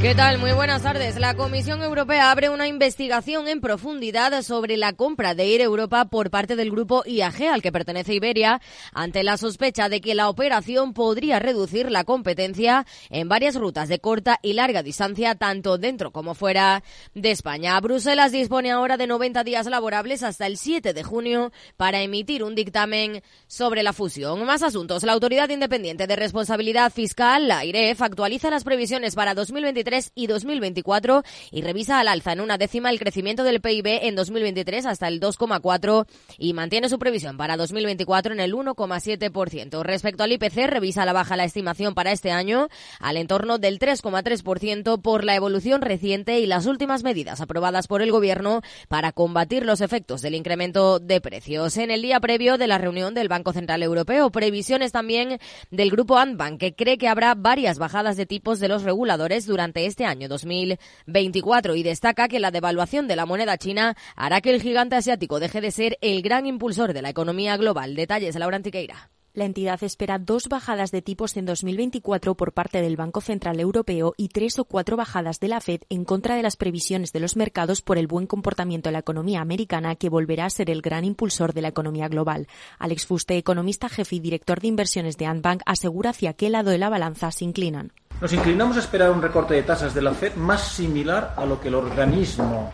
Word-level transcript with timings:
¿Qué 0.00 0.14
tal? 0.14 0.38
Muy 0.38 0.52
buenas 0.52 0.82
tardes. 0.82 1.20
La 1.20 1.34
Comisión 1.34 1.82
Europea 1.82 2.30
abre 2.30 2.48
una 2.48 2.66
investigación 2.66 3.48
en 3.48 3.60
profundidad 3.60 4.40
sobre 4.40 4.78
la 4.78 4.94
compra 4.94 5.34
de 5.34 5.52
Air 5.52 5.60
Europa 5.60 6.06
por 6.06 6.30
parte 6.30 6.56
del 6.56 6.70
grupo 6.70 7.02
IAG 7.04 7.42
al 7.52 7.60
que 7.60 7.70
pertenece 7.70 8.14
Iberia 8.14 8.62
ante 8.94 9.22
la 9.22 9.36
sospecha 9.36 9.90
de 9.90 10.00
que 10.00 10.14
la 10.14 10.30
operación 10.30 10.94
podría 10.94 11.38
reducir 11.38 11.90
la 11.90 12.04
competencia 12.04 12.86
en 13.10 13.28
varias 13.28 13.56
rutas 13.56 13.90
de 13.90 13.98
corta 13.98 14.38
y 14.40 14.54
larga 14.54 14.82
distancia 14.82 15.34
tanto 15.34 15.76
dentro 15.76 16.12
como 16.12 16.34
fuera 16.34 16.82
de 17.14 17.30
España. 17.30 17.78
Bruselas 17.80 18.32
dispone 18.32 18.70
ahora 18.70 18.96
de 18.96 19.06
90 19.06 19.44
días 19.44 19.66
laborables 19.66 20.22
hasta 20.22 20.46
el 20.46 20.56
7 20.56 20.94
de 20.94 21.02
junio 21.02 21.52
para 21.76 22.00
emitir 22.00 22.42
un 22.42 22.54
dictamen 22.54 23.22
sobre 23.48 23.82
la 23.82 23.92
fusión. 23.92 24.46
Más 24.46 24.62
asuntos. 24.62 25.02
La 25.02 25.12
Autoridad 25.12 25.50
Independiente 25.50 26.06
de 26.06 26.16
Responsabilidad 26.16 26.90
Fiscal, 26.90 27.48
la 27.48 27.66
IREF, 27.66 28.00
actualiza 28.00 28.48
las 28.48 28.64
previsiones 28.64 29.14
para 29.14 29.34
2023 29.34 29.89
y 30.14 30.26
2024 30.26 31.22
y 31.50 31.62
revisa 31.62 31.98
al 31.98 32.08
alza 32.08 32.32
en 32.32 32.40
una 32.40 32.58
décima 32.58 32.90
el 32.90 32.98
crecimiento 32.98 33.42
del 33.44 33.60
PIB 33.60 33.86
en 34.02 34.14
2023 34.14 34.86
hasta 34.86 35.08
el 35.08 35.20
2,4 35.20 36.06
y 36.38 36.52
mantiene 36.52 36.88
su 36.88 36.98
previsión 36.98 37.36
para 37.36 37.56
2024 37.56 38.32
en 38.32 38.40
el 38.40 38.54
1,7%. 38.54 39.82
Respecto 39.82 40.22
al 40.22 40.32
IPC, 40.32 40.66
revisa 40.66 41.04
la 41.04 41.12
baja 41.12 41.36
la 41.36 41.44
estimación 41.44 41.94
para 41.94 42.12
este 42.12 42.30
año 42.30 42.68
al 43.00 43.16
entorno 43.16 43.58
del 43.58 43.78
3,3% 43.78 45.00
por 45.00 45.24
la 45.24 45.34
evolución 45.34 45.82
reciente 45.82 46.40
y 46.40 46.46
las 46.46 46.66
últimas 46.66 47.02
medidas 47.02 47.40
aprobadas 47.40 47.86
por 47.86 48.02
el 48.02 48.12
Gobierno 48.12 48.62
para 48.88 49.12
combatir 49.12 49.66
los 49.66 49.80
efectos 49.80 50.22
del 50.22 50.34
incremento 50.34 50.98
de 50.98 51.20
precios. 51.20 51.76
En 51.76 51.90
el 51.90 52.02
día 52.02 52.20
previo 52.20 52.58
de 52.58 52.66
la 52.66 52.78
reunión 52.78 53.14
del 53.14 53.28
Banco 53.28 53.52
Central 53.52 53.82
Europeo, 53.82 54.30
previsiones 54.30 54.92
también 54.92 55.38
del 55.70 55.90
grupo 55.90 56.18
Antbank, 56.18 56.60
que 56.60 56.74
cree 56.74 56.98
que 56.98 57.08
habrá 57.08 57.34
varias 57.34 57.78
bajadas 57.78 58.16
de 58.16 58.26
tipos 58.26 58.60
de 58.60 58.68
los 58.68 58.82
reguladores 58.82 59.46
durante 59.46 59.79
este 59.86 60.04
año 60.04 60.28
2024 60.28 61.74
y 61.74 61.82
destaca 61.82 62.28
que 62.28 62.40
la 62.40 62.50
devaluación 62.50 63.08
de 63.08 63.16
la 63.16 63.26
moneda 63.26 63.58
china 63.58 63.96
hará 64.16 64.40
que 64.40 64.50
el 64.50 64.62
gigante 64.62 64.96
asiático 64.96 65.40
deje 65.40 65.60
de 65.60 65.70
ser 65.70 65.98
el 66.00 66.22
gran 66.22 66.46
impulsor 66.46 66.92
de 66.92 67.02
la 67.02 67.10
economía 67.10 67.56
global. 67.56 67.94
Detalles, 67.94 68.36
Laura 68.36 68.56
Antiqueira. 68.56 69.10
La 69.32 69.44
entidad 69.44 69.80
espera 69.84 70.18
dos 70.18 70.48
bajadas 70.48 70.90
de 70.90 71.02
tipos 71.02 71.36
en 71.36 71.46
2024 71.46 72.34
por 72.34 72.52
parte 72.52 72.82
del 72.82 72.96
Banco 72.96 73.20
Central 73.20 73.60
Europeo 73.60 74.12
y 74.16 74.26
tres 74.26 74.58
o 74.58 74.64
cuatro 74.64 74.96
bajadas 74.96 75.38
de 75.38 75.46
la 75.46 75.60
Fed 75.60 75.82
en 75.88 76.04
contra 76.04 76.34
de 76.34 76.42
las 76.42 76.56
previsiones 76.56 77.12
de 77.12 77.20
los 77.20 77.36
mercados 77.36 77.80
por 77.80 77.96
el 77.96 78.08
buen 78.08 78.26
comportamiento 78.26 78.88
de 78.88 78.94
la 78.94 78.98
economía 78.98 79.40
americana, 79.40 79.94
que 79.94 80.08
volverá 80.08 80.46
a 80.46 80.50
ser 80.50 80.68
el 80.68 80.82
gran 80.82 81.04
impulsor 81.04 81.54
de 81.54 81.62
la 81.62 81.68
economía 81.68 82.08
global. 82.08 82.48
Alex 82.80 83.06
Fuste, 83.06 83.36
economista 83.36 83.88
jefe 83.88 84.16
y 84.16 84.20
director 84.20 84.58
de 84.58 84.66
inversiones 84.66 85.16
de 85.16 85.26
Antbank, 85.26 85.62
asegura 85.64 86.10
hacia 86.10 86.32
qué 86.32 86.50
lado 86.50 86.72
de 86.72 86.78
la 86.78 86.88
balanza 86.88 87.30
se 87.30 87.44
inclinan. 87.44 87.92
Nos 88.20 88.32
inclinamos 88.32 88.78
a 88.78 88.80
esperar 88.80 89.12
un 89.12 89.22
recorte 89.22 89.54
de 89.54 89.62
tasas 89.62 89.94
de 89.94 90.02
la 90.02 90.12
Fed 90.12 90.34
más 90.34 90.72
similar 90.72 91.34
a 91.36 91.46
lo 91.46 91.60
que 91.60 91.68
el 91.68 91.76
organismo 91.76 92.72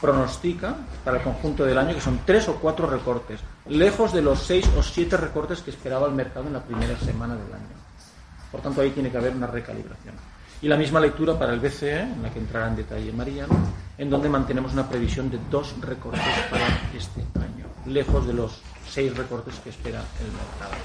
pronostica 0.00 0.74
para 1.04 1.18
el 1.18 1.22
conjunto 1.22 1.66
del 1.66 1.76
año, 1.76 1.94
que 1.94 2.00
son 2.00 2.20
tres 2.24 2.48
o 2.48 2.54
cuatro 2.54 2.86
recortes, 2.86 3.40
lejos 3.66 4.12
de 4.12 4.22
los 4.22 4.42
seis 4.42 4.68
o 4.76 4.82
siete 4.82 5.16
recortes 5.16 5.60
que 5.60 5.70
esperaba 5.70 6.06
el 6.06 6.14
mercado 6.14 6.46
en 6.46 6.52
la 6.52 6.62
primera 6.62 6.98
semana 6.98 7.34
del 7.34 7.52
año. 7.52 7.82
Por 8.50 8.60
tanto, 8.60 8.80
ahí 8.80 8.90
tiene 8.90 9.10
que 9.10 9.16
haber 9.16 9.34
una 9.34 9.46
recalibración. 9.46 10.14
Y 10.60 10.68
la 10.68 10.76
misma 10.76 11.00
lectura 11.00 11.38
para 11.38 11.52
el 11.52 11.60
BCE, 11.60 12.00
en 12.00 12.22
la 12.22 12.30
que 12.30 12.38
entrará 12.38 12.68
en 12.68 12.76
detalle 12.76 13.12
Mariano, 13.12 13.54
en 13.98 14.08
donde 14.08 14.28
mantenemos 14.28 14.72
una 14.72 14.88
previsión 14.88 15.30
de 15.30 15.38
dos 15.50 15.74
recortes 15.80 16.22
para 16.50 16.66
este 16.96 17.20
año, 17.40 17.66
lejos 17.86 18.26
de 18.26 18.34
los 18.34 18.60
seis 18.88 19.16
recortes 19.16 19.58
que 19.64 19.70
espera 19.70 20.04
el 20.20 20.26
mercado. 20.26 20.80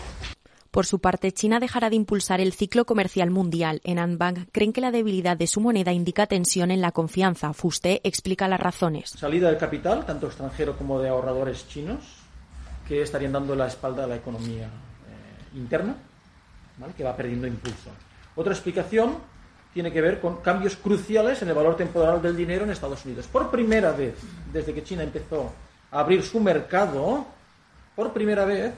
Por 0.71 0.85
su 0.85 0.99
parte, 0.99 1.31
China 1.31 1.59
dejará 1.59 1.89
de 1.89 1.95
impulsar 1.95 2.39
el 2.39 2.53
ciclo 2.53 2.85
comercial 2.85 3.31
mundial. 3.31 3.81
En 3.83 3.99
Anbank 3.99 4.49
creen 4.51 4.73
que 4.73 4.81
la 4.81 4.91
debilidad 4.91 5.35
de 5.35 5.47
su 5.47 5.59
moneda 5.59 5.91
indica 5.91 6.27
tensión 6.27 6.71
en 6.71 6.81
la 6.81 6.91
confianza. 6.91 7.53
Fuste 7.53 8.01
explica 8.03 8.47
las 8.47 8.59
razones. 8.59 9.09
Salida 9.11 9.47
del 9.47 9.57
capital, 9.57 10.05
tanto 10.05 10.27
extranjero 10.27 10.77
como 10.77 10.99
de 10.99 11.09
ahorradores 11.09 11.67
chinos, 11.67 12.03
que 12.87 13.01
estarían 13.01 13.33
dando 13.33 13.55
la 13.55 13.67
espalda 13.67 14.05
a 14.05 14.07
la 14.07 14.15
economía 14.15 14.65
eh, 14.65 15.57
interna, 15.57 15.95
que 16.95 17.03
va 17.03 17.15
perdiendo 17.15 17.47
impulso. 17.47 17.89
Otra 18.35 18.53
explicación 18.53 19.17
tiene 19.73 19.91
que 19.91 20.01
ver 20.01 20.19
con 20.19 20.37
cambios 20.37 20.75
cruciales 20.75 21.41
en 21.41 21.49
el 21.49 21.55
valor 21.55 21.75
temporal 21.75 22.21
del 22.21 22.35
dinero 22.35 22.63
en 22.63 22.71
Estados 22.71 23.03
Unidos. 23.05 23.27
Por 23.27 23.49
primera 23.51 23.91
vez, 23.91 24.15
desde 24.51 24.73
que 24.73 24.83
China 24.83 25.03
empezó 25.03 25.51
a 25.91 25.99
abrir 25.99 26.23
su 26.23 26.39
mercado, 26.39 27.25
por 27.95 28.13
primera 28.13 28.45
vez 28.45 28.73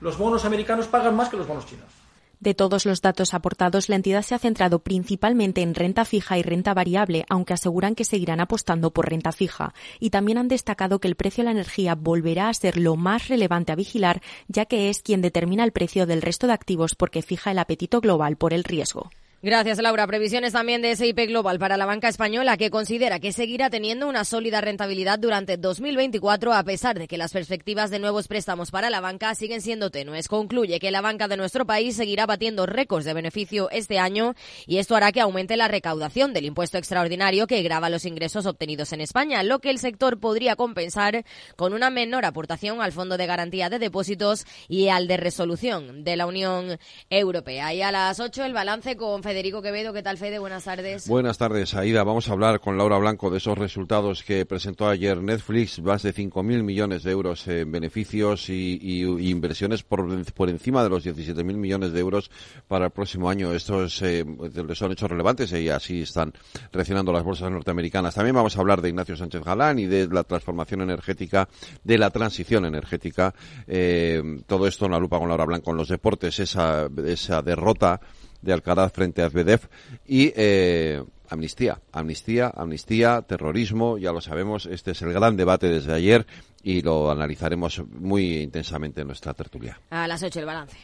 los 0.00 0.16
bonos 0.16 0.44
americanos 0.44 0.86
pagan 0.86 1.16
más 1.16 1.28
que 1.28 1.36
los 1.36 1.46
bonos 1.46 1.66
chinos. 1.66 1.97
De 2.40 2.54
todos 2.54 2.86
los 2.86 3.02
datos 3.02 3.34
aportados, 3.34 3.88
la 3.88 3.96
entidad 3.96 4.22
se 4.22 4.36
ha 4.36 4.38
centrado 4.38 4.78
principalmente 4.78 5.60
en 5.62 5.74
renta 5.74 6.04
fija 6.04 6.38
y 6.38 6.42
renta 6.42 6.72
variable, 6.72 7.24
aunque 7.28 7.54
aseguran 7.54 7.96
que 7.96 8.04
seguirán 8.04 8.38
apostando 8.38 8.92
por 8.92 9.10
renta 9.10 9.32
fija. 9.32 9.74
Y 9.98 10.10
también 10.10 10.38
han 10.38 10.46
destacado 10.46 11.00
que 11.00 11.08
el 11.08 11.16
precio 11.16 11.42
de 11.42 11.46
la 11.46 11.50
energía 11.50 11.96
volverá 11.96 12.48
a 12.48 12.54
ser 12.54 12.78
lo 12.78 12.94
más 12.94 13.26
relevante 13.26 13.72
a 13.72 13.76
vigilar, 13.76 14.22
ya 14.46 14.66
que 14.66 14.88
es 14.88 15.02
quien 15.02 15.20
determina 15.20 15.64
el 15.64 15.72
precio 15.72 16.06
del 16.06 16.22
resto 16.22 16.46
de 16.46 16.52
activos 16.52 16.94
porque 16.94 17.22
fija 17.22 17.50
el 17.50 17.58
apetito 17.58 18.00
global 18.00 18.36
por 18.36 18.52
el 18.52 18.62
riesgo. 18.62 19.10
Gracias, 19.40 19.78
Laura. 19.78 20.04
Previsiones 20.08 20.52
también 20.52 20.82
de 20.82 20.96
SIP 20.96 21.28
Global 21.28 21.60
para 21.60 21.76
la 21.76 21.86
banca 21.86 22.08
española, 22.08 22.56
que 22.56 22.70
considera 22.70 23.20
que 23.20 23.30
seguirá 23.30 23.70
teniendo 23.70 24.08
una 24.08 24.24
sólida 24.24 24.60
rentabilidad 24.60 25.16
durante 25.16 25.56
2024, 25.56 26.52
a 26.52 26.64
pesar 26.64 26.98
de 26.98 27.06
que 27.06 27.18
las 27.18 27.30
perspectivas 27.30 27.92
de 27.92 28.00
nuevos 28.00 28.26
préstamos 28.26 28.72
para 28.72 28.90
la 28.90 29.00
banca 29.00 29.32
siguen 29.36 29.60
siendo 29.60 29.90
tenues. 29.90 30.26
Concluye 30.26 30.80
que 30.80 30.90
la 30.90 31.02
banca 31.02 31.28
de 31.28 31.36
nuestro 31.36 31.66
país 31.66 31.94
seguirá 31.94 32.26
batiendo 32.26 32.66
récords 32.66 33.04
de 33.04 33.14
beneficio 33.14 33.70
este 33.70 34.00
año 34.00 34.34
y 34.66 34.78
esto 34.78 34.96
hará 34.96 35.12
que 35.12 35.20
aumente 35.20 35.56
la 35.56 35.68
recaudación 35.68 36.32
del 36.32 36.46
impuesto 36.46 36.76
extraordinario 36.76 37.46
que 37.46 37.62
grava 37.62 37.90
los 37.90 38.06
ingresos 38.06 38.44
obtenidos 38.44 38.92
en 38.92 39.02
España, 39.02 39.44
lo 39.44 39.60
que 39.60 39.70
el 39.70 39.78
sector 39.78 40.18
podría 40.18 40.56
compensar 40.56 41.24
con 41.54 41.74
una 41.74 41.90
menor 41.90 42.24
aportación 42.24 42.82
al 42.82 42.90
Fondo 42.90 43.16
de 43.16 43.26
Garantía 43.26 43.70
de 43.70 43.78
Depósitos 43.78 44.46
y 44.66 44.88
al 44.88 45.06
de 45.06 45.16
Resolución 45.16 46.02
de 46.02 46.16
la 46.16 46.26
Unión 46.26 46.76
Europea. 47.08 47.72
Y 47.72 47.82
a 47.82 47.92
las 47.92 48.18
8 48.18 48.44
el 48.44 48.52
balance 48.52 48.96
con 48.96 49.27
Federico 49.28 49.60
Quevedo. 49.60 49.92
¿Qué 49.92 50.02
tal, 50.02 50.16
Fede? 50.16 50.38
Buenas 50.38 50.64
tardes. 50.64 51.06
Buenas 51.06 51.36
tardes, 51.36 51.74
Aida. 51.74 52.02
Vamos 52.02 52.30
a 52.30 52.32
hablar 52.32 52.60
con 52.60 52.78
Laura 52.78 52.96
Blanco 52.96 53.28
de 53.28 53.36
esos 53.36 53.58
resultados 53.58 54.22
que 54.22 54.46
presentó 54.46 54.88
ayer 54.88 55.22
Netflix, 55.22 55.82
más 55.82 56.02
de 56.02 56.14
5.000 56.14 56.62
millones 56.62 57.02
de 57.02 57.10
euros 57.10 57.46
en 57.46 57.70
beneficios 57.70 58.48
y, 58.48 59.02
inversiones 59.28 59.82
por, 59.82 60.24
por, 60.32 60.48
encima 60.48 60.82
de 60.82 60.88
los 60.88 61.04
17.000 61.04 61.44
millones 61.44 61.92
de 61.92 62.00
euros 62.00 62.30
para 62.68 62.86
el 62.86 62.90
próximo 62.90 63.28
año. 63.28 63.52
Estos 63.52 64.00
eh, 64.00 64.24
son 64.72 64.92
hechos 64.92 65.10
relevantes 65.10 65.52
y 65.52 65.68
así 65.68 66.00
están 66.00 66.32
reaccionando 66.72 67.12
las 67.12 67.22
bolsas 67.22 67.50
norteamericanas. 67.50 68.14
También 68.14 68.34
vamos 68.34 68.56
a 68.56 68.60
hablar 68.60 68.80
de 68.80 68.88
Ignacio 68.88 69.14
Sánchez 69.14 69.44
Galán 69.44 69.78
y 69.78 69.84
de 69.84 70.06
la 70.06 70.24
transformación 70.24 70.80
energética, 70.80 71.50
de 71.84 71.98
la 71.98 72.08
transición 72.08 72.64
energética. 72.64 73.34
Eh, 73.66 74.40
todo 74.46 74.66
esto 74.66 74.86
en 74.86 74.92
la 74.92 74.98
lupa 74.98 75.18
con 75.18 75.28
Laura 75.28 75.44
Blanco 75.44 75.70
en 75.72 75.76
los 75.76 75.88
deportes, 75.88 76.40
esa, 76.40 76.88
esa 77.04 77.42
derrota 77.42 78.00
de 78.42 78.52
Alcaraz 78.52 78.92
frente 78.92 79.22
a 79.22 79.30
Zverev 79.30 79.60
y 80.06 80.32
eh, 80.36 81.02
amnistía, 81.28 81.80
amnistía, 81.92 82.52
amnistía, 82.54 83.22
terrorismo, 83.22 83.98
ya 83.98 84.12
lo 84.12 84.20
sabemos, 84.20 84.66
este 84.66 84.92
es 84.92 85.02
el 85.02 85.12
gran 85.12 85.36
debate 85.36 85.68
desde 85.68 85.92
ayer 85.92 86.26
y 86.62 86.82
lo 86.82 87.10
analizaremos 87.10 87.82
muy 87.98 88.42
intensamente 88.42 89.02
en 89.02 89.06
nuestra 89.06 89.34
tertulia. 89.34 89.80
A 89.90 90.06
las 90.06 90.22
8 90.22 90.40
el 90.40 90.46
balance. 90.46 90.76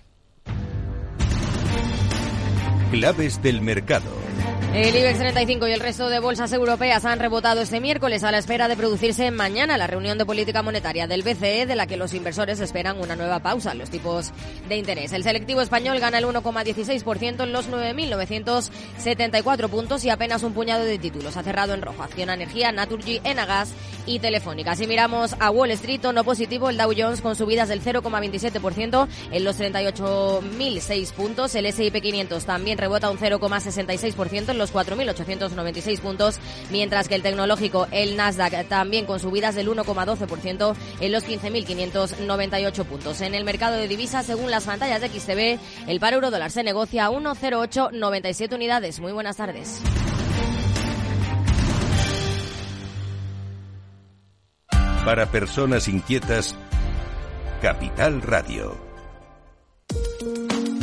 Claves 2.95 3.43
del 3.43 3.61
mercado. 3.61 4.25
El 4.75 4.97
IBEX 4.97 5.19
35 5.21 5.69
y 5.69 5.73
el 5.73 5.79
resto 5.79 6.09
de 6.09 6.19
bolsas 6.19 6.53
europeas 6.53 7.05
han 7.05 7.21
rebotado 7.21 7.61
este 7.61 7.79
miércoles 7.79 8.25
a 8.25 8.33
la 8.33 8.39
espera 8.39 8.67
de 8.67 8.75
producirse 8.77 9.31
mañana 9.31 9.79
la 9.79 9.87
reunión 9.87 10.19
de 10.19 10.27
política 10.27 10.63
monetaria 10.63 11.07
del 11.07 11.23
BCE, 11.23 11.67
de 11.67 11.77
la 11.77 11.87
que 11.87 11.97
los 11.97 12.13
inversores 12.13 12.59
esperan 12.59 12.99
una 12.99 13.15
nueva 13.15 13.39
pausa 13.39 13.71
en 13.71 13.79
los 13.79 13.89
tipos 13.89 14.33
de 14.69 14.77
interés. 14.77 15.13
El 15.13 15.23
selectivo 15.23 15.61
español 15.61 16.01
gana 16.01 16.19
el 16.19 16.25
1,16% 16.25 17.45
en 17.45 17.53
los 17.53 17.71
9.974 17.71 19.69
puntos 19.69 20.05
y 20.05 20.11
apenas 20.11 20.43
un 20.43 20.55
puñado 20.55 20.85
de 20.85 20.99
títulos. 20.99 21.37
Ha 21.37 21.45
cerrado 21.45 21.73
en 21.73 21.83
rojo 21.83 22.03
Acción 22.03 22.31
Energía, 22.31 22.73
Naturgy, 22.73 23.21
Enagas 23.23 23.73
y 24.07 24.19
Telefónica. 24.19 24.75
Si 24.75 24.89
miramos 24.89 25.37
a 25.39 25.53
Wall 25.53 25.71
Street, 25.71 26.01
no 26.13 26.25
positivo, 26.25 26.69
el 26.69 26.79
Dow 26.79 26.93
Jones 26.97 27.21
con 27.21 27.37
subidas 27.37 27.69
del 27.69 27.81
0,27% 27.81 29.07
en 29.31 29.45
los 29.45 29.61
38.006 29.61 31.13
puntos. 31.13 31.55
El 31.55 31.67
S&P 31.67 32.01
500 32.01 32.45
también 32.45 32.77
rebota 32.85 33.11
un 33.11 33.17
0,66% 33.17 34.51
en 34.51 34.59
los 34.59 34.75
4.896 34.75 36.01
puntos, 36.01 36.39
mientras 36.71 37.09
que 37.09 37.15
el 37.15 37.23
tecnológico, 37.23 37.89
el 37.91 38.15
Nasdaq, 38.15 38.69
también 38.69 39.07
con 39.07 39.21
subidas 39.21 39.55
del 39.55 39.69
1,12% 39.69 40.75
en 41.01 41.13
los 41.13 41.25
15.598 41.25 42.85
puntos. 42.85 43.23
En 43.23 43.35
el 43.35 43.45
mercado 43.45 43.77
de 43.77 43.89
divisas, 43.89 44.27
según 44.27 44.51
las 44.51 44.65
pantallas 44.65 45.01
de 45.01 45.09
XTB, 45.09 45.89
el 45.89 45.99
par 45.99 46.13
euro 46.13 46.31
dólar 46.31 46.51
se 46.51 46.63
negocia 46.63 47.07
a 47.07 47.11
1,0897 47.11 48.55
unidades. 48.55 49.01
Muy 49.01 49.13
buenas 49.13 49.39
tardes. 49.39 49.81
Para 55.07 55.31
personas 55.31 55.89
inquietas, 55.89 56.55
Capital 57.63 58.21
Radio. 58.21 58.84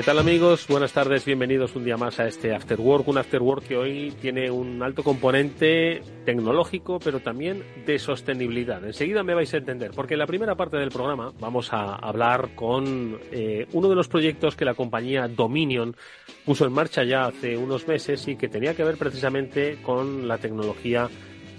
¿Qué 0.00 0.06
tal 0.06 0.18
amigos? 0.18 0.66
Buenas 0.66 0.94
tardes, 0.94 1.26
bienvenidos 1.26 1.76
un 1.76 1.84
día 1.84 1.98
más 1.98 2.18
a 2.20 2.26
este 2.26 2.54
After 2.54 2.80
Work, 2.80 3.06
un 3.08 3.18
After 3.18 3.42
Work 3.42 3.64
que 3.64 3.76
hoy 3.76 4.14
tiene 4.18 4.50
un 4.50 4.82
alto 4.82 5.02
componente 5.02 6.00
tecnológico, 6.24 6.98
pero 6.98 7.20
también 7.20 7.62
de 7.84 7.98
sostenibilidad. 7.98 8.82
Enseguida 8.82 9.22
me 9.22 9.34
vais 9.34 9.52
a 9.52 9.58
entender, 9.58 9.90
porque 9.94 10.14
en 10.14 10.20
la 10.20 10.26
primera 10.26 10.54
parte 10.54 10.78
del 10.78 10.88
programa 10.88 11.34
vamos 11.38 11.70
a 11.74 11.96
hablar 11.96 12.54
con 12.54 13.20
eh, 13.30 13.66
uno 13.74 13.90
de 13.90 13.94
los 13.94 14.08
proyectos 14.08 14.56
que 14.56 14.64
la 14.64 14.72
compañía 14.72 15.28
Dominion 15.28 15.94
puso 16.46 16.64
en 16.64 16.72
marcha 16.72 17.04
ya 17.04 17.26
hace 17.26 17.58
unos 17.58 17.86
meses 17.86 18.26
y 18.26 18.36
que 18.36 18.48
tenía 18.48 18.74
que 18.74 18.84
ver 18.84 18.96
precisamente 18.96 19.82
con 19.82 20.26
la 20.26 20.38
tecnología 20.38 21.10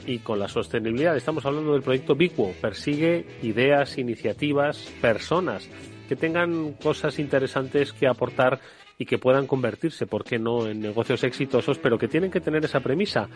y 0.07 0.17
con 0.17 0.39
la 0.39 0.47
sostenibilidad. 0.47 1.15
Estamos 1.15 1.45
hablando 1.45 1.73
del 1.73 1.83
proyecto 1.83 2.15
Bigwo. 2.15 2.55
Persigue 2.59 3.23
ideas, 3.43 3.99
iniciativas, 3.99 4.79
personas 4.99 5.69
que 6.11 6.17
tengan 6.17 6.73
cosas 6.73 7.19
interesantes 7.19 7.93
que 7.93 8.05
aportar 8.05 8.59
y 9.01 9.05
que 9.07 9.17
puedan 9.17 9.47
convertirse, 9.47 10.05
¿por 10.05 10.23
qué 10.23 10.37
no?, 10.37 10.67
en 10.67 10.79
negocios 10.79 11.23
exitosos, 11.23 11.79
pero 11.79 11.97
que 11.97 12.07
tienen 12.07 12.29
que 12.29 12.39
tener 12.39 12.63
esa 12.63 12.81
premisa, 12.81 13.27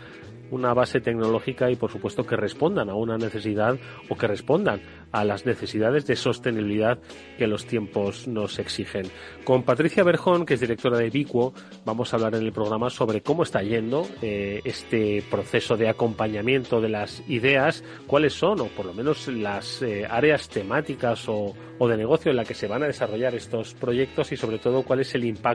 una 0.51 0.75
base 0.75 1.01
tecnológica 1.01 1.71
y, 1.71 1.75
por 1.75 1.91
supuesto, 1.91 2.23
que 2.23 2.35
respondan 2.35 2.87
a 2.87 2.93
una 2.93 3.17
necesidad 3.17 3.75
o 4.07 4.15
que 4.15 4.27
respondan 4.27 4.79
a 5.11 5.23
las 5.23 5.47
necesidades 5.47 6.05
de 6.05 6.15
sostenibilidad 6.15 6.99
que 7.39 7.47
los 7.47 7.65
tiempos 7.65 8.27
nos 8.27 8.59
exigen. 8.59 9.07
Con 9.43 9.63
Patricia 9.63 10.03
Berjón, 10.03 10.45
que 10.45 10.53
es 10.53 10.59
directora 10.59 10.99
de 10.99 11.09
Bicuo, 11.09 11.55
vamos 11.83 12.13
a 12.13 12.17
hablar 12.17 12.35
en 12.35 12.43
el 12.43 12.51
programa 12.51 12.91
sobre 12.91 13.21
cómo 13.21 13.41
está 13.41 13.63
yendo 13.63 14.07
eh, 14.21 14.61
este 14.65 15.23
proceso 15.31 15.77
de 15.77 15.89
acompañamiento 15.89 16.79
de 16.79 16.89
las 16.89 17.23
ideas, 17.27 17.83
cuáles 18.05 18.33
son, 18.33 18.61
o 18.61 18.65
por 18.65 18.85
lo 18.85 18.93
menos 18.93 19.27
las 19.29 19.81
eh, 19.81 20.05
áreas 20.07 20.47
temáticas 20.47 21.27
o, 21.27 21.55
o 21.79 21.87
de 21.87 21.97
negocio 21.97 22.29
en 22.29 22.37
la 22.37 22.45
que 22.45 22.53
se 22.53 22.67
van 22.67 22.83
a 22.83 22.87
desarrollar 22.87 23.33
estos 23.33 23.73
proyectos 23.73 24.31
y, 24.31 24.37
sobre 24.37 24.59
todo, 24.59 24.83
cuál 24.83 24.99
es 24.99 25.15
el 25.15 25.25
impacto 25.25 25.54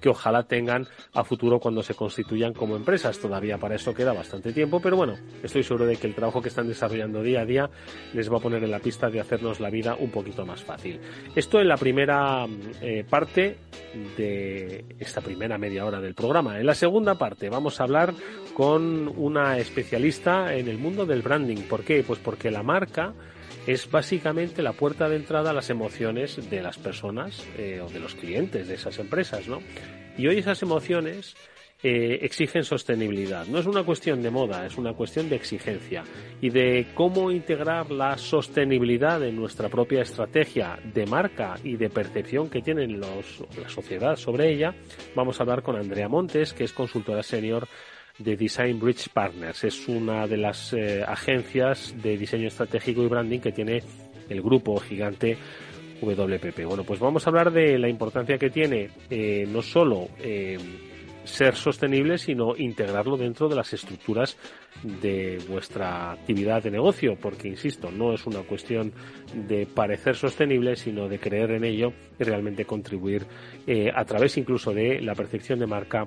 que 0.00 0.08
ojalá 0.08 0.44
tengan 0.44 0.86
a 1.12 1.24
futuro 1.24 1.58
cuando 1.58 1.82
se 1.82 1.94
constituyan 1.94 2.52
como 2.52 2.76
empresas. 2.76 3.18
Todavía 3.18 3.58
para 3.58 3.76
eso 3.76 3.94
queda 3.94 4.12
bastante 4.12 4.52
tiempo, 4.52 4.80
pero 4.80 4.96
bueno, 4.96 5.16
estoy 5.42 5.62
seguro 5.62 5.86
de 5.86 5.96
que 5.96 6.06
el 6.06 6.14
trabajo 6.14 6.42
que 6.42 6.48
están 6.48 6.68
desarrollando 6.68 7.22
día 7.22 7.40
a 7.40 7.44
día 7.44 7.70
les 8.12 8.32
va 8.32 8.38
a 8.38 8.40
poner 8.40 8.62
en 8.64 8.70
la 8.70 8.78
pista 8.78 9.10
de 9.10 9.20
hacernos 9.20 9.60
la 9.60 9.70
vida 9.70 9.96
un 9.98 10.10
poquito 10.10 10.44
más 10.46 10.62
fácil. 10.62 11.00
Esto 11.34 11.60
en 11.60 11.68
la 11.68 11.76
primera 11.76 12.46
eh, 12.80 13.04
parte 13.08 13.56
de 14.16 14.84
esta 14.98 15.20
primera 15.20 15.58
media 15.58 15.84
hora 15.84 16.00
del 16.00 16.14
programa. 16.14 16.58
En 16.58 16.66
la 16.66 16.74
segunda 16.74 17.16
parte 17.16 17.48
vamos 17.48 17.80
a 17.80 17.84
hablar 17.84 18.14
con 18.54 19.08
una 19.16 19.58
especialista 19.58 20.54
en 20.54 20.68
el 20.68 20.78
mundo 20.78 21.06
del 21.06 21.22
branding. 21.22 21.62
¿Por 21.68 21.84
qué? 21.84 22.02
Pues 22.02 22.18
porque 22.18 22.50
la 22.50 22.62
marca 22.62 23.14
es 23.66 23.90
básicamente 23.90 24.62
la 24.62 24.72
puerta 24.72 25.08
de 25.08 25.16
entrada 25.16 25.50
a 25.50 25.54
las 25.54 25.70
emociones 25.70 26.50
de 26.50 26.62
las 26.62 26.78
personas 26.78 27.46
eh, 27.56 27.80
o 27.80 27.88
de 27.88 28.00
los 28.00 28.14
clientes 28.14 28.68
de 28.68 28.74
esas 28.74 28.98
empresas, 28.98 29.48
¿no? 29.48 29.60
Y 30.16 30.26
hoy 30.26 30.38
esas 30.38 30.62
emociones 30.62 31.34
eh, 31.82 32.20
exigen 32.22 32.64
sostenibilidad. 32.64 33.46
No 33.46 33.58
es 33.58 33.66
una 33.66 33.84
cuestión 33.84 34.22
de 34.22 34.30
moda, 34.30 34.64
es 34.64 34.78
una 34.78 34.94
cuestión 34.94 35.28
de 35.28 35.36
exigencia 35.36 36.02
y 36.40 36.48
de 36.48 36.86
cómo 36.94 37.30
integrar 37.30 37.90
la 37.90 38.16
sostenibilidad 38.16 39.22
en 39.22 39.36
nuestra 39.36 39.68
propia 39.68 40.00
estrategia 40.00 40.78
de 40.82 41.04
marca 41.04 41.56
y 41.62 41.76
de 41.76 41.90
percepción 41.90 42.48
que 42.48 42.62
tienen 42.62 42.98
los, 42.98 43.44
la 43.60 43.68
sociedad 43.68 44.16
sobre 44.16 44.50
ella. 44.50 44.74
Vamos 45.14 45.38
a 45.38 45.42
hablar 45.42 45.62
con 45.62 45.76
Andrea 45.76 46.08
Montes, 46.08 46.54
que 46.54 46.64
es 46.64 46.72
consultora 46.72 47.22
senior 47.22 47.68
de 48.18 48.36
Design 48.36 48.78
Bridge 48.78 49.08
Partners. 49.08 49.64
Es 49.64 49.88
una 49.88 50.26
de 50.26 50.36
las 50.36 50.72
eh, 50.72 51.02
agencias 51.06 51.94
de 52.02 52.16
diseño 52.16 52.48
estratégico 52.48 53.02
y 53.02 53.08
branding 53.08 53.40
que 53.40 53.52
tiene 53.52 53.82
el 54.28 54.42
grupo 54.42 54.78
gigante 54.78 55.36
WPP. 56.00 56.64
Bueno, 56.66 56.84
pues 56.84 57.00
vamos 57.00 57.26
a 57.26 57.30
hablar 57.30 57.50
de 57.52 57.78
la 57.78 57.88
importancia 57.88 58.38
que 58.38 58.50
tiene 58.50 58.90
eh, 59.10 59.46
no 59.48 59.62
solo 59.62 60.08
ser 61.24 61.56
sostenible, 61.56 62.18
sino 62.18 62.54
integrarlo 62.56 63.16
dentro 63.16 63.48
de 63.48 63.56
las 63.56 63.72
estructuras 63.72 64.36
de 64.82 65.38
vuestra 65.48 66.12
actividad 66.12 66.62
de 66.62 66.70
negocio, 66.70 67.16
porque, 67.20 67.48
insisto, 67.48 67.90
no 67.90 68.12
es 68.12 68.26
una 68.26 68.40
cuestión 68.40 68.92
de 69.34 69.66
parecer 69.66 70.16
sostenible, 70.16 70.76
sino 70.76 71.08
de 71.08 71.18
creer 71.18 71.52
en 71.52 71.64
ello 71.64 71.92
y 72.18 72.24
realmente 72.24 72.64
contribuir 72.64 73.26
eh, 73.66 73.90
a 73.94 74.04
través 74.04 74.36
incluso 74.36 74.72
de 74.72 75.00
la 75.00 75.14
percepción 75.14 75.58
de 75.58 75.66
marca 75.66 76.06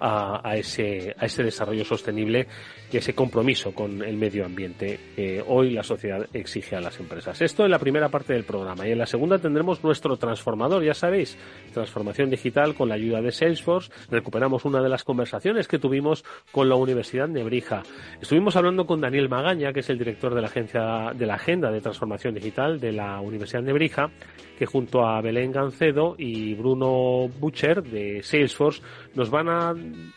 a, 0.00 0.56
ese, 0.56 1.14
a 1.18 1.26
ese 1.26 1.42
desarrollo 1.42 1.84
sostenible 1.84 2.46
y 2.92 2.96
ese 2.96 3.14
compromiso 3.14 3.72
con 3.72 4.02
el 4.02 4.16
medio 4.16 4.44
ambiente 4.44 4.98
que 5.14 5.42
hoy 5.46 5.70
la 5.70 5.82
sociedad 5.82 6.26
exige 6.32 6.76
a 6.76 6.80
las 6.80 6.98
empresas. 6.98 7.40
Esto 7.40 7.64
en 7.64 7.70
la 7.70 7.78
primera 7.78 8.08
parte 8.08 8.32
del 8.32 8.44
programa 8.44 8.86
y 8.86 8.92
en 8.92 8.98
la 8.98 9.06
segunda 9.06 9.38
tendremos 9.38 9.82
nuestro 9.84 10.16
transformador, 10.16 10.82
ya 10.82 10.94
sabéis, 10.94 11.38
transformación 11.72 12.30
digital 12.30 12.74
con 12.74 12.88
la 12.88 12.96
ayuda 12.96 13.20
de 13.20 13.32
Salesforce. 13.32 13.92
Recuperamos 14.10 14.64
una 14.64 14.82
de 14.82 14.88
las 14.88 15.04
conversaciones 15.04 15.68
que 15.68 15.78
tuvimos 15.78 16.24
con 16.52 16.68
la 16.68 16.74
Universidad 16.74 17.28
de 17.28 17.34
Nebrija. 17.34 17.82
Estuvimos 18.20 18.56
hablando 18.56 18.86
con 18.86 19.00
Daniel 19.00 19.28
Magaña, 19.28 19.72
que 19.72 19.80
es 19.80 19.90
el 19.90 19.98
director 19.98 20.34
de 20.34 20.40
la 20.40 20.48
agencia 20.48 21.12
de 21.14 21.26
la 21.26 21.34
Agenda 21.34 21.70
de 21.70 21.80
Transformación 21.80 22.34
Digital 22.34 22.80
de 22.80 22.92
la 22.92 23.20
Universidad 23.20 23.60
de 23.60 23.66
Nebrija, 23.66 24.10
que 24.58 24.66
junto 24.66 25.06
a 25.06 25.20
Belén 25.22 25.52
Gancedo 25.52 26.16
y 26.18 26.54
Bruno 26.54 27.30
Butcher 27.38 27.82
de 27.82 28.22
Salesforce 28.22 28.82
nos 29.14 29.30
van 29.30 29.48
a 29.48 29.74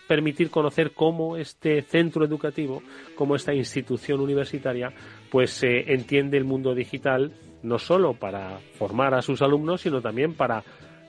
permitir 0.07 0.49
conocer 0.49 0.91
cómo 0.91 1.37
este 1.37 1.81
centro 1.81 2.25
educativo, 2.25 2.62
cómo 3.15 3.35
esta 3.35 3.53
institución 3.53 4.19
universitaria, 4.19 4.91
pues 5.29 5.63
entiende 5.63 6.37
el 6.37 6.45
mundo 6.45 6.73
digital 6.75 7.33
no 7.63 7.79
solo 7.79 8.13
para 8.13 8.59
formar 8.77 9.13
a 9.13 9.21
sus 9.21 9.41
alumnos, 9.41 9.81
sino 9.81 10.01
también 10.01 10.33
para 10.33 10.63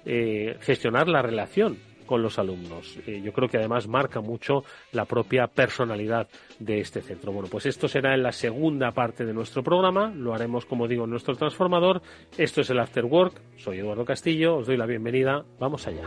eh, 0.05 0.57
gestionar 0.61 1.09
la 1.09 1.21
relación 1.21 1.77
con 2.07 2.23
los 2.23 2.39
alumnos. 2.39 2.99
Eh, 3.07 3.21
yo 3.23 3.33
creo 3.33 3.49
que 3.49 3.57
además 3.57 3.89
marca 3.89 4.21
mucho 4.21 4.63
la 4.93 5.05
propia 5.05 5.47
personalidad 5.47 6.29
de 6.59 6.81
este 6.81 7.01
centro. 7.01 7.33
Bueno, 7.33 7.49
pues 7.51 7.67
esto 7.67 7.89
será 7.89 8.15
en 8.15 8.23
la 8.23 8.33
segunda 8.33 8.93
parte 8.93 9.25
de 9.25 9.33
nuestro 9.33 9.63
programa. 9.63 10.13
Lo 10.15 10.35
haremos, 10.35 10.67
como 10.67 10.87
digo, 10.87 11.05
en 11.05 11.11
nuestro 11.11 11.35
transformador. 11.35 12.03
Esto 12.37 12.61
es 12.61 12.71
el 12.71 12.79
After 12.79 13.05
Work. 13.05 13.41
Soy 13.57 13.79
Eduardo 13.79 14.05
Castillo. 14.05 14.57
Os 14.57 14.67
doy 14.67 14.77
la 14.77 14.87
bienvenida. 14.87 15.45
Vamos 15.59 15.87
allá. 15.87 16.03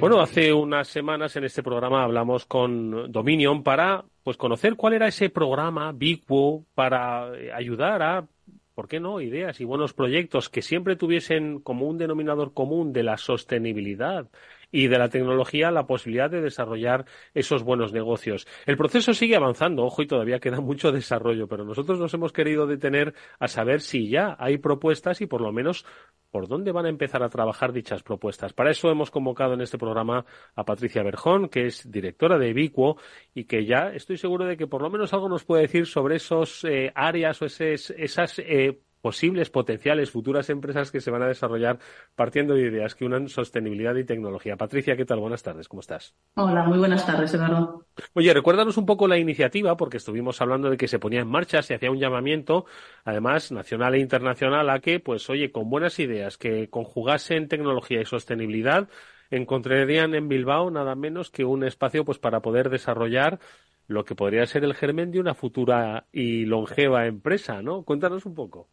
Bueno, 0.00 0.22
hace 0.22 0.50
unas 0.50 0.88
semanas 0.88 1.36
en 1.36 1.44
este 1.44 1.62
programa 1.62 2.02
hablamos 2.02 2.46
con 2.46 3.12
Dominion 3.12 3.62
para 3.62 4.02
pues 4.22 4.38
conocer 4.38 4.76
cuál 4.76 4.94
era 4.94 5.06
ese 5.06 5.28
programa 5.28 5.92
Big 5.92 6.24
para 6.74 7.36
eh, 7.36 7.52
ayudar 7.52 8.02
a 8.02 8.26
¿por 8.74 8.88
qué 8.88 8.98
no? 8.98 9.20
Ideas 9.20 9.60
y 9.60 9.64
buenos 9.64 9.92
proyectos 9.92 10.48
que 10.48 10.62
siempre 10.62 10.96
tuviesen 10.96 11.60
como 11.60 11.86
un 11.86 11.98
denominador 11.98 12.54
común 12.54 12.94
de 12.94 13.02
la 13.02 13.18
sostenibilidad 13.18 14.26
y 14.70 14.88
de 14.88 14.98
la 14.98 15.08
tecnología 15.08 15.70
la 15.70 15.86
posibilidad 15.86 16.30
de 16.30 16.40
desarrollar 16.40 17.04
esos 17.34 17.62
buenos 17.62 17.92
negocios. 17.92 18.46
El 18.66 18.76
proceso 18.76 19.14
sigue 19.14 19.36
avanzando, 19.36 19.84
ojo, 19.84 20.02
y 20.02 20.06
todavía 20.06 20.40
queda 20.40 20.60
mucho 20.60 20.92
desarrollo, 20.92 21.48
pero 21.48 21.64
nosotros 21.64 21.98
nos 21.98 22.14
hemos 22.14 22.32
querido 22.32 22.66
detener 22.66 23.14
a 23.38 23.48
saber 23.48 23.80
si 23.80 24.08
ya 24.08 24.36
hay 24.38 24.58
propuestas 24.58 25.20
y 25.20 25.26
por 25.26 25.40
lo 25.40 25.52
menos 25.52 25.84
por 26.30 26.48
dónde 26.48 26.72
van 26.72 26.86
a 26.86 26.90
empezar 26.90 27.22
a 27.22 27.28
trabajar 27.28 27.72
dichas 27.72 28.02
propuestas. 28.02 28.52
Para 28.52 28.70
eso 28.70 28.90
hemos 28.90 29.10
convocado 29.10 29.54
en 29.54 29.60
este 29.60 29.78
programa 29.78 30.24
a 30.54 30.64
Patricia 30.64 31.02
Berjón, 31.02 31.48
que 31.48 31.66
es 31.66 31.90
directora 31.90 32.38
de 32.38 32.52
Bicuo 32.52 32.96
y 33.34 33.44
que 33.44 33.64
ya 33.66 33.90
estoy 33.92 34.16
seguro 34.16 34.44
de 34.44 34.56
que 34.56 34.66
por 34.66 34.82
lo 34.82 34.90
menos 34.90 35.12
algo 35.12 35.28
nos 35.28 35.44
puede 35.44 35.62
decir 35.62 35.86
sobre 35.86 36.16
esos 36.16 36.64
eh, 36.64 36.92
áreas 36.94 37.42
o 37.42 37.46
esas 37.46 38.38
eh, 38.38 38.80
posibles, 39.00 39.50
potenciales, 39.50 40.10
futuras 40.10 40.50
empresas 40.50 40.90
que 40.90 41.00
se 41.00 41.10
van 41.10 41.22
a 41.22 41.28
desarrollar 41.28 41.78
partiendo 42.14 42.54
de 42.54 42.62
ideas 42.62 42.94
que 42.94 43.04
unan 43.04 43.28
sostenibilidad 43.28 43.94
y 43.96 44.04
tecnología. 44.04 44.56
Patricia, 44.56 44.96
¿qué 44.96 45.04
tal? 45.04 45.20
Buenas 45.20 45.42
tardes, 45.42 45.68
¿cómo 45.68 45.80
estás? 45.80 46.14
Hola, 46.34 46.64
muy 46.64 46.78
buenas 46.78 47.06
tardes, 47.06 47.32
Eduardo. 47.34 47.86
Oye, 48.14 48.32
recuérdanos 48.34 48.76
un 48.76 48.86
poco 48.86 49.08
la 49.08 49.18
iniciativa, 49.18 49.76
porque 49.76 49.96
estuvimos 49.96 50.40
hablando 50.40 50.70
de 50.70 50.76
que 50.76 50.88
se 50.88 50.98
ponía 50.98 51.20
en 51.20 51.28
marcha, 51.28 51.62
se 51.62 51.74
hacía 51.74 51.90
un 51.90 51.98
llamamiento, 51.98 52.66
además, 53.04 53.52
nacional 53.52 53.94
e 53.94 54.00
internacional, 54.00 54.68
a 54.70 54.80
que, 54.80 55.00
pues, 55.00 55.28
oye, 55.30 55.50
con 55.50 55.70
buenas 55.70 55.98
ideas 55.98 56.36
que 56.36 56.68
conjugasen 56.68 57.48
tecnología 57.48 58.00
y 58.00 58.04
sostenibilidad, 58.04 58.88
encontrarían 59.30 60.14
en 60.14 60.28
Bilbao 60.28 60.70
nada 60.70 60.94
menos 60.94 61.30
que 61.30 61.44
un 61.44 61.64
espacio, 61.64 62.04
pues, 62.04 62.18
para 62.18 62.40
poder 62.40 62.68
desarrollar 62.68 63.38
lo 63.86 64.04
que 64.04 64.14
podría 64.14 64.46
ser 64.46 64.62
el 64.64 64.74
germen 64.74 65.10
de 65.10 65.18
una 65.20 65.34
futura 65.34 66.06
y 66.12 66.44
longeva 66.44 67.06
empresa, 67.06 67.60
¿no? 67.60 67.82
Cuéntanos 67.82 68.24
un 68.24 68.34
poco. 68.34 68.68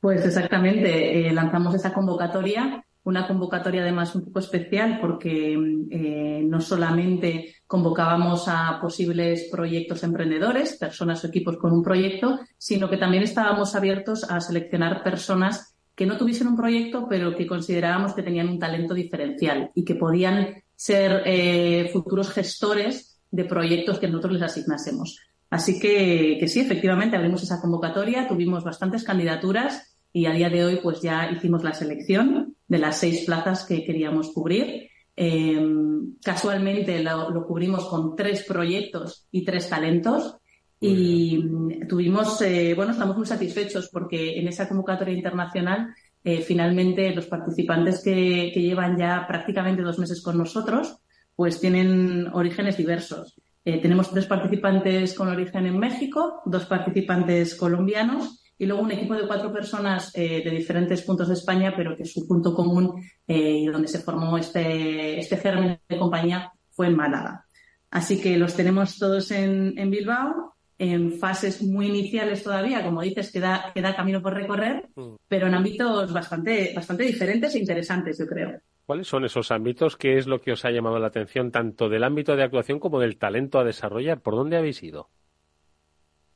Pues 0.00 0.24
exactamente, 0.24 1.28
eh, 1.28 1.32
lanzamos 1.32 1.74
esa 1.74 1.92
convocatoria, 1.92 2.82
una 3.04 3.26
convocatoria 3.26 3.82
además 3.82 4.14
un 4.14 4.24
poco 4.24 4.38
especial 4.38 4.98
porque 5.00 5.52
eh, 5.90 6.42
no 6.44 6.60
solamente 6.60 7.56
convocábamos 7.66 8.44
a 8.48 8.78
posibles 8.80 9.48
proyectos 9.50 10.02
emprendedores, 10.02 10.76
personas 10.76 11.22
o 11.22 11.28
equipos 11.28 11.58
con 11.58 11.72
un 11.72 11.82
proyecto, 11.82 12.40
sino 12.56 12.88
que 12.88 12.96
también 12.96 13.22
estábamos 13.22 13.74
abiertos 13.74 14.24
a 14.24 14.40
seleccionar 14.40 15.02
personas 15.02 15.74
que 15.94 16.06
no 16.06 16.16
tuviesen 16.16 16.48
un 16.48 16.56
proyecto, 16.56 17.06
pero 17.08 17.36
que 17.36 17.46
considerábamos 17.46 18.14
que 18.14 18.22
tenían 18.22 18.48
un 18.48 18.58
talento 18.58 18.94
diferencial 18.94 19.70
y 19.74 19.84
que 19.84 19.96
podían 19.96 20.62
ser 20.74 21.22
eh, 21.26 21.90
futuros 21.92 22.30
gestores 22.30 23.20
de 23.30 23.44
proyectos 23.44 23.98
que 23.98 24.08
nosotros 24.08 24.32
les 24.34 24.42
asignásemos. 24.42 25.18
Así 25.50 25.78
que, 25.78 26.36
que 26.38 26.48
sí, 26.48 26.60
efectivamente, 26.60 27.16
abrimos 27.16 27.42
esa 27.42 27.60
convocatoria, 27.60 28.28
tuvimos 28.28 28.64
bastantes 28.64 29.04
candidaturas 29.04 29.89
y 30.12 30.26
a 30.26 30.32
día 30.32 30.48
de 30.48 30.64
hoy 30.64 30.80
pues 30.82 31.00
ya 31.00 31.30
hicimos 31.30 31.62
la 31.62 31.72
selección 31.72 32.56
de 32.66 32.78
las 32.78 32.98
seis 32.98 33.24
plazas 33.24 33.64
que 33.64 33.84
queríamos 33.84 34.32
cubrir. 34.32 34.88
Em, 35.16 36.14
casualmente 36.22 37.02
lo, 37.02 37.46
cubrimos 37.46 37.86
con 37.86 38.16
tres 38.16 38.44
proyectos 38.44 39.26
y 39.30 39.44
tres 39.44 39.68
talentos 39.68 40.36
y 40.80 41.44
tuvimos, 41.88 42.40
eh, 42.40 42.72
bueno, 42.74 42.92
estamos 42.92 43.16
muy 43.16 43.26
satisfechos 43.26 43.90
porque 43.92 44.38
en 44.38 44.48
esa 44.48 44.66
convocatoria 44.68 45.14
internacional 45.14 45.94
eh, 46.24 46.40
finalmente 46.42 47.14
los 47.14 47.26
participantes 47.26 48.02
que, 48.02 48.50
que, 48.54 48.62
llevan 48.62 48.96
ya 48.96 49.26
prácticamente 49.26 49.82
dos 49.82 49.98
meses 49.98 50.22
con 50.22 50.38
nosotros 50.38 50.98
pues 51.36 51.60
tienen 51.60 52.28
orígenes 52.32 52.76
diversos. 52.76 53.40
Eh, 53.64 53.80
tenemos 53.80 54.10
tres 54.10 54.26
participantes 54.26 55.14
con 55.14 55.28
origen 55.28 55.66
en 55.66 55.78
México, 55.78 56.42
dos 56.46 56.64
participantes 56.64 57.54
colombianos 57.54 58.39
y 58.60 58.66
luego 58.66 58.82
un 58.82 58.92
equipo 58.92 59.14
de 59.14 59.26
cuatro 59.26 59.50
personas 59.50 60.12
eh, 60.14 60.42
de 60.44 60.50
diferentes 60.50 61.00
puntos 61.00 61.28
de 61.28 61.34
España, 61.34 61.72
pero 61.74 61.96
que 61.96 62.04
su 62.04 62.28
punto 62.28 62.54
común 62.54 63.02
eh, 63.26 63.60
y 63.62 63.66
donde 63.66 63.88
se 63.88 64.00
formó 64.00 64.36
este, 64.36 65.18
este 65.18 65.38
germen 65.38 65.80
de 65.88 65.98
compañía 65.98 66.52
fue 66.68 66.88
en 66.88 66.94
Málaga. 66.94 67.46
Así 67.90 68.20
que 68.20 68.36
los 68.36 68.54
tenemos 68.54 68.98
todos 68.98 69.30
en, 69.30 69.78
en 69.78 69.90
Bilbao, 69.90 70.56
en 70.76 71.12
fases 71.12 71.62
muy 71.62 71.86
iniciales 71.86 72.42
todavía, 72.42 72.84
como 72.84 73.00
dices, 73.00 73.32
queda, 73.32 73.72
queda 73.74 73.96
camino 73.96 74.20
por 74.20 74.34
recorrer, 74.34 74.90
mm. 74.94 75.14
pero 75.26 75.46
en 75.46 75.54
ámbitos 75.54 76.12
bastante, 76.12 76.74
bastante 76.76 77.04
diferentes 77.04 77.54
e 77.54 77.60
interesantes, 77.60 78.18
yo 78.18 78.26
creo. 78.26 78.60
¿Cuáles 78.84 79.06
son 79.06 79.24
esos 79.24 79.50
ámbitos? 79.52 79.96
¿Qué 79.96 80.18
es 80.18 80.26
lo 80.26 80.42
que 80.42 80.52
os 80.52 80.66
ha 80.66 80.70
llamado 80.70 80.98
la 80.98 81.06
atención 81.06 81.50
tanto 81.50 81.88
del 81.88 82.04
ámbito 82.04 82.36
de 82.36 82.42
actuación 82.42 82.78
como 82.78 83.00
del 83.00 83.16
talento 83.16 83.58
a 83.58 83.64
desarrollar? 83.64 84.20
¿Por 84.20 84.34
dónde 84.34 84.58
habéis 84.58 84.82
ido? 84.82 85.08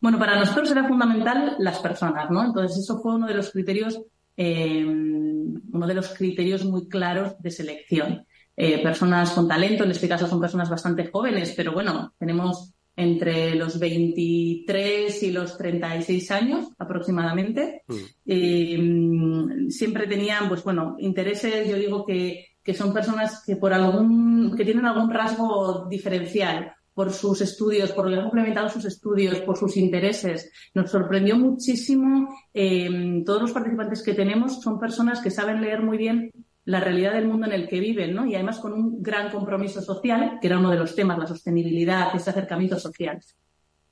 Bueno, 0.05 0.19
para 0.19 0.39
nosotros 0.39 0.71
era 0.71 0.87
fundamental 0.87 1.57
las 1.61 1.79
personas, 1.79 2.31
¿no? 2.31 2.45
Entonces 2.45 2.77
eso 2.77 3.01
fue 3.01 3.15
uno 3.15 3.27
de 3.27 3.33
los 3.33 3.51
criterios, 3.51 4.03
eh, 4.37 4.85
uno 4.85 5.87
de 5.87 5.95
los 5.95 6.11
criterios 6.11 6.63
muy 6.63 6.91
claros 6.91 7.41
de 7.41 7.51
selección. 7.51 8.27
Eh, 8.55 8.83
personas 8.83 9.31
con 9.31 9.49
talento, 9.49 9.85
en 9.85 9.93
este 9.93 10.07
caso 10.07 10.27
son 10.27 10.43
personas 10.43 10.69
bastante 10.69 11.07
jóvenes, 11.11 11.55
pero 11.57 11.73
bueno, 11.73 12.13
tenemos 12.19 12.75
entre 12.95 13.55
los 13.55 13.79
23 13.79 15.23
y 15.23 15.33
los 15.33 15.57
36 15.57 16.31
años 16.33 16.69
aproximadamente. 16.77 17.83
Mm. 17.87 17.95
Eh, 18.27 19.71
siempre 19.71 20.07
tenían, 20.07 20.51
pues 20.51 20.63
bueno, 20.65 20.97
intereses, 20.99 21.67
yo 21.67 21.77
digo 21.77 22.05
que, 22.05 22.49
que 22.63 22.75
son 22.75 22.93
personas 22.93 23.43
que 23.47 23.57
por 23.57 23.73
algún, 23.73 24.55
que 24.55 24.67
tienen 24.67 24.85
algún 24.85 25.09
rasgo 25.09 25.87
diferencial 25.89 26.75
por 26.95 27.13
sus 27.13 27.41
estudios, 27.41 27.93
por 27.93 28.05
lo 28.05 28.13
que 28.13 28.17
han 28.19 28.25
complementado 28.25 28.69
sus 28.69 28.85
estudios, 28.85 29.41
por 29.41 29.59
sus 29.59 29.77
intereses. 29.77 30.51
Nos 30.75 30.91
sorprendió 30.91 31.37
muchísimo. 31.37 32.29
Eh, 32.55 33.23
todos 33.27 33.43
los 33.43 33.53
participantes 33.53 34.03
que 34.03 34.15
tenemos 34.15 34.63
son 34.63 34.79
personas 34.79 35.21
que 35.21 35.31
saben 35.31 35.61
leer 35.61 35.83
muy 35.83 35.99
bien 35.99 36.31
la 36.67 36.81
realidad 36.81 37.13
del 37.13 37.29
mundo 37.29 37.47
en 37.47 37.53
el 37.53 37.69
que 37.69 37.81
viven, 37.81 38.15
¿no? 38.15 38.25
Y 38.25 38.35
además 38.37 38.59
con 38.59 38.73
un 38.73 39.03
gran 39.03 39.31
compromiso 39.31 39.83
social, 39.83 40.39
que 40.41 40.47
era 40.47 40.59
uno 40.59 40.71
de 40.71 40.79
los 40.79 40.95
temas, 40.95 41.19
la 41.19 41.27
sostenibilidad, 41.27 42.15
ese 42.15 42.31
acercamiento 42.31 42.79
social. 42.79 43.21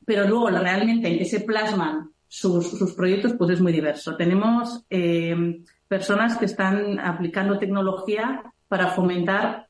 Pero 0.06 0.26
luego, 0.26 0.48
realmente, 0.48 1.08
en 1.08 1.18
que 1.18 1.24
se 1.24 1.40
plasman 1.40 2.10
sus, 2.26 2.70
sus 2.70 2.94
proyectos, 2.94 3.34
pues 3.36 3.50
es 3.50 3.60
muy 3.60 3.72
diverso. 3.72 4.16
Tenemos 4.16 4.84
eh, 4.88 5.60
personas 5.86 6.38
que 6.38 6.46
están 6.46 6.98
aplicando 6.98 7.58
tecnología 7.58 8.42
para 8.68 8.88
fomentar 8.88 9.66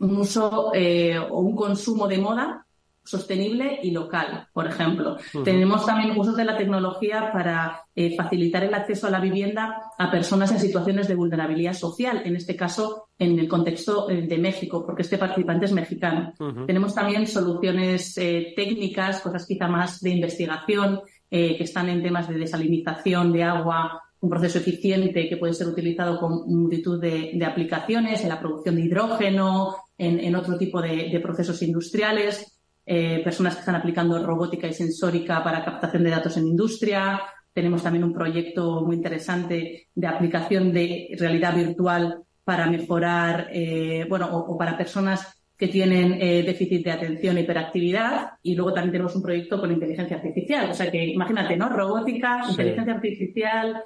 un 0.00 0.16
uso 0.18 0.72
eh, 0.74 1.18
o 1.18 1.40
un 1.40 1.54
consumo 1.54 2.06
de 2.06 2.18
moda 2.18 2.66
sostenible 3.04 3.80
y 3.82 3.90
local, 3.90 4.48
por 4.52 4.66
ejemplo. 4.66 5.16
Tenemos 5.44 5.84
también 5.84 6.16
usos 6.18 6.36
de 6.36 6.44
la 6.44 6.56
tecnología 6.56 7.30
para 7.32 7.82
eh, 7.94 8.16
facilitar 8.16 8.62
el 8.62 8.74
acceso 8.74 9.06
a 9.06 9.10
la 9.10 9.20
vivienda 9.20 9.82
a 9.98 10.10
personas 10.10 10.52
en 10.52 10.60
situaciones 10.60 11.08
de 11.08 11.16
vulnerabilidad 11.16 11.74
social, 11.74 12.22
en 12.24 12.36
este 12.36 12.54
caso 12.54 13.08
en 13.18 13.38
el 13.38 13.48
contexto 13.48 14.08
eh, 14.08 14.22
de 14.22 14.38
México, 14.38 14.84
porque 14.86 15.02
este 15.02 15.18
participante 15.18 15.66
es 15.66 15.72
mexicano. 15.72 16.32
Tenemos 16.66 16.94
también 16.94 17.26
soluciones 17.26 18.16
eh, 18.18 18.52
técnicas, 18.54 19.20
cosas 19.20 19.46
quizá 19.46 19.68
más 19.68 20.00
de 20.00 20.10
investigación, 20.10 21.00
que 21.30 21.64
están 21.64 21.88
en 21.88 22.02
temas 22.02 22.28
de 22.28 22.36
desalinización 22.36 23.32
de 23.32 23.42
agua, 23.42 24.02
un 24.20 24.28
proceso 24.28 24.58
eficiente 24.58 25.30
que 25.30 25.38
puede 25.38 25.54
ser 25.54 25.66
utilizado 25.66 26.20
con 26.20 26.46
multitud 26.46 27.00
de, 27.00 27.42
aplicaciones 27.42 28.22
en 28.22 28.28
la 28.28 28.38
producción 28.38 28.76
de 28.76 28.82
hidrógeno, 28.82 29.76
en, 29.96 30.34
otro 30.36 30.58
tipo 30.58 30.82
de 30.82 31.18
procesos 31.22 31.62
industriales. 31.62 32.51
Eh, 32.84 33.20
personas 33.22 33.54
que 33.54 33.60
están 33.60 33.76
aplicando 33.76 34.20
robótica 34.24 34.66
y 34.66 34.72
sensórica 34.72 35.42
para 35.44 35.64
captación 35.64 36.02
de 36.02 36.10
datos 36.10 36.36
en 36.36 36.48
industria. 36.48 37.20
Tenemos 37.52 37.82
también 37.82 38.02
un 38.04 38.12
proyecto 38.12 38.82
muy 38.82 38.96
interesante 38.96 39.88
de 39.94 40.06
aplicación 40.06 40.72
de 40.72 41.14
realidad 41.16 41.54
virtual 41.54 42.24
para 42.42 42.68
mejorar, 42.68 43.48
eh, 43.52 44.04
bueno, 44.08 44.36
o, 44.36 44.58
para 44.58 44.76
personas 44.76 45.40
que 45.56 45.68
tienen 45.68 46.14
eh, 46.20 46.42
déficit 46.42 46.84
de 46.84 46.90
atención 46.90 47.38
e 47.38 47.42
hiperactividad. 47.42 48.32
Y 48.42 48.56
luego 48.56 48.72
también 48.72 48.92
tenemos 48.92 49.14
un 49.14 49.22
proyecto 49.22 49.60
con 49.60 49.70
inteligencia 49.70 50.16
artificial. 50.16 50.70
O 50.70 50.74
sea 50.74 50.90
que 50.90 51.04
imagínate, 51.04 51.56
¿no? 51.56 51.68
Robótica, 51.68 52.42
inteligencia 52.50 52.94
artificial, 52.94 53.84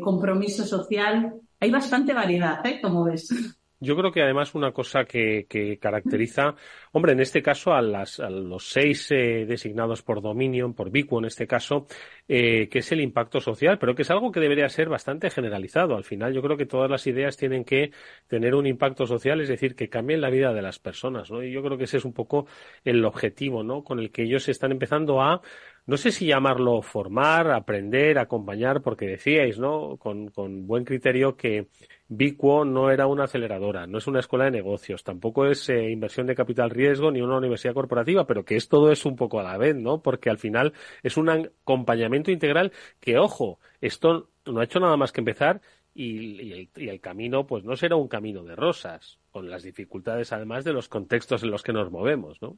compromiso 0.00 0.64
social. 0.64 1.34
Hay 1.60 1.70
bastante 1.70 2.12
variedad, 2.12 2.66
¿eh? 2.66 2.80
Como 2.82 3.04
ves. 3.04 3.28
Yo 3.80 3.96
creo 3.96 4.10
que 4.10 4.22
además 4.22 4.56
una 4.56 4.72
cosa 4.72 5.04
que, 5.04 5.78
caracteriza, 5.80 6.56
hombre, 6.92 7.12
en 7.12 7.20
este 7.20 7.42
caso 7.42 7.72
a, 7.72 7.80
las, 7.80 8.18
a 8.18 8.28
los 8.28 8.68
seis 8.68 9.08
eh, 9.12 9.46
designados 9.46 10.02
por 10.02 10.20
Dominion, 10.20 10.74
por 10.74 10.90
Bico 10.90 11.18
en 11.20 11.26
este 11.26 11.46
caso, 11.46 11.86
eh, 12.26 12.68
que 12.68 12.80
es 12.80 12.90
el 12.90 13.00
impacto 13.00 13.40
social, 13.40 13.78
pero 13.78 13.94
que 13.94 14.02
es 14.02 14.10
algo 14.10 14.32
que 14.32 14.40
debería 14.40 14.68
ser 14.68 14.88
bastante 14.88 15.30
generalizado. 15.30 15.96
Al 15.96 16.02
final 16.02 16.32
yo 16.32 16.42
creo 16.42 16.56
que 16.56 16.66
todas 16.66 16.90
las 16.90 17.06
ideas 17.06 17.36
tienen 17.36 17.64
que 17.64 17.92
tener 18.26 18.56
un 18.56 18.66
impacto 18.66 19.06
social, 19.06 19.40
es 19.40 19.48
decir, 19.48 19.76
que 19.76 19.88
cambien 19.88 20.20
la 20.20 20.30
vida 20.30 20.52
de 20.52 20.62
las 20.62 20.80
personas, 20.80 21.30
¿no? 21.30 21.44
Y 21.44 21.52
yo 21.52 21.62
creo 21.62 21.78
que 21.78 21.84
ese 21.84 21.98
es 21.98 22.04
un 22.04 22.12
poco 22.12 22.46
el 22.84 23.04
objetivo, 23.04 23.62
¿no? 23.62 23.84
Con 23.84 24.00
el 24.00 24.10
que 24.10 24.24
ellos 24.24 24.48
están 24.48 24.72
empezando 24.72 25.22
a 25.22 25.40
no 25.86 25.96
sé 25.96 26.12
si 26.12 26.26
llamarlo 26.26 26.82
formar, 26.82 27.50
aprender, 27.50 28.18
acompañar, 28.18 28.82
porque 28.82 29.06
decíais, 29.06 29.58
¿no? 29.58 29.96
Con, 29.96 30.28
con 30.28 30.66
buen 30.66 30.84
criterio 30.84 31.34
que 31.34 31.68
Bicuo 32.10 32.64
no 32.64 32.90
era 32.90 33.06
una 33.06 33.24
aceleradora, 33.24 33.86
no 33.86 33.98
es 33.98 34.06
una 34.06 34.20
escuela 34.20 34.46
de 34.46 34.50
negocios, 34.50 35.04
tampoco 35.04 35.46
es 35.46 35.68
eh, 35.68 35.90
inversión 35.90 36.26
de 36.26 36.34
capital 36.34 36.70
riesgo 36.70 37.10
ni 37.10 37.20
una 37.20 37.36
universidad 37.36 37.74
corporativa, 37.74 38.26
pero 38.26 38.46
que 38.46 38.56
es 38.56 38.68
todo 38.68 38.90
es 38.90 39.04
un 39.04 39.14
poco 39.14 39.40
a 39.40 39.42
la 39.42 39.58
vez, 39.58 39.76
¿no? 39.76 40.00
Porque 40.00 40.30
al 40.30 40.38
final 40.38 40.72
es 41.02 41.18
un 41.18 41.28
acompañamiento 41.28 42.30
integral 42.30 42.72
que, 42.98 43.18
ojo, 43.18 43.58
esto 43.82 44.30
no 44.46 44.60
ha 44.60 44.64
hecho 44.64 44.80
nada 44.80 44.96
más 44.96 45.12
que 45.12 45.20
empezar 45.20 45.60
y, 45.94 46.70
el, 46.74 47.00
camino 47.00 47.46
pues 47.46 47.64
no 47.64 47.76
será 47.76 47.96
un 47.96 48.08
camino 48.08 48.42
de 48.42 48.56
rosas, 48.56 49.18
con 49.30 49.50
las 49.50 49.62
dificultades 49.62 50.32
además 50.32 50.64
de 50.64 50.72
los 50.72 50.88
contextos 50.88 51.42
en 51.42 51.50
los 51.50 51.62
que 51.62 51.74
nos 51.74 51.90
movemos, 51.90 52.40
¿no? 52.40 52.56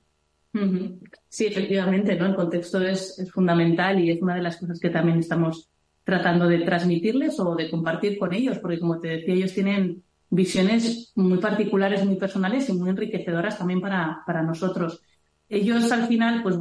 Sí, 1.28 1.46
efectivamente, 1.46 2.14
¿no? 2.14 2.26
El 2.26 2.34
contexto 2.36 2.80
es 2.82 3.28
fundamental 3.32 3.98
y 3.98 4.10
es 4.10 4.22
una 4.22 4.36
de 4.36 4.42
las 4.42 4.58
cosas 4.58 4.78
que 4.78 4.90
también 4.90 5.18
estamos 5.18 5.70
tratando 6.10 6.48
de 6.48 6.58
transmitirles 6.58 7.38
o 7.38 7.54
de 7.54 7.70
compartir 7.70 8.18
con 8.18 8.34
ellos, 8.34 8.58
porque 8.58 8.80
como 8.80 8.98
te 8.98 9.08
decía, 9.08 9.34
ellos 9.34 9.54
tienen 9.54 10.02
visiones 10.28 11.12
muy 11.14 11.38
particulares, 11.38 12.04
muy 12.04 12.16
personales 12.16 12.68
y 12.68 12.72
muy 12.72 12.90
enriquecedoras 12.90 13.58
también 13.58 13.80
para, 13.80 14.22
para 14.26 14.42
nosotros. 14.42 15.00
Ellos 15.48 15.90
al 15.92 16.08
final, 16.08 16.42
pues 16.42 16.56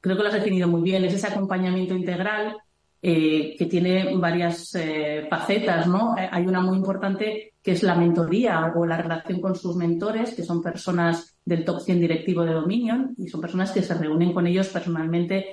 creo 0.00 0.16
que 0.16 0.22
lo 0.22 0.28
has 0.28 0.34
definido 0.34 0.66
muy 0.66 0.82
bien, 0.82 1.04
es 1.04 1.14
ese 1.14 1.28
acompañamiento 1.28 1.94
integral 1.94 2.56
eh, 3.02 3.54
que 3.56 3.66
tiene 3.66 4.14
varias 4.16 4.74
eh, 4.74 5.26
facetas, 5.30 5.86
¿no? 5.86 6.16
Eh, 6.18 6.28
hay 6.30 6.46
una 6.46 6.60
muy 6.60 6.76
importante 6.76 7.54
que 7.62 7.72
es 7.72 7.82
la 7.82 7.94
mentoría 7.94 8.72
o 8.74 8.84
la 8.84 8.98
relación 8.98 9.40
con 9.40 9.54
sus 9.54 9.76
mentores, 9.76 10.34
que 10.34 10.42
son 10.42 10.62
personas 10.62 11.38
del 11.44 11.64
top 11.64 11.80
100 11.80 12.00
directivo 12.00 12.44
de 12.44 12.52
Dominion 12.52 13.14
y 13.16 13.28
son 13.28 13.40
personas 13.40 13.70
que 13.70 13.82
se 13.82 13.94
reúnen 13.94 14.32
con 14.32 14.46
ellos 14.46 14.68
personalmente 14.68 15.46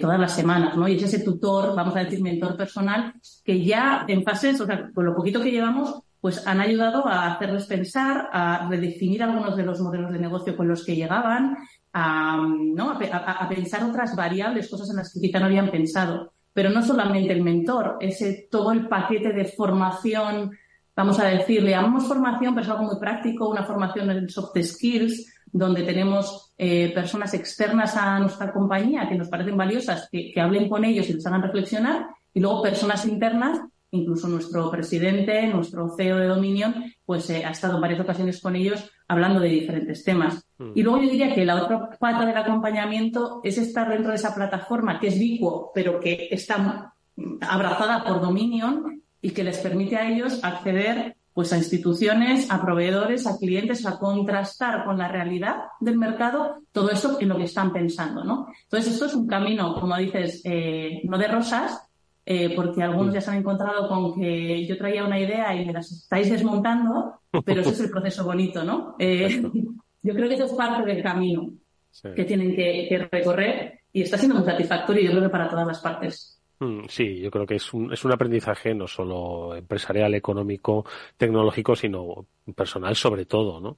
todas 0.00 0.18
las 0.18 0.34
semanas, 0.34 0.76
¿no? 0.76 0.88
Y 0.88 0.96
es 0.96 1.02
ese 1.02 1.24
tutor, 1.24 1.76
vamos 1.76 1.94
a 1.96 2.04
decir, 2.04 2.22
mentor 2.22 2.56
personal, 2.56 3.12
que 3.44 3.62
ya 3.62 4.04
en 4.08 4.22
fases, 4.22 4.60
o 4.60 4.66
sea, 4.66 4.90
con 4.94 5.04
lo 5.04 5.14
poquito 5.14 5.42
que 5.42 5.50
llevamos, 5.50 6.02
pues 6.20 6.44
han 6.46 6.60
ayudado 6.60 7.06
a 7.06 7.34
hacerles 7.34 7.66
pensar, 7.66 8.28
a 8.32 8.66
redefinir 8.68 9.22
algunos 9.22 9.56
de 9.56 9.62
los 9.62 9.80
modelos 9.80 10.10
de 10.12 10.18
negocio 10.18 10.56
con 10.56 10.66
los 10.66 10.84
que 10.84 10.96
llegaban, 10.96 11.56
a, 11.92 12.38
¿no? 12.48 12.98
a, 13.12 13.48
pensar 13.48 13.84
otras 13.84 14.16
variables, 14.16 14.68
cosas 14.68 14.90
en 14.90 14.96
las 14.96 15.12
que 15.12 15.20
quizá 15.20 15.38
no 15.38 15.46
habían 15.46 15.70
pensado. 15.70 16.32
Pero 16.52 16.70
no 16.70 16.82
solamente 16.82 17.32
el 17.32 17.42
mentor, 17.42 17.98
ese 18.00 18.48
todo 18.50 18.72
el 18.72 18.88
paquete 18.88 19.32
de 19.32 19.44
formación, 19.44 20.50
vamos 20.96 21.20
a 21.20 21.26
decir, 21.26 21.62
le 21.62 21.70
llamamos 21.70 22.08
formación, 22.08 22.54
pero 22.54 22.64
es 22.64 22.72
algo 22.72 22.84
muy 22.84 22.98
práctico, 22.98 23.48
una 23.48 23.64
formación 23.64 24.10
en 24.10 24.28
soft 24.28 24.58
skills, 24.60 25.32
donde 25.58 25.82
tenemos 25.82 26.52
eh, 26.58 26.92
personas 26.94 27.32
externas 27.34 27.96
a 27.96 28.18
nuestra 28.18 28.52
compañía 28.52 29.08
que 29.08 29.14
nos 29.14 29.28
parecen 29.28 29.56
valiosas, 29.56 30.08
que, 30.10 30.32
que 30.32 30.40
hablen 30.40 30.68
con 30.68 30.84
ellos 30.84 31.08
y 31.08 31.14
les 31.14 31.26
hagan 31.26 31.42
reflexionar, 31.42 32.06
y 32.34 32.40
luego 32.40 32.62
personas 32.62 33.06
internas 33.06 33.60
incluso 33.90 34.28
nuestro 34.28 34.70
presidente, 34.70 35.46
nuestro 35.48 35.94
CEO 35.96 36.18
de 36.18 36.26
Dominion, 36.26 36.92
pues 37.04 37.28
eh, 37.30 37.44
ha 37.44 37.50
estado 37.50 37.76
en 37.76 37.80
varias 37.80 38.00
ocasiones 38.00 38.40
con 38.40 38.56
ellos 38.56 38.90
hablando 39.08 39.40
de 39.40 39.48
diferentes 39.48 40.04
temas. 40.04 40.44
Mm. 40.58 40.72
Y 40.74 40.82
luego 40.82 41.02
yo 41.02 41.10
diría 41.10 41.34
que 41.34 41.44
la 41.44 41.62
otra 41.62 41.90
pata 41.98 42.26
del 42.26 42.36
acompañamiento 42.36 43.40
es 43.44 43.58
estar 43.58 43.88
dentro 43.88 44.10
de 44.10 44.16
esa 44.16 44.34
plataforma 44.34 44.98
que 44.98 45.08
es 45.08 45.18
Vicuo, 45.18 45.70
pero 45.74 46.00
que 46.00 46.28
está 46.30 46.92
abrazada 47.40 48.04
por 48.04 48.20
Dominion 48.20 49.02
y 49.22 49.30
que 49.30 49.44
les 49.44 49.58
permite 49.58 49.96
a 49.96 50.08
ellos 50.08 50.42
acceder 50.42 51.15
pues 51.36 51.52
a 51.52 51.58
instituciones, 51.58 52.50
a 52.50 52.62
proveedores, 52.62 53.26
a 53.26 53.36
clientes, 53.36 53.84
a 53.84 53.98
contrastar 53.98 54.86
con 54.86 54.96
la 54.96 55.06
realidad 55.06 55.64
del 55.80 55.98
mercado 55.98 56.62
todo 56.72 56.90
eso 56.90 57.20
en 57.20 57.28
lo 57.28 57.36
que 57.36 57.44
están 57.44 57.74
pensando, 57.74 58.24
¿no? 58.24 58.46
Entonces 58.62 58.94
esto 58.94 59.04
es 59.04 59.14
un 59.14 59.26
camino, 59.26 59.78
como 59.78 59.98
dices, 59.98 60.40
eh, 60.46 61.02
no 61.04 61.18
de 61.18 61.28
rosas, 61.28 61.90
eh, 62.24 62.54
porque 62.56 62.82
algunos 62.82 63.12
ya 63.12 63.20
se 63.20 63.32
han 63.32 63.36
encontrado 63.36 63.86
con 63.86 64.18
que 64.18 64.66
yo 64.66 64.78
traía 64.78 65.04
una 65.04 65.20
idea 65.20 65.54
y 65.54 65.66
me 65.66 65.74
las 65.74 65.92
estáis 65.92 66.30
desmontando, 66.30 67.20
pero 67.44 67.60
ese 67.60 67.72
es 67.72 67.80
el 67.80 67.90
proceso 67.90 68.24
bonito, 68.24 68.64
¿no? 68.64 68.96
Eh, 68.98 69.42
yo 70.02 70.14
creo 70.14 70.30
que 70.30 70.36
eso 70.36 70.46
es 70.46 70.52
parte 70.52 70.90
del 70.90 71.02
camino 71.02 71.50
que 72.14 72.24
tienen 72.24 72.56
que, 72.56 73.08
recorrer 73.12 73.80
y 73.92 74.00
está 74.00 74.16
siendo 74.16 74.38
muy 74.38 74.46
satisfactorio, 74.46 75.02
yo 75.02 75.10
creo 75.10 75.24
que 75.24 75.28
para 75.28 75.50
todas 75.50 75.66
las 75.66 75.80
partes. 75.80 76.35
Mm, 76.58 76.86
sí, 76.88 77.20
yo 77.20 77.30
creo 77.30 77.46
que 77.46 77.56
es 77.56 77.74
un, 77.74 77.92
es 77.92 78.04
un 78.04 78.12
aprendizaje 78.12 78.74
no 78.74 78.86
solo 78.86 79.54
empresarial, 79.54 80.14
económico, 80.14 80.86
tecnológico, 81.16 81.76
sino 81.76 82.26
personal 82.54 82.96
sobre 82.96 83.26
todo, 83.26 83.60
¿no? 83.60 83.76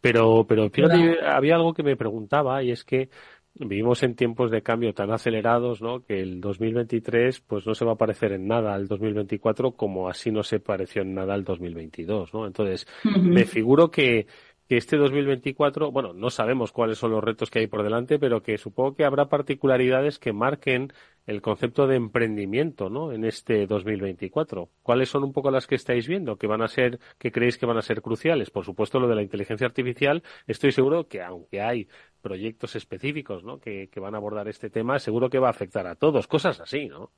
Pero, 0.00 0.46
pero 0.46 0.70
fíjate, 0.70 1.24
había 1.24 1.56
algo 1.56 1.74
que 1.74 1.82
me 1.82 1.96
preguntaba 1.96 2.62
y 2.62 2.70
es 2.70 2.84
que 2.84 3.08
vivimos 3.54 4.02
en 4.04 4.14
tiempos 4.14 4.50
de 4.50 4.62
cambio 4.62 4.94
tan 4.94 5.10
acelerados, 5.10 5.82
¿no? 5.82 6.04
Que 6.04 6.20
el 6.20 6.40
2023, 6.40 7.40
pues 7.40 7.66
no 7.66 7.74
se 7.74 7.84
va 7.84 7.92
a 7.92 7.96
parecer 7.96 8.32
en 8.32 8.46
nada 8.46 8.74
al 8.74 8.86
2024 8.86 9.72
como 9.72 10.08
así 10.08 10.30
no 10.30 10.42
se 10.42 10.60
pareció 10.60 11.02
en 11.02 11.14
nada 11.14 11.34
al 11.34 11.44
2022, 11.44 12.32
¿no? 12.32 12.46
Entonces, 12.46 12.86
me 13.04 13.44
figuro 13.44 13.90
que, 13.90 14.26
que 14.68 14.76
este 14.76 14.96
2024, 14.96 15.90
bueno, 15.90 16.12
no 16.12 16.30
sabemos 16.30 16.70
cuáles 16.70 16.96
son 16.96 17.10
los 17.10 17.24
retos 17.24 17.50
que 17.50 17.58
hay 17.58 17.66
por 17.66 17.82
delante, 17.82 18.20
pero 18.20 18.40
que 18.40 18.56
supongo 18.56 18.94
que 18.94 19.04
habrá 19.04 19.28
particularidades 19.28 20.20
que 20.20 20.32
marquen 20.32 20.92
el 21.30 21.42
concepto 21.42 21.86
de 21.86 21.94
emprendimiento, 21.94 22.90
¿no? 22.90 23.12
En 23.12 23.24
este 23.24 23.68
2024. 23.68 24.68
¿Cuáles 24.82 25.08
son 25.08 25.22
un 25.22 25.32
poco 25.32 25.52
las 25.52 25.68
que 25.68 25.76
estáis 25.76 26.08
viendo 26.08 26.36
que 26.36 26.48
van 26.48 26.60
a 26.60 26.66
ser, 26.66 26.98
que 27.18 27.30
creéis 27.30 27.56
que 27.56 27.66
van 27.66 27.78
a 27.78 27.82
ser 27.82 28.02
cruciales? 28.02 28.50
Por 28.50 28.64
supuesto, 28.64 28.98
lo 28.98 29.06
de 29.06 29.14
la 29.14 29.22
inteligencia 29.22 29.64
artificial. 29.64 30.24
Estoy 30.48 30.72
seguro 30.72 31.06
que 31.06 31.22
aunque 31.22 31.62
hay 31.62 31.86
proyectos 32.20 32.74
específicos 32.74 33.44
¿no? 33.44 33.60
que, 33.60 33.88
van 34.00 34.14
a 34.14 34.18
abordar 34.18 34.48
este 34.48 34.70
tema, 34.70 34.98
seguro 34.98 35.30
que 35.30 35.38
va 35.38 35.46
a 35.46 35.52
afectar 35.52 35.86
a 35.86 35.94
todos, 35.94 36.26
cosas 36.26 36.58
así, 36.58 36.88
¿no? 36.88 37.12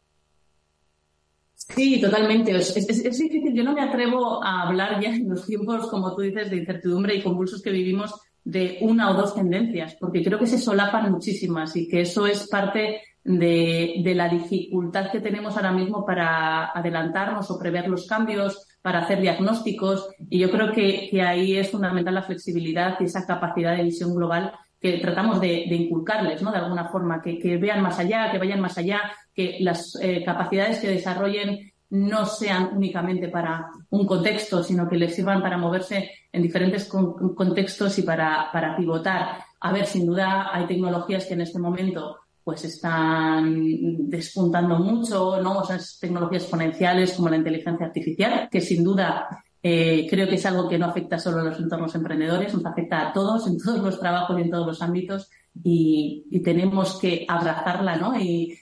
Sí, 1.55 1.99
totalmente. 1.99 2.55
Es, 2.55 2.75
difícil. 2.75 3.55
Yo 3.55 3.65
no 3.65 3.73
me 3.73 3.81
atrevo 3.81 4.45
a 4.45 4.69
hablar 4.69 5.01
ya 5.01 5.15
en 5.15 5.31
los 5.31 5.47
tiempos, 5.47 5.89
como 5.89 6.15
tú 6.15 6.21
dices, 6.21 6.51
de 6.51 6.59
incertidumbre 6.59 7.15
y 7.15 7.23
convulsos 7.23 7.63
que 7.63 7.71
vivimos 7.71 8.21
de 8.45 8.77
una 8.83 9.11
o 9.11 9.15
dos 9.15 9.35
tendencias, 9.35 9.97
porque 9.99 10.23
creo 10.23 10.39
que 10.39 10.47
se 10.47 10.59
solapan 10.59 11.11
muchísimas 11.11 11.75
y 11.77 11.89
que 11.89 12.03
eso 12.03 12.27
es 12.27 12.49
parte 12.49 13.01
de, 13.25 14.13
la 14.15 14.29
dificultad 14.29 15.11
que 15.11 15.21
tenemos 15.21 15.57
ahora 15.57 15.73
mismo 15.73 16.05
para 16.05 16.67
adelantarnos 16.67 17.51
o 17.51 17.59
prever 17.59 17.89
los 17.89 18.07
cambios, 18.07 18.67
para 18.83 19.01
hacer 19.01 19.21
diagnósticos. 19.21 20.09
Y 20.29 20.39
yo 20.39 20.51
creo 20.51 20.73
que, 20.73 21.09
que 21.11 21.23
ahí 21.23 21.57
es 21.57 21.71
fundamental 21.71 22.15
la 22.15 22.23
flexibilidad 22.23 22.97
y 23.01 23.05
esa 23.05 23.27
capacidad 23.27 23.77
de 23.77 23.85
visión 23.85 24.15
global 24.15 24.53
que 24.83 24.99
tratamos 24.99 25.41
de, 25.41 25.65
inculcarles, 25.67 26.43
¿no? 26.43 26.51
De 26.51 26.59
alguna 26.59 26.89
forma, 26.89 27.23
que, 27.23 27.57
vean 27.57 27.83
más 27.83 28.01
allá, 28.01 28.33
que 28.33 28.39
vayan 28.39 28.61
más 28.61 28.77
allá, 28.77 29.01
que 29.33 29.59
las 29.61 29.97
eh, 30.03 30.25
capacidades 30.25 30.81
que 30.81 30.89
desarrollen 30.89 31.73
no 31.91 32.27
sean 32.27 32.71
únicamente 32.75 33.29
para 33.29 33.69
un 33.91 34.07
contexto, 34.07 34.63
sino 34.65 34.89
que 34.89 34.97
les 34.97 35.15
sirvan 35.15 35.41
para 35.41 35.59
moverse 35.59 36.11
en 36.33 36.43
diferentes 36.43 36.89
contextos 36.89 37.99
y 37.99 38.03
para, 38.03 38.51
para 38.51 38.77
pivotar. 38.77 39.39
A 39.61 39.73
ver, 39.73 39.87
sin 39.87 40.07
duda 40.07 40.51
hay 40.53 40.67
tecnologías 40.67 41.27
que 41.27 41.35
en 41.35 41.43
este 41.43 41.61
momento 41.61 42.17
pues 42.45 42.65
están 42.65 44.09
despuntando 44.09 44.79
mucho, 44.79 45.41
¿no? 45.41 45.63
esas 45.63 45.99
tecnologías 46.01 46.43
exponenciales 46.43 47.13
como 47.13 47.29
la 47.29 47.37
inteligencia 47.37 47.87
artificial, 47.87 48.49
que 48.51 48.61
sin 48.61 48.83
duda 48.83 49.45
eh, 49.63 50.07
creo 50.11 50.29
que 50.29 50.35
es 50.35 50.47
algo 50.47 50.69
que 50.69 50.79
no 50.79 50.87
afecta 50.87 51.19
solo 51.19 51.41
a 51.41 51.45
los 51.45 51.59
entornos 51.59 51.95
emprendedores, 51.95 52.53
nos 52.53 52.67
afecta 52.67 53.09
a 53.09 53.13
todos, 53.13 53.47
en 53.47 53.59
todos 53.59 53.81
los 53.81 54.01
trabajos 54.01 54.39
y 54.39 54.43
en 54.43 54.51
todos 54.51 54.67
los 54.67 54.83
ámbitos, 54.83 55.31
y, 55.63 56.41
tenemos 56.43 56.99
que 56.99 57.25
abrazarla 57.29 57.97
¿no? 57.97 58.19
y, 58.19 58.59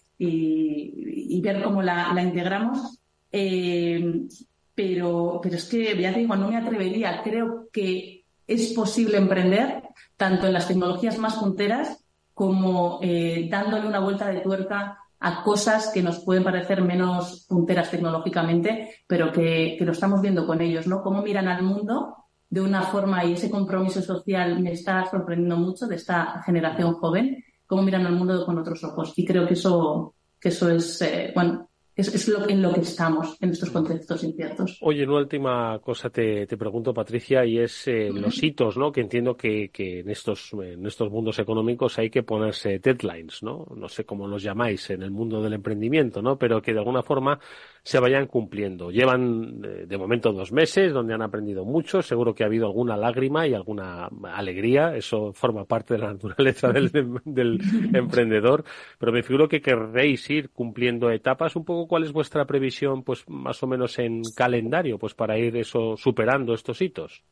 ver 1.42 1.62
cómo 1.62 1.82
la, 1.82 2.14
integramos. 2.22 2.98
Eh, 3.32 4.26
pero, 4.74 5.40
pero 5.42 5.56
es 5.56 5.64
que, 5.64 5.98
ya 5.98 6.12
te 6.12 6.20
digo, 6.20 6.36
no 6.36 6.48
me 6.48 6.56
atrevería. 6.56 7.22
Creo 7.22 7.68
que 7.72 8.24
es 8.46 8.72
posible 8.72 9.16
emprender 9.16 9.82
tanto 10.16 10.46
en 10.46 10.52
las 10.52 10.68
tecnologías 10.68 11.18
más 11.18 11.36
punteras 11.36 12.04
como 12.40 13.00
eh, 13.02 13.48
dándole 13.50 13.86
una 13.86 14.00
vuelta 14.00 14.30
de 14.30 14.40
tuerca 14.40 14.98
a 15.18 15.42
cosas 15.42 15.90
que 15.92 16.02
nos 16.02 16.20
pueden 16.20 16.42
parecer 16.42 16.80
menos 16.80 17.44
punteras 17.46 17.90
tecnológicamente, 17.90 18.94
pero 19.06 19.30
que, 19.30 19.76
lo 19.78 19.92
estamos 19.92 20.22
viendo 20.22 20.46
con 20.46 20.62
ellos, 20.62 20.86
¿no? 20.86 21.02
Cómo 21.02 21.20
miran 21.20 21.48
al 21.48 21.62
mundo 21.62 22.16
de 22.48 22.62
una 22.62 22.80
forma 22.80 23.26
y 23.26 23.34
ese 23.34 23.50
compromiso 23.50 24.00
social 24.00 24.58
me 24.58 24.72
está 24.72 25.04
sorprendiendo 25.04 25.58
mucho 25.58 25.86
de 25.86 25.96
esta 25.96 26.42
generación 26.42 26.94
joven, 26.94 27.44
cómo 27.66 27.82
miran 27.82 28.06
al 28.06 28.14
mundo 28.14 28.46
con 28.46 28.56
otros 28.56 28.82
ojos. 28.84 29.12
Y 29.16 29.26
creo 29.26 29.46
que 29.46 29.52
eso, 29.52 30.14
que 30.40 30.48
eso 30.48 30.70
es, 30.70 31.02
eh, 31.02 31.32
bueno, 31.34 31.68
es, 32.00 32.28
lo, 32.28 32.48
en 32.48 32.62
lo 32.62 32.72
que 32.72 32.80
estamos 32.80 33.36
en 33.40 33.50
estos 33.50 33.70
contextos 33.70 34.24
inciertos. 34.24 34.78
Oye, 34.80 35.04
una 35.04 35.18
última 35.18 35.78
cosa 35.80 36.10
te, 36.10 36.46
pregunto, 36.46 36.92
Patricia, 36.92 37.44
y 37.44 37.58
es 37.58 37.86
eh, 37.88 38.10
los 38.12 38.42
hitos, 38.42 38.76
¿no? 38.76 38.90
Que 38.92 39.00
entiendo 39.00 39.36
que, 39.36 39.70
que, 39.70 40.00
en, 40.00 40.10
estos, 40.10 40.52
en 40.52 40.86
estos 40.86 41.10
mundos 41.10 41.38
económicos 41.38 41.98
hay 41.98 42.10
que 42.10 42.22
ponerse 42.22 42.78
deadlines, 42.78 43.42
¿no? 43.42 43.66
No 43.74 43.88
sé 43.88 44.04
cómo 44.04 44.26
los 44.26 44.42
llamáis 44.42 44.90
en 44.90 45.02
el 45.02 45.10
mundo 45.10 45.42
del 45.42 45.52
emprendimiento, 45.52 46.22
¿no? 46.22 46.38
Pero 46.38 46.60
que 46.60 46.72
de 46.72 46.78
alguna 46.78 47.02
forma 47.02 47.38
se 47.82 47.98
vayan 47.98 48.26
cumpliendo. 48.26 48.90
Llevan 48.90 49.62
eh, 49.64 49.86
de 49.86 49.98
momento 49.98 50.32
dos 50.32 50.52
meses 50.52 50.92
donde 50.92 51.14
han 51.14 51.22
aprendido 51.22 51.64
mucho. 51.64 52.02
Seguro 52.02 52.34
que 52.34 52.42
ha 52.42 52.46
habido 52.46 52.66
alguna 52.66 52.96
lágrima 52.96 53.46
y 53.46 53.54
alguna 53.54 54.08
alegría. 54.32 54.94
Eso 54.96 55.32
forma 55.32 55.64
parte 55.64 55.94
de 55.94 56.00
la 56.00 56.12
naturaleza 56.12 56.72
del, 56.72 56.90
del 57.24 57.60
emprendedor. 57.94 58.64
Pero 58.98 59.12
me 59.12 59.22
figuro 59.22 59.48
que 59.48 59.60
querréis 59.60 60.28
ir 60.30 60.50
cumpliendo 60.50 61.10
etapas. 61.10 61.56
Un 61.56 61.64
poco 61.64 61.88
cuál 61.88 62.04
es 62.04 62.12
vuestra 62.12 62.44
previsión, 62.44 63.02
pues 63.02 63.24
más 63.28 63.62
o 63.62 63.66
menos 63.66 63.98
en 63.98 64.22
calendario, 64.36 64.98
pues 64.98 65.14
para 65.14 65.38
ir 65.38 65.56
eso 65.56 65.96
superando 65.96 66.54
estos 66.54 66.80
hitos. 66.82 67.22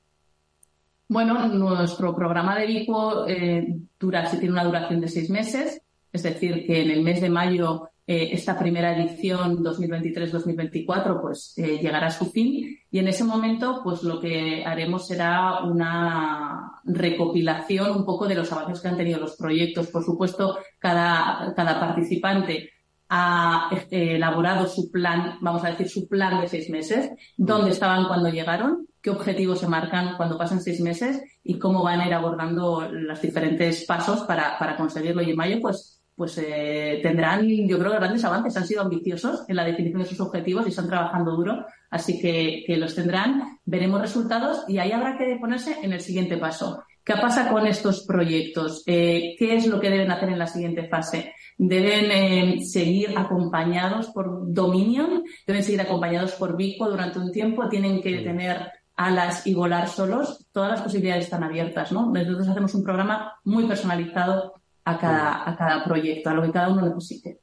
Bueno, 1.10 1.48
nuestro 1.48 2.14
programa 2.14 2.58
de 2.58 2.66
Vico 2.66 3.26
eh, 3.26 3.66
dura, 3.98 4.30
tiene 4.30 4.50
una 4.50 4.64
duración 4.64 5.00
de 5.00 5.08
seis 5.08 5.30
meses. 5.30 5.80
Es 6.12 6.22
decir, 6.22 6.66
que 6.66 6.82
en 6.82 6.90
el 6.90 7.02
mes 7.02 7.20
de 7.20 7.30
mayo 7.30 7.88
eh, 8.10 8.30
esta 8.32 8.58
primera 8.58 8.96
edición 8.96 9.62
2023-2024 9.62 11.20
pues 11.20 11.52
eh, 11.58 11.78
llegará 11.78 12.06
a 12.06 12.10
su 12.10 12.24
fin 12.30 12.78
y 12.90 12.98
en 12.98 13.06
ese 13.06 13.22
momento 13.22 13.82
pues 13.84 14.02
lo 14.02 14.18
que 14.18 14.64
haremos 14.64 15.06
será 15.06 15.62
una 15.62 16.80
recopilación 16.84 17.90
un 17.90 18.06
poco 18.06 18.26
de 18.26 18.34
los 18.34 18.50
avances 18.50 18.80
que 18.80 18.88
han 18.88 18.96
tenido 18.96 19.20
los 19.20 19.36
proyectos. 19.36 19.88
Por 19.88 20.02
supuesto, 20.02 20.56
cada, 20.78 21.52
cada 21.54 21.78
participante 21.78 22.70
ha 23.10 23.68
eh, 23.90 24.14
elaborado 24.16 24.66
su 24.66 24.90
plan, 24.90 25.36
vamos 25.42 25.62
a 25.64 25.72
decir, 25.72 25.90
su 25.90 26.08
plan 26.08 26.40
de 26.40 26.48
seis 26.48 26.70
meses, 26.70 27.10
dónde 27.36 27.72
estaban 27.72 28.08
cuando 28.08 28.30
llegaron, 28.30 28.86
qué 29.02 29.10
objetivos 29.10 29.60
se 29.60 29.68
marcan 29.68 30.16
cuando 30.16 30.38
pasan 30.38 30.62
seis 30.62 30.80
meses 30.80 31.22
y 31.44 31.58
cómo 31.58 31.82
van 31.82 32.00
a 32.00 32.06
ir 32.06 32.14
abordando 32.14 32.88
los 32.90 33.20
diferentes 33.20 33.84
pasos 33.84 34.22
para, 34.22 34.58
para 34.58 34.78
conseguirlo. 34.78 35.20
Y 35.20 35.32
en 35.32 35.36
mayo, 35.36 35.58
pues 35.60 35.97
pues 36.18 36.36
eh, 36.36 36.98
tendrán, 37.00 37.46
yo 37.68 37.78
creo, 37.78 37.92
grandes 37.92 38.24
avances. 38.24 38.56
Han 38.56 38.66
sido 38.66 38.82
ambiciosos 38.82 39.44
en 39.46 39.54
la 39.54 39.64
definición 39.64 40.02
de 40.02 40.08
sus 40.08 40.20
objetivos 40.20 40.66
y 40.66 40.70
están 40.70 40.88
trabajando 40.88 41.30
duro, 41.30 41.64
así 41.90 42.20
que, 42.20 42.64
los 42.76 42.96
tendrán. 42.96 43.60
Veremos 43.64 44.00
resultados 44.00 44.64
y 44.66 44.78
ahí 44.78 44.90
habrá 44.90 45.16
que 45.16 45.36
ponerse 45.40 45.76
en 45.80 45.92
el 45.92 46.00
siguiente 46.00 46.36
paso. 46.36 46.82
¿Qué 47.04 47.14
pasa 47.14 47.48
con 47.48 47.68
estos 47.68 48.04
proyectos? 48.04 48.82
Eh, 48.86 49.36
¿Qué 49.38 49.54
es 49.54 49.68
lo 49.68 49.78
que 49.78 49.90
deben 49.90 50.10
hacer 50.10 50.28
en 50.30 50.40
la 50.40 50.48
siguiente 50.48 50.88
fase? 50.88 51.32
¿Deben 51.56 52.10
eh, 52.10 52.64
seguir 52.64 53.16
acompañados 53.16 54.08
por 54.08 54.52
Dominion? 54.52 55.22
¿Deben 55.46 55.62
seguir 55.62 55.80
acompañados 55.80 56.32
por 56.32 56.56
Vico 56.56 56.90
durante 56.90 57.20
un 57.20 57.30
tiempo? 57.30 57.68
¿Tienen 57.68 58.02
que 58.02 58.22
tener 58.22 58.72
alas 58.96 59.46
y 59.46 59.54
volar 59.54 59.88
solos? 59.88 60.48
Todas 60.50 60.72
las 60.72 60.82
posibilidades 60.82 61.26
están 61.26 61.44
abiertas, 61.44 61.92
¿no? 61.92 62.10
Nosotros 62.10 62.48
hacemos 62.48 62.74
un 62.74 62.82
programa 62.82 63.34
muy 63.44 63.66
personalizado 63.66 64.57
a 64.90 64.98
cada, 64.98 65.50
a 65.50 65.56
cada 65.56 65.84
proyecto, 65.84 66.30
a 66.30 66.34
lo 66.34 66.42
que 66.42 66.52
cada 66.52 66.68
uno 66.68 66.82
necesite. 66.82 67.40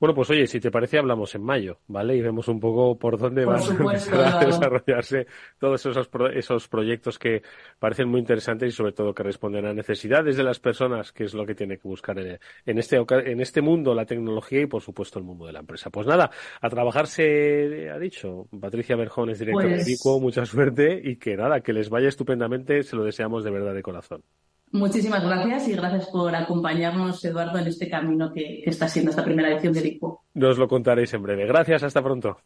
Bueno, 0.00 0.14
pues 0.14 0.30
oye, 0.30 0.46
si 0.46 0.60
te 0.60 0.70
parece, 0.70 0.96
hablamos 0.96 1.34
en 1.34 1.42
mayo, 1.42 1.80
¿vale? 1.88 2.14
Y 2.14 2.20
vemos 2.20 2.46
un 2.46 2.60
poco 2.60 2.96
por 2.96 3.18
dónde 3.18 3.44
van 3.44 3.60
a 4.32 4.44
desarrollarse 4.44 5.26
todos 5.58 5.84
esos, 5.84 6.08
esos 6.34 6.68
proyectos 6.68 7.18
que 7.18 7.42
parecen 7.80 8.08
muy 8.08 8.20
interesantes 8.20 8.68
y 8.68 8.76
sobre 8.76 8.92
todo 8.92 9.12
que 9.12 9.24
responden 9.24 9.66
a 9.66 9.74
necesidades 9.74 10.36
de 10.36 10.44
las 10.44 10.60
personas, 10.60 11.10
que 11.10 11.24
es 11.24 11.34
lo 11.34 11.44
que 11.44 11.56
tiene 11.56 11.78
que 11.78 11.88
buscar 11.88 12.16
en, 12.20 12.38
en, 12.64 12.78
este, 12.78 12.96
en 12.96 13.40
este 13.40 13.60
mundo 13.60 13.92
la 13.92 14.06
tecnología 14.06 14.60
y 14.60 14.66
por 14.66 14.82
supuesto 14.82 15.18
el 15.18 15.24
mundo 15.24 15.46
de 15.46 15.52
la 15.52 15.60
empresa. 15.60 15.90
Pues 15.90 16.06
nada, 16.06 16.30
a 16.60 16.68
trabajarse, 16.70 17.90
ha 17.90 17.98
dicho 17.98 18.46
Patricia 18.60 18.94
Berjones, 18.94 19.40
directora 19.40 19.78
de 19.78 19.96
pues 20.00 20.20
mucha 20.20 20.46
suerte 20.46 21.00
y 21.02 21.16
que 21.16 21.36
nada, 21.36 21.60
que 21.60 21.72
les 21.72 21.90
vaya 21.90 22.08
estupendamente, 22.08 22.84
se 22.84 22.94
lo 22.94 23.02
deseamos 23.02 23.42
de 23.42 23.50
verdad 23.50 23.74
de 23.74 23.82
corazón. 23.82 24.22
Muchísimas 24.72 25.24
gracias 25.24 25.68
y 25.68 25.72
gracias 25.72 26.06
por 26.08 26.34
acompañarnos, 26.34 27.24
Eduardo, 27.24 27.58
en 27.58 27.66
este 27.66 27.88
camino 27.88 28.32
que, 28.32 28.62
está 28.66 28.88
siendo 28.88 29.10
esta 29.10 29.24
primera 29.24 29.50
edición 29.50 29.72
de 29.72 29.86
ICO. 29.88 30.24
Nos 30.34 30.58
lo 30.58 30.68
contaréis 30.68 31.12
en 31.14 31.22
breve. 31.22 31.46
Gracias, 31.46 31.82
hasta 31.82 32.02
pronto. 32.02 32.38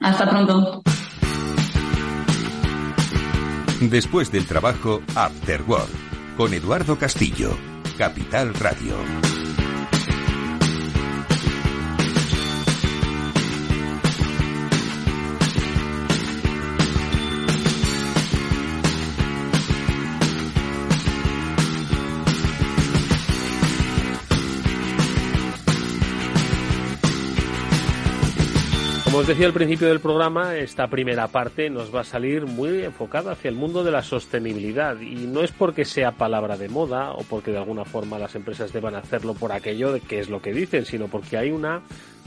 Hasta 0.00 0.28
pronto. 0.28 0.82
Después 3.80 4.32
del 4.32 4.46
trabajo, 4.46 5.00
After 5.14 5.62
Work, 5.62 6.36
con 6.36 6.54
Eduardo 6.54 6.96
Castillo, 6.98 7.50
Capital 7.98 8.54
Radio. 8.54 9.35
Como 29.16 29.22
os 29.22 29.28
decía 29.28 29.46
al 29.46 29.54
principio 29.54 29.88
del 29.88 30.00
programa, 30.00 30.56
esta 30.56 30.88
primera 30.88 31.26
parte 31.28 31.70
nos 31.70 31.92
va 31.92 32.02
a 32.02 32.04
salir 32.04 32.44
muy 32.44 32.82
enfocada 32.82 33.32
hacia 33.32 33.48
el 33.48 33.54
mundo 33.54 33.82
de 33.82 33.90
la 33.90 34.02
sostenibilidad 34.02 35.00
y 35.00 35.14
no 35.26 35.40
es 35.40 35.52
porque 35.52 35.86
sea 35.86 36.12
palabra 36.12 36.58
de 36.58 36.68
moda 36.68 37.12
o 37.12 37.22
porque 37.22 37.50
de 37.50 37.56
alguna 37.56 37.86
forma 37.86 38.18
las 38.18 38.34
empresas 38.34 38.74
deban 38.74 38.94
hacerlo 38.94 39.32
por 39.32 39.52
aquello 39.52 39.90
de 39.90 40.00
que 40.00 40.18
es 40.20 40.28
lo 40.28 40.42
que 40.42 40.52
dicen, 40.52 40.84
sino 40.84 41.08
porque 41.08 41.38
hay 41.38 41.50
una 41.50 41.80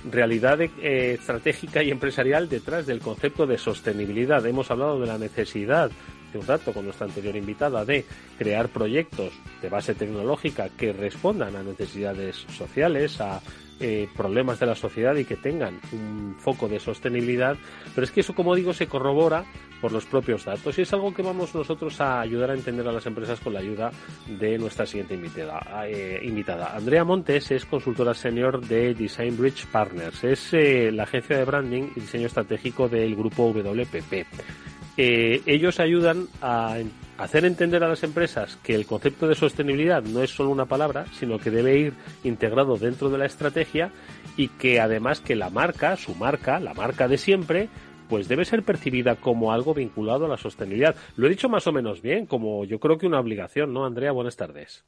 realidad 0.09 0.61
eh, 0.61 0.71
estratégica 1.19 1.83
y 1.83 1.91
empresarial 1.91 2.49
detrás 2.49 2.87
del 2.87 3.01
concepto 3.01 3.45
de 3.45 3.59
sostenibilidad. 3.59 4.43
Hemos 4.47 4.71
hablado 4.71 4.99
de 4.99 5.05
la 5.05 5.19
necesidad 5.19 5.91
de 6.33 6.39
un 6.39 6.47
rato 6.47 6.73
con 6.73 6.85
nuestra 6.85 7.05
anterior 7.05 7.35
invitada 7.35 7.85
de 7.85 8.03
crear 8.39 8.67
proyectos 8.67 9.31
de 9.61 9.69
base 9.69 9.93
tecnológica 9.93 10.69
que 10.69 10.91
respondan 10.91 11.55
a 11.55 11.61
necesidades 11.61 12.47
sociales, 12.57 13.21
a 13.21 13.41
eh, 13.79 14.07
problemas 14.15 14.59
de 14.59 14.65
la 14.65 14.75
sociedad 14.75 15.15
y 15.15 15.25
que 15.25 15.35
tengan 15.35 15.79
un 15.91 16.35
foco 16.37 16.67
de 16.67 16.79
sostenibilidad, 16.79 17.57
pero 17.95 18.05
es 18.05 18.11
que 18.11 18.21
eso, 18.21 18.35
como 18.35 18.55
digo, 18.55 18.73
se 18.73 18.87
corrobora 18.87 19.45
por 19.81 19.91
los 19.91 20.05
propios 20.05 20.45
datos 20.45 20.77
y 20.77 20.81
es 20.81 20.93
algo 20.93 21.13
que 21.13 21.21
vamos 21.21 21.55
nosotros 21.55 22.01
a 22.01 22.19
ayudar 22.19 22.51
a 22.51 22.53
entender 22.53 22.87
a 22.87 22.91
las 22.91 23.05
empresas 23.05 23.39
con 23.39 23.53
la 23.53 23.59
ayuda 23.59 23.91
de 24.27 24.57
nuestra 24.57 24.85
siguiente 24.85 25.13
invitada. 25.13 25.87
Eh, 25.87 26.19
invitada. 26.23 26.75
Andrea 26.75 27.03
Montes 27.03 27.51
es 27.51 27.65
consultora 27.65 28.13
senior 28.13 28.59
de 28.59 28.93
Design 28.93 29.37
Bridge 29.37 29.65
Partners, 29.67 30.23
es 30.23 30.53
eh, 30.53 30.91
la 30.91 31.03
agencia 31.03 31.37
de 31.37 31.45
branding 31.45 31.89
y 31.95 32.01
diseño 32.01 32.27
estratégico 32.27 32.89
del 32.89 33.15
grupo 33.15 33.51
WPP. 33.51 34.68
Ellos 34.99 35.79
ayudan 35.79 36.27
a 36.41 36.77
hacer 37.17 37.45
entender 37.45 37.83
a 37.83 37.87
las 37.87 38.03
empresas 38.03 38.57
que 38.57 38.75
el 38.75 38.85
concepto 38.85 39.27
de 39.27 39.35
sostenibilidad 39.35 40.03
no 40.03 40.21
es 40.21 40.31
solo 40.31 40.49
una 40.49 40.65
palabra, 40.65 41.05
sino 41.13 41.39
que 41.39 41.51
debe 41.51 41.77
ir 41.77 41.93
integrado 42.23 42.77
dentro 42.77 43.09
de 43.09 43.17
la 43.17 43.25
estrategia 43.25 43.91
y 44.35 44.49
que 44.49 44.79
además 44.79 45.21
que 45.21 45.35
la 45.35 45.49
marca, 45.49 45.95
su 45.95 46.15
marca, 46.15 46.59
la 46.59 46.73
marca 46.73 47.07
de 47.07 47.17
siempre, 47.17 47.69
pues 48.09 48.27
debe 48.27 48.43
ser 48.43 48.63
percibida 48.63 49.15
como 49.15 49.53
algo 49.53 49.73
vinculado 49.73 50.25
a 50.25 50.29
la 50.29 50.37
sostenibilidad. 50.37 50.95
Lo 51.15 51.27
he 51.27 51.29
dicho 51.29 51.47
más 51.47 51.65
o 51.67 51.71
menos 51.71 52.01
bien, 52.01 52.25
como 52.25 52.65
yo 52.65 52.79
creo 52.79 52.97
que 52.97 53.07
una 53.07 53.19
obligación, 53.19 53.73
¿no? 53.73 53.85
Andrea, 53.85 54.11
buenas 54.11 54.35
tardes. 54.35 54.85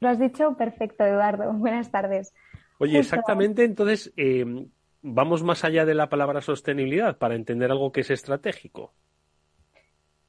Lo 0.00 0.08
has 0.08 0.20
dicho 0.20 0.56
perfecto, 0.56 1.04
Eduardo. 1.04 1.52
Buenas 1.54 1.90
tardes. 1.90 2.34
Oye, 2.78 2.98
exactamente, 2.98 3.64
entonces, 3.64 4.12
eh, 4.16 4.66
vamos 5.00 5.44
más 5.44 5.64
allá 5.64 5.84
de 5.84 5.94
la 5.94 6.08
palabra 6.08 6.40
sostenibilidad 6.40 7.18
para 7.18 7.36
entender 7.36 7.70
algo 7.70 7.92
que 7.92 8.00
es 8.00 8.10
estratégico. 8.10 8.92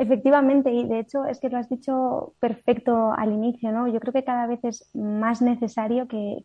Efectivamente, 0.03 0.69
y 0.69 0.85
de 0.85 0.99
hecho 0.99 1.23
es 1.23 1.39
que 1.39 1.47
lo 1.47 1.57
has 1.57 1.69
dicho 1.69 2.33
perfecto 2.41 3.13
al 3.15 3.31
inicio, 3.31 3.71
¿no? 3.71 3.87
Yo 3.87 4.01
creo 4.01 4.11
que 4.11 4.25
cada 4.25 4.47
vez 4.47 4.59
es 4.63 4.93
más 4.93 5.41
necesario 5.41 6.09
que, 6.09 6.43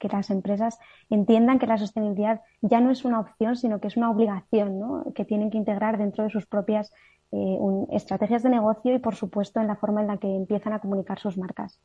las 0.00 0.28
empresas 0.28 0.78
entiendan 1.08 1.58
que 1.58 1.66
la 1.66 1.78
sostenibilidad 1.78 2.42
ya 2.60 2.82
no 2.82 2.90
es 2.90 3.06
una 3.06 3.20
opción, 3.20 3.56
sino 3.56 3.80
que 3.80 3.88
es 3.88 3.96
una 3.96 4.10
obligación, 4.10 4.78
¿no? 4.78 5.14
Que 5.14 5.24
tienen 5.24 5.50
que 5.50 5.56
integrar 5.56 5.96
dentro 5.96 6.24
de 6.24 6.30
sus 6.30 6.44
propias 6.44 6.92
eh, 7.32 7.58
estrategias 7.90 8.42
de 8.42 8.50
negocio 8.50 8.94
y, 8.94 8.98
por 8.98 9.14
supuesto, 9.14 9.60
en 9.62 9.68
la 9.68 9.76
forma 9.76 10.02
en 10.02 10.08
la 10.08 10.18
que 10.18 10.28
empiezan 10.28 10.74
a 10.74 10.80
comunicar 10.80 11.18
sus 11.18 11.38
marcas. 11.38 11.80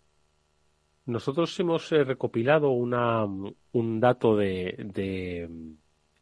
Nosotros 1.05 1.57
hemos 1.61 1.89
eh, 1.93 2.03
recopilado 2.03 2.71
una, 2.71 3.23
un 3.23 3.99
dato 4.01 4.35
de 4.35 5.47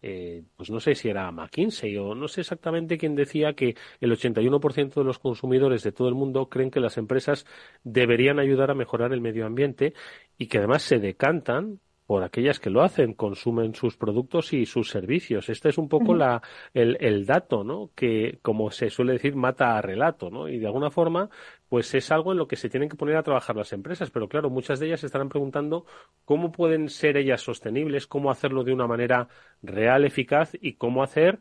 eh, 0.01 0.43
pues 0.55 0.69
no 0.69 0.79
sé 0.79 0.95
si 0.95 1.09
era 1.09 1.31
McKinsey 1.31 1.97
o 1.97 2.13
no 2.13 2.27
sé 2.27 2.41
exactamente 2.41 2.97
quién 2.97 3.15
decía 3.15 3.53
que 3.53 3.75
el 3.99 4.11
81% 4.11 4.93
de 4.93 5.03
los 5.03 5.19
consumidores 5.19 5.83
de 5.83 5.91
todo 5.91 6.07
el 6.07 6.15
mundo 6.15 6.49
creen 6.49 6.71
que 6.71 6.79
las 6.79 6.97
empresas 6.97 7.45
deberían 7.83 8.39
ayudar 8.39 8.69
a 8.71 8.75
mejorar 8.75 9.11
el 9.13 9.21
medio 9.21 9.45
ambiente 9.45 9.93
y 10.37 10.47
que 10.47 10.59
además 10.59 10.83
se 10.83 10.99
decantan 10.99 11.79
por 12.07 12.23
aquellas 12.23 12.59
que 12.59 12.69
lo 12.69 12.83
hacen, 12.83 13.13
consumen 13.13 13.75
sus 13.75 13.97
productos 13.97 14.53
y 14.53 14.65
sus 14.65 14.89
servicios. 14.89 15.49
Este 15.49 15.69
es 15.69 15.77
un 15.77 15.89
poco 15.89 16.15
la, 16.15 16.41
el, 16.73 16.97
el, 17.01 17.25
dato, 17.25 17.65
¿no? 17.65 17.91
Que, 17.95 18.39
como 18.41 18.71
se 18.71 18.89
suele 18.89 19.11
decir, 19.13 19.35
mata 19.35 19.77
a 19.77 19.81
relato, 19.81 20.29
¿no? 20.29 20.47
Y 20.47 20.57
de 20.57 20.65
alguna 20.67 20.89
forma, 20.89 21.29
pues 21.69 21.93
es 21.93 22.11
algo 22.11 22.31
en 22.31 22.37
lo 22.37 22.47
que 22.47 22.55
se 22.55 22.69
tienen 22.69 22.89
que 22.89 22.95
poner 22.95 23.17
a 23.17 23.23
trabajar 23.23 23.55
las 23.55 23.73
empresas. 23.73 24.09
Pero 24.09 24.27
claro, 24.27 24.49
muchas 24.49 24.79
de 24.79 24.87
ellas 24.87 25.01
se 25.01 25.07
estarán 25.07 25.29
preguntando 25.29 25.85
cómo 26.25 26.51
pueden 26.51 26.89
ser 26.89 27.17
ellas 27.17 27.41
sostenibles, 27.41 28.07
cómo 28.07 28.31
hacerlo 28.31 28.63
de 28.63 28.73
una 28.73 28.87
manera 28.87 29.27
real, 29.61 30.05
eficaz 30.05 30.51
y 30.59 30.73
cómo 30.73 31.03
hacer 31.03 31.39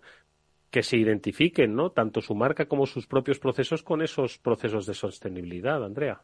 que 0.70 0.82
se 0.82 0.96
identifiquen, 0.96 1.74
¿no? 1.74 1.90
Tanto 1.90 2.20
su 2.20 2.34
marca 2.34 2.66
como 2.66 2.86
sus 2.86 3.06
propios 3.06 3.38
procesos 3.38 3.82
con 3.82 4.02
esos 4.02 4.38
procesos 4.38 4.86
de 4.86 4.94
sostenibilidad, 4.94 5.82
Andrea. 5.84 6.20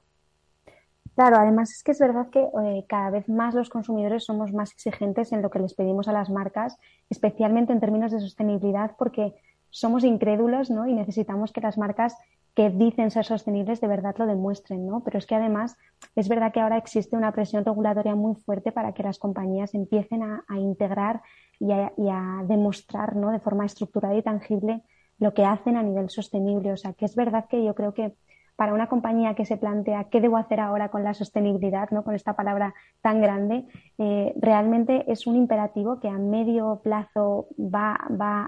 Claro, 1.14 1.36
además 1.38 1.70
es 1.70 1.82
que 1.82 1.92
es 1.92 1.98
verdad 1.98 2.30
que 2.30 2.40
eh, 2.40 2.84
cada 2.88 3.10
vez 3.10 3.28
más 3.28 3.54
los 3.54 3.68
consumidores 3.68 4.24
somos 4.24 4.52
más 4.52 4.72
exigentes 4.72 5.32
en 5.32 5.42
lo 5.42 5.50
que 5.50 5.58
les 5.58 5.74
pedimos 5.74 6.08
a 6.08 6.12
las 6.12 6.30
marcas, 6.30 6.78
especialmente 7.10 7.72
en 7.72 7.80
términos 7.80 8.12
de 8.12 8.20
sostenibilidad, 8.20 8.92
porque 8.98 9.34
somos 9.68 10.04
incrédulos 10.04 10.70
¿no? 10.70 10.86
y 10.86 10.94
necesitamos 10.94 11.52
que 11.52 11.60
las 11.60 11.76
marcas 11.76 12.16
que 12.54 12.70
dicen 12.70 13.10
ser 13.10 13.24
sostenibles 13.24 13.80
de 13.80 13.88
verdad 13.88 14.14
lo 14.18 14.26
demuestren, 14.26 14.86
¿no? 14.86 15.02
Pero 15.04 15.18
es 15.18 15.26
que 15.26 15.34
además 15.34 15.76
es 16.14 16.28
verdad 16.28 16.52
que 16.52 16.60
ahora 16.60 16.76
existe 16.76 17.16
una 17.16 17.32
presión 17.32 17.64
regulatoria 17.64 18.14
muy 18.14 18.34
fuerte 18.34 18.72
para 18.72 18.92
que 18.92 19.02
las 19.02 19.18
compañías 19.18 19.74
empiecen 19.74 20.22
a, 20.22 20.44
integrar 20.58 21.22
y 21.58 21.72
a, 21.72 22.44
demostrar 22.46 23.16
¿no? 23.16 23.30
de 23.30 23.40
forma 23.40 23.64
estructurada 23.64 24.14
y 24.14 24.22
tangible 24.22 24.82
lo 25.18 25.32
que 25.32 25.44
hacen 25.44 25.76
a 25.76 25.82
nivel 25.82 26.10
sostenible. 26.10 26.72
O 26.72 26.76
sea, 26.76 26.92
que 26.92 27.06
es 27.06 27.14
verdad 27.16 27.46
que 27.48 27.64
yo 27.64 27.74
creo 27.74 27.94
que 27.94 28.14
para 28.56 28.74
una 28.74 28.88
compañía 28.88 29.34
que 29.34 29.46
se 29.46 29.56
plantea 29.56 30.04
qué 30.10 30.20
debo 30.20 30.36
hacer 30.36 30.60
ahora 30.60 30.90
con 30.90 31.04
la 31.04 31.14
sostenibilidad, 31.14 31.90
¿no? 31.90 32.04
con 32.04 32.14
esta 32.14 32.36
palabra 32.36 32.74
tan 33.00 33.20
grande, 33.20 33.66
eh, 33.98 34.34
realmente 34.36 35.10
es 35.10 35.26
un 35.26 35.36
imperativo 35.36 36.00
que 36.00 36.08
a 36.08 36.18
medio 36.18 36.80
plazo 36.84 37.48
va, 37.58 37.98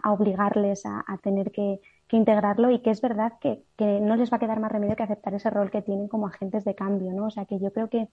a 0.02 0.12
obligarles 0.12 0.84
a, 0.84 1.02
tener 1.22 1.50
que, 1.50 1.80
integrarlo 2.10 2.70
y 2.70 2.80
que 2.80 2.90
es 2.90 3.00
verdad 3.00 3.32
que, 3.40 3.64
que, 3.76 4.00
no 4.00 4.16
les 4.16 4.32
va 4.32 4.36
a 4.36 4.40
quedar 4.40 4.60
más 4.60 4.70
remedio 4.70 4.96
que 4.96 5.02
aceptar 5.02 5.34
ese 5.34 5.50
rol 5.50 5.70
que 5.70 5.82
tienen 5.82 6.08
como 6.08 6.26
agentes 6.26 6.64
de 6.64 6.74
cambio. 6.74 7.12
¿no? 7.12 7.26
O 7.26 7.30
sea 7.30 7.44
que 7.44 7.58
yo 7.58 7.72
creo 7.72 7.88
que 7.88 8.08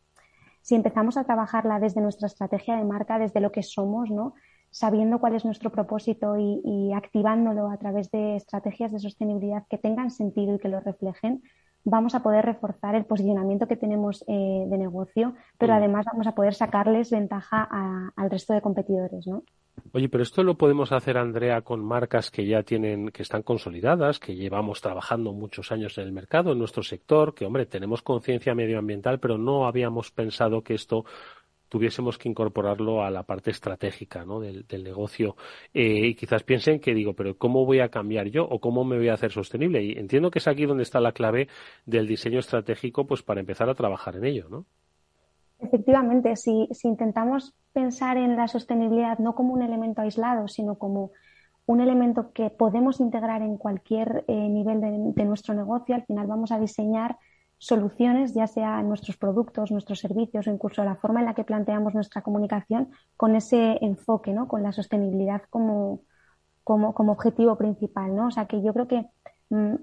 si 0.61 0.75
empezamos 0.75 1.17
a 1.17 1.23
trabajarla 1.23 1.79
desde 1.79 2.01
nuestra 2.01 2.27
estrategia 2.27 2.75
de 2.77 2.83
marca, 2.83 3.19
desde 3.19 3.41
lo 3.41 3.51
que 3.51 3.63
somos, 3.63 4.09
¿no? 4.09 4.33
sabiendo 4.71 5.19
cuál 5.19 5.35
es 5.35 5.45
nuestro 5.45 5.69
propósito 5.69 6.37
y, 6.37 6.93
activándolo 6.93 7.69
a 7.69 7.77
través 7.77 8.09
de 8.09 8.37
estrategias 8.37 8.91
de 8.91 8.99
sostenibilidad 8.99 9.65
que 9.69 9.77
tengan 9.77 10.09
sentido 10.09 10.55
y 10.55 10.59
que 10.59 10.69
lo 10.69 10.79
reflejen, 10.79 11.43
vamos 11.83 12.15
a 12.15 12.23
poder 12.23 12.45
reforzar 12.45 12.95
el 12.95 13.05
posicionamiento 13.05 13.67
que 13.67 13.75
tenemos 13.75 14.23
eh, 14.27 14.65
de 14.67 14.77
negocio, 14.77 15.35
pero 15.57 15.73
mm. 15.73 15.75
además 15.75 16.05
vamos 16.05 16.27
a 16.27 16.35
poder 16.35 16.53
sacarles 16.53 17.11
ventaja 17.11 17.67
al 18.15 18.29
resto 18.29 18.53
de 18.53 18.61
competidores, 18.61 19.27
¿no? 19.27 19.43
Oye, 19.93 20.07
pero 20.07 20.23
esto 20.23 20.43
lo 20.43 20.55
podemos 20.55 20.91
hacer, 20.91 21.17
Andrea, 21.17 21.61
con 21.61 21.83
marcas 21.83 22.31
que 22.31 22.45
ya 22.45 22.63
tienen, 22.63 23.09
que 23.09 23.23
están 23.23 23.43
consolidadas, 23.43 24.19
que 24.19 24.35
llevamos 24.35 24.81
trabajando 24.81 25.33
muchos 25.33 25.71
años 25.71 25.97
en 25.97 26.05
el 26.05 26.13
mercado, 26.13 26.53
en 26.53 26.59
nuestro 26.59 26.81
sector, 26.83 27.33
que, 27.33 27.45
hombre, 27.45 27.65
tenemos 27.65 28.01
conciencia 28.01 28.55
medioambiental, 28.55 29.19
pero 29.19 29.37
no 29.37 29.67
habíamos 29.67 30.11
pensado 30.11 30.61
que 30.61 30.75
esto 30.75 31.05
tuviésemos 31.71 32.17
que 32.17 32.27
incorporarlo 32.27 33.01
a 33.01 33.09
la 33.09 33.23
parte 33.23 33.49
estratégica 33.49 34.25
¿no? 34.25 34.41
del, 34.41 34.65
negocio 34.83 35.37
eh, 35.73 36.07
y 36.07 36.15
quizás 36.15 36.43
piensen 36.43 36.81
que 36.81 36.93
digo, 36.93 37.13
pero 37.13 37.37
¿cómo 37.37 37.65
voy 37.65 37.79
a 37.79 37.87
cambiar 37.87 38.27
yo 38.27 38.43
o 38.43 38.59
cómo 38.59 38.83
me 38.83 38.97
voy 38.97 39.07
a 39.07 39.13
hacer 39.13 39.31
sostenible? 39.31 39.81
Y 39.81 39.93
entiendo 39.93 40.31
que 40.31 40.39
es 40.39 40.47
aquí 40.49 40.65
donde 40.65 40.83
está 40.83 40.99
la 40.99 41.13
clave 41.13 41.47
del 41.85 42.07
diseño 42.07 42.39
estratégico 42.39 43.07
pues 43.07 43.23
para 43.23 43.39
empezar 43.39 43.69
a 43.69 43.75
trabajar 43.75 44.17
en 44.17 44.25
ello, 44.25 44.49
¿no? 44.49 44.65
Efectivamente, 45.61 46.35
si, 46.35 46.67
intentamos 46.83 47.55
pensar 47.71 48.17
en 48.17 48.35
la 48.35 48.47
sostenibilidad 48.47 49.19
no 49.19 49.35
como 49.35 49.53
un 49.53 49.61
elemento 49.61 50.01
aislado, 50.01 50.47
sino 50.47 50.77
como 50.77 51.11
un 51.67 51.81
elemento 51.81 52.31
que 52.33 52.49
podemos 52.49 52.99
integrar 52.99 53.43
en 53.43 53.57
cualquier 53.57 54.25
eh, 54.27 54.49
nivel 54.49 54.81
de, 54.81 55.23
nuestro 55.25 55.53
negocio, 55.53 55.93
al 55.93 56.05
final 56.05 56.25
vamos 56.25 56.51
a 56.51 56.59
diseñar 56.59 57.17
soluciones, 57.59 58.33
ya 58.33 58.47
sea 58.47 58.79
en 58.79 58.89
nuestros 58.89 59.17
productos, 59.17 59.71
nuestros 59.71 59.99
servicios 59.99 60.47
o 60.47 60.51
incluso 60.51 60.83
la 60.83 60.95
forma 60.95 61.19
en 61.19 61.27
la 61.27 61.35
que 61.35 61.43
planteamos 61.43 61.93
nuestra 61.93 62.23
comunicación 62.23 62.89
con 63.15 63.35
ese 63.35 63.77
enfoque, 63.85 64.33
¿no? 64.33 64.47
con 64.47 64.63
la 64.63 64.71
sostenibilidad 64.71 65.43
como, 65.51 66.01
como, 66.63 66.95
como 66.95 67.11
objetivo 67.11 67.55
principal. 67.55 68.15
¿no? 68.15 68.27
O 68.27 68.31
sea 68.31 68.47
que 68.47 68.63
yo 68.63 68.73
creo 68.73 68.87
que 68.87 69.05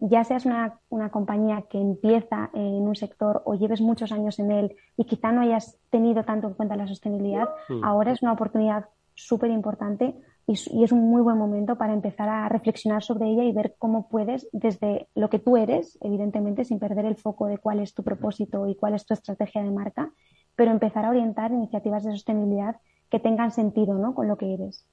ya 0.01 0.25
seas 0.25 0.47
una, 0.47 0.81
una, 0.89 1.11
compañía 1.11 1.65
que 1.69 1.79
empieza 1.79 2.51
en 2.55 2.89
un 2.89 2.97
sector 2.97 3.43
o 3.45 3.55
lleves 3.55 3.83
muchos 3.83 4.13
años 4.13 4.39
en 4.39 4.51
él 4.51 4.77
y 4.97 5.05
quizá 5.05 5.31
no 5.31 5.43
hayas 5.43 5.79
tenido 5.91 6.25
tanto 6.25 6.49
en 6.49 6.55
cuenta 6.55 6.77
la 6.77 6.87
sostenibilidad, 6.87 7.49
mm. 7.69 7.85
ahora 7.85 8.13
es 8.13 8.23
una 8.23 8.33
oportunidad 8.33 8.87
súper 9.15 9.51
importante 9.51 10.15
y, 10.47 10.83
es 10.83 10.93
un 10.93 11.11
muy 11.11 11.21
buen 11.21 11.37
momento 11.37 11.77
para 11.77 11.93
empezar 11.93 12.29
a 12.31 12.49
reflexionar 12.49 13.03
sobre 13.03 13.29
ella 13.29 13.45
y 13.45 13.53
ver 13.53 13.75
cómo 13.79 14.09
puedes, 14.09 14.49
desde 14.53 15.09
lo 15.15 15.29
que 15.29 15.39
tú 15.39 15.59
eres, 15.59 15.99
evidentemente, 16.01 16.65
sin 16.65 16.79
perder 16.79 17.05
el 17.05 17.17
foco 17.17 17.47
de 17.47 17.59
cuál 17.59 17.81
es 17.81 17.93
tu 17.93 18.03
propósito 18.03 18.67
y 18.67 18.75
cuál 18.75 18.95
es 18.95 19.05
tu 19.05 19.13
estrategia 19.13 19.63
de 19.63 19.71
marca, 19.71 20.11
pero 20.57 20.71
empezar 20.71 21.05
a 21.05 21.11
orientar 21.11 21.53
iniciativas 21.53 22.05
de 22.05 22.13
sostenibilidad 22.13 22.77
que 23.11 23.21
tengan 23.21 23.51
sentido 23.51 23.99
¿no? 23.99 24.15
con 24.15 24.27
lo 24.27 24.39
que 24.39 24.55
eres. 24.55 24.87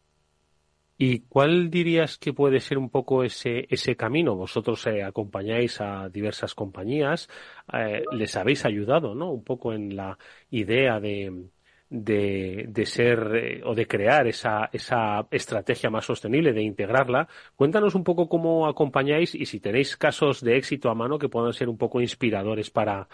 ¿Y 0.98 1.22
cuál 1.28 1.70
dirías 1.70 2.18
que 2.18 2.32
puede 2.34 2.62
ser 2.62 2.78
un 2.78 2.90
poco 2.90 3.24
ese, 3.26 3.68
ese 3.70 3.98
camino? 3.98 4.36
Vosotros 4.36 4.88
eh, 4.88 5.04
acompañáis 5.04 5.82
a 5.82 6.08
diversas 6.10 6.56
compañías, 6.56 7.30
eh, 7.74 8.04
les 8.12 8.36
habéis 8.38 8.64
ayudado, 8.66 9.14
¿no? 9.14 9.30
Un 9.32 9.44
poco 9.44 9.74
en 9.74 9.94
la 9.98 10.18
idea 10.52 11.02
de, 11.02 11.50
de, 11.90 12.66
de 12.70 12.86
ser 12.86 13.36
eh, 13.36 13.62
o 13.66 13.76
de 13.76 13.88
crear 13.88 14.26
esa, 14.28 14.70
esa 14.72 15.28
estrategia 15.32 15.90
más 15.90 16.06
sostenible, 16.06 16.54
de 16.54 16.62
integrarla. 16.64 17.28
Cuéntanos 17.58 17.94
un 17.96 18.06
poco 18.06 18.30
cómo 18.30 18.66
acompañáis 18.66 19.36
y 19.36 19.46
si 19.48 19.60
tenéis 19.60 19.98
casos 19.98 20.40
de 20.42 20.56
éxito 20.58 20.90
a 20.90 20.96
mano 20.96 21.20
que 21.20 21.28
puedan 21.30 21.52
ser 21.54 21.68
un 21.68 21.78
poco 21.78 22.00
inspiradores 22.00 22.70
para, 22.72 23.10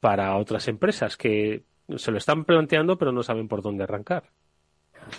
para 0.00 0.36
otras 0.38 0.68
empresas 0.68 1.16
que 1.18 1.64
se 1.96 2.10
lo 2.12 2.18
están 2.18 2.44
planteando 2.44 2.96
pero 2.98 3.12
no 3.12 3.22
saben 3.22 3.48
por 3.48 3.62
dónde 3.62 3.84
arrancar. 3.84 4.30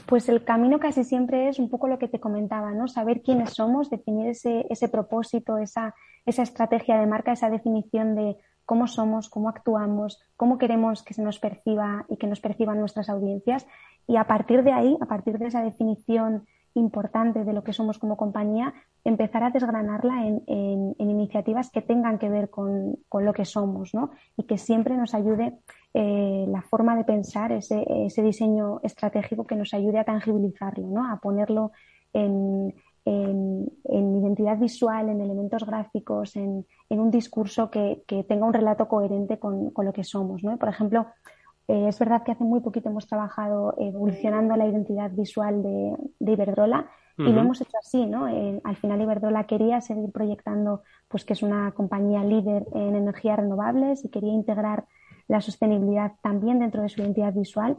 Pues 0.06 0.30
el 0.30 0.44
camino 0.44 0.80
casi 0.80 1.04
siempre 1.04 1.50
es 1.50 1.60
un 1.60 1.70
poco 1.70 1.88
lo 1.88 2.00
que 2.00 2.08
te 2.08 2.20
comentaba, 2.20 2.72
¿no? 2.72 2.88
Saber 2.88 3.22
quiénes 3.22 3.52
somos, 3.52 3.89
definir 3.89 4.28
ese, 4.28 4.65
ese 4.70 4.89
propósito, 4.89 5.58
esa, 5.58 5.96
esa 6.26 6.44
estrategia 6.44 7.00
de 7.00 7.08
marca, 7.08 7.32
esa 7.32 7.50
definición 7.50 8.15
de 8.15 8.38
cómo 8.65 8.88
somos, 8.88 9.30
cómo 9.30 9.50
actuamos, 9.50 10.22
cómo 10.38 10.58
queremos 10.58 11.04
que 11.04 11.13
se 11.13 11.22
nos 11.22 11.39
perciba 11.39 12.06
y 12.10 12.17
que 12.17 12.28
nos 12.28 12.39
perciban 12.39 12.80
nuestras 12.80 13.10
audiencias. 13.10 13.67
Y 14.08 14.17
a 14.17 14.26
partir 14.26 14.63
de 14.63 14.72
ahí, 14.72 14.98
a 15.02 15.06
partir 15.06 15.38
de 15.38 15.48
esa 15.48 15.62
definición 15.62 16.46
importante 16.74 17.44
de 17.44 17.54
lo 17.54 17.63
que 17.63 17.74
somos 17.74 18.00
como 18.00 18.17
compañía, 18.17 18.74
empezar 19.04 19.44
a 19.44 19.50
desgranarla 19.50 20.28
en, 20.28 20.96
iniciativas 20.98 21.72
que 21.72 21.82
tengan 21.82 22.20
que 22.20 22.30
ver 22.30 22.50
con, 22.50 22.98
lo 23.12 23.34
que 23.34 23.46
somos 23.46 23.94
¿no? 23.94 24.12
y 24.38 24.44
que 24.44 24.58
siempre 24.58 24.96
nos 24.98 25.14
ayude 25.14 25.60
eh, 25.94 26.46
la 26.48 26.62
forma 26.62 26.96
de 26.96 27.04
pensar, 27.04 27.52
ese, 27.52 27.84
ese, 28.06 28.22
diseño 28.22 28.80
estratégico 28.84 29.46
que 29.46 29.56
nos 29.56 29.74
ayude 29.74 30.00
a 30.00 30.04
tangibilizarlo, 30.04 30.88
¿no? 30.88 31.12
a 31.12 31.18
ponerlo 31.18 31.72
en, 32.14 32.74
en, 33.06 33.68
identidad 33.86 34.58
visual, 34.58 35.10
en 35.10 35.22
elementos 35.22 35.66
gráficos, 35.66 36.36
en, 36.36 36.66
un 36.90 37.12
discurso 37.12 37.70
que, 37.70 38.04
tenga 38.28 38.46
un 38.46 38.54
relato 38.54 38.88
coherente 38.88 39.40
con, 39.40 39.72
lo 39.76 39.94
que 39.94 40.04
somos. 40.04 40.44
¿no? 40.44 40.58
Por 40.58 40.70
ejemplo, 40.70 41.08
eh, 41.68 41.88
es 41.88 42.00
verdad 42.00 42.24
que 42.24 42.34
hace 42.34 42.44
muy 42.44 42.60
poquito 42.60 42.90
hemos 42.90 43.08
trabajado 43.08 43.74
evolucionando 43.78 44.56
la 44.56 44.68
identidad 44.68 45.12
visual 45.12 45.64
de, 45.64 45.96
Iberdrola 46.20 46.90
y 47.17 47.32
lo 47.32 47.41
hemos 47.41 47.62
hecho 47.62 47.78
así. 47.80 48.06
¿no? 48.06 48.26
al 48.26 48.76
final 48.78 49.02
Iberdrola 49.02 49.45
quería 49.45 49.82
seguir 49.82 50.12
proyectando 50.12 50.84
pues, 51.08 51.26
que 51.26 51.34
es 51.34 51.43
una 51.43 51.71
compañía 51.71 52.24
líder 52.24 52.65
en 52.74 52.95
energías 52.95 53.38
renovables 53.38 54.04
y 54.06 54.10
quería 54.10 54.34
integrar 54.34 54.86
la 55.28 55.41
sostenibilidad 55.41 56.13
también 56.21 56.60
dentro 56.60 56.82
de 56.82 56.89
su 56.89 57.02
identidad 57.02 57.34
visual. 57.34 57.78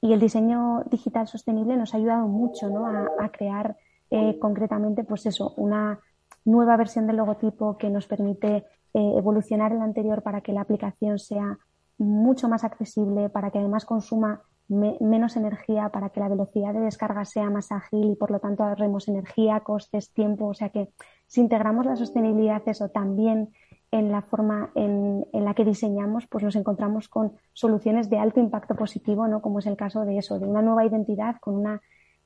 Y 0.00 0.12
el 0.12 0.20
diseño 0.20 0.84
digital 0.90 1.26
sostenible 1.26 1.76
nos 1.76 1.92
ha 1.92 1.96
ayudado 1.96 2.28
mucho 2.28 2.68
¿no? 2.68 2.86
a 2.86 3.28
crear 3.30 3.76
eh, 4.10 4.38
concretamente, 4.38 5.04
pues 5.04 5.26
eso, 5.26 5.52
una 5.56 6.00
nueva 6.44 6.76
versión 6.76 7.06
del 7.06 7.16
logotipo 7.16 7.76
que 7.76 7.90
nos 7.90 8.06
permite 8.06 8.56
eh, 8.56 8.64
evolucionar 8.94 9.72
el 9.72 9.82
anterior 9.82 10.22
para 10.22 10.40
que 10.40 10.52
la 10.52 10.62
aplicación 10.62 11.18
sea 11.18 11.58
mucho 11.98 12.48
más 12.48 12.64
accesible, 12.64 13.28
para 13.28 13.50
que 13.50 13.58
además 13.58 13.84
consuma 13.84 14.42
menos 14.68 15.36
energía, 15.36 15.88
para 15.88 16.10
que 16.10 16.20
la 16.20 16.28
velocidad 16.28 16.74
de 16.74 16.80
descarga 16.80 17.24
sea 17.24 17.48
más 17.50 17.72
ágil 17.72 18.10
y 18.10 18.16
por 18.16 18.30
lo 18.30 18.38
tanto 18.38 18.64
ahorremos 18.64 19.08
energía, 19.08 19.60
costes, 19.60 20.12
tiempo. 20.12 20.46
O 20.46 20.54
sea 20.54 20.68
que 20.68 20.90
si 21.26 21.40
integramos 21.40 21.86
la 21.86 21.96
sostenibilidad, 21.96 22.62
eso 22.66 22.90
también 22.90 23.50
en 23.90 24.12
la 24.12 24.22
forma 24.22 24.70
en, 24.74 25.26
la 25.32 25.54
que 25.54 25.64
diseñamos, 25.64 26.26
pues 26.26 26.44
nos 26.44 26.56
encontramos 26.56 27.08
con 27.08 27.32
soluciones 27.54 28.10
de 28.10 28.18
alto 28.18 28.40
impacto 28.40 28.74
positivo, 28.74 29.26
¿no? 29.26 29.40
Como 29.40 29.60
es 29.60 29.66
el 29.66 29.76
caso 29.76 30.04
de 30.04 30.18
eso, 30.18 30.38
de 30.38 30.46
una 30.46 30.60
nueva 30.60 30.84
identidad 30.84 31.36
con 31.40 31.56
una 31.56 31.80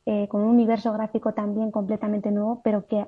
eh, 0.05 0.27
con 0.27 0.43
un 0.43 0.49
universo 0.49 0.93
gráfico 0.93 1.33
también 1.33 1.71
completamente 1.71 2.33
nuevo, 2.33 2.61
pero 2.65 2.89
que 2.89 3.07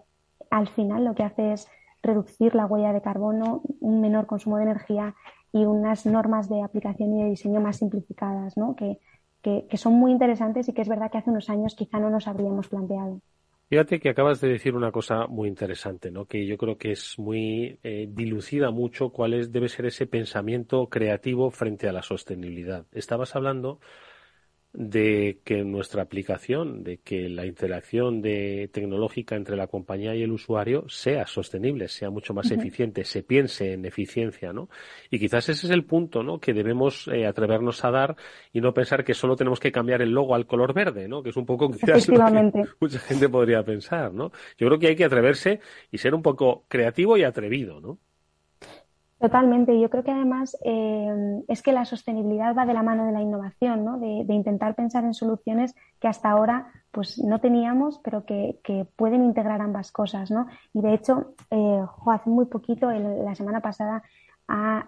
al 0.51 0.69
final 0.69 1.05
lo 1.05 1.17
que 1.17 1.25
hace 1.25 1.53
es 1.53 1.69
reducir 2.05 2.55
la 2.55 2.67
huella 2.67 2.93
de 2.93 3.03
carbono, 3.03 3.63
un 3.81 4.01
menor 4.01 4.27
consumo 4.27 4.59
de 4.59 4.65
energía 4.65 5.17
y 5.53 5.65
unas 5.65 6.07
normas 6.07 6.49
de 6.49 6.63
aplicación 6.63 7.15
y 7.15 7.23
de 7.25 7.31
diseño 7.31 7.61
más 7.61 7.79
simplificadas, 7.79 8.57
¿no? 8.57 8.77
Que, 9.45 9.77
son 9.77 9.93
muy 9.93 10.11
interesantes 10.11 10.69
y 10.69 10.73
que 10.73 10.81
es 10.81 10.89
verdad 10.89 11.11
que 11.11 11.19
hace 11.19 11.31
unos 11.31 11.51
años 11.51 11.75
quizá 11.75 12.01
no 12.01 12.09
nos 12.09 12.27
habríamos 12.27 12.69
planteado. 12.69 13.21
Fíjate 13.69 14.01
que 14.01 14.09
acabas 14.09 14.41
de 14.41 14.49
decir 14.49 14.75
una 14.75 14.91
cosa 14.91 15.27
muy 15.27 15.49
interesante, 15.49 16.11
¿no? 16.11 16.27
Que 16.27 16.47
yo 16.47 16.57
creo 16.57 16.79
que 16.79 16.93
es 16.93 17.19
muy 17.19 17.79
eh, 17.83 18.09
dilucida 18.11 18.71
mucho 18.71 19.11
cuál 19.11 19.35
es, 19.35 19.53
debe 19.53 19.69
ser 19.69 19.87
ese 19.87 20.07
pensamiento 20.07 20.89
creativo 20.89 21.51
frente 21.51 21.89
a 21.89 21.93
la 21.93 22.03
sostenibilidad. 22.03 22.87
Estabas 22.93 23.37
hablando 23.37 23.81
de 24.77 25.39
que 25.45 25.63
nuestra 25.63 26.03
aplicación, 26.03 26.83
de 26.83 26.99
que 26.99 27.29
la 27.29 27.47
interacción 27.47 28.21
de 28.21 28.69
tecnológica 28.73 29.37
entre 29.37 29.57
la 29.57 29.69
compañía 29.69 30.17
y 30.17 30.23
el 30.25 30.33
usuario 30.33 30.85
sea 30.89 31.29
sostenible, 31.29 31.87
sea 31.87 32.11
mucho 32.11 32.35
más 32.35 32.51
eficiente, 32.51 33.05
se 33.05 33.23
piense 33.23 33.75
en 33.75 33.85
eficiencia, 33.85 34.53
¿no? 34.53 34.69
Y 35.11 35.21
quizás 35.21 35.49
ese 35.49 35.69
es 35.69 35.73
el 35.73 35.85
punto, 35.85 36.25
¿no? 36.25 36.41
Que 36.41 36.53
debemos 36.53 37.07
eh, 37.07 37.25
atrevernos 37.25 37.85
a 37.85 37.93
dar 37.93 38.17
y 38.53 38.61
no 38.61 38.75
pensar 38.75 39.05
que 39.05 39.15
solo 39.15 39.37
tenemos 39.37 39.61
que 39.61 39.71
cambiar 39.71 40.03
el 40.03 40.11
logo 40.11 40.35
al 40.35 40.47
color 40.47 40.75
verde, 40.75 41.07
¿no? 41.07 41.23
Que 41.23 41.31
es 41.31 41.37
un 41.37 41.47
poco 41.47 41.71
quizás 41.71 42.09
lo 42.09 42.25
que 42.25 42.65
mucha 42.81 42.99
gente 42.99 43.29
podría 43.29 43.63
pensar, 43.63 44.13
¿no? 44.13 44.33
Yo 44.59 44.67
creo 44.67 44.81
que 44.81 44.89
hay 44.89 44.97
que 44.97 45.05
atreverse 45.05 45.61
y 45.93 45.99
ser 45.99 46.17
un 46.17 46.23
poco 46.23 46.65
creativo 46.67 47.17
y 47.17 47.23
atrevido, 47.23 47.81
¿no? 47.81 48.01
Totalmente. 49.25 49.81
Yo 49.81 49.89
creo 49.89 50.05
que 50.05 50.11
además 50.11 50.55
eh, 50.67 51.43
es 51.49 51.63
que 51.63 51.73
la 51.73 51.87
sostenibilidad 51.87 52.55
va 52.55 52.67
de 52.67 52.75
la 52.75 52.83
mano 52.83 53.07
de 53.07 53.13
la 53.13 53.23
innovación, 53.23 53.83
¿no? 53.83 53.99
de, 53.99 54.35
intentar 54.35 54.75
pensar 54.75 55.03
en 55.05 55.15
soluciones 55.15 55.75
que 55.99 56.09
hasta 56.09 56.29
ahora 56.29 56.71
pues 56.91 57.19
no 57.25 57.41
teníamos, 57.41 57.99
pero 58.05 58.27
que, 58.27 58.61
pueden 58.97 59.25
integrar 59.25 59.63
ambas 59.63 59.93
cosas. 59.93 60.31
¿no? 60.31 60.47
Y 60.75 60.83
de 60.83 60.93
hecho, 60.93 61.33
eh, 61.51 61.81
hace 62.07 62.29
muy 62.29 62.45
poquito, 62.45 62.91
la 62.91 63.35
semana 63.35 63.61
pasada, 63.61 64.03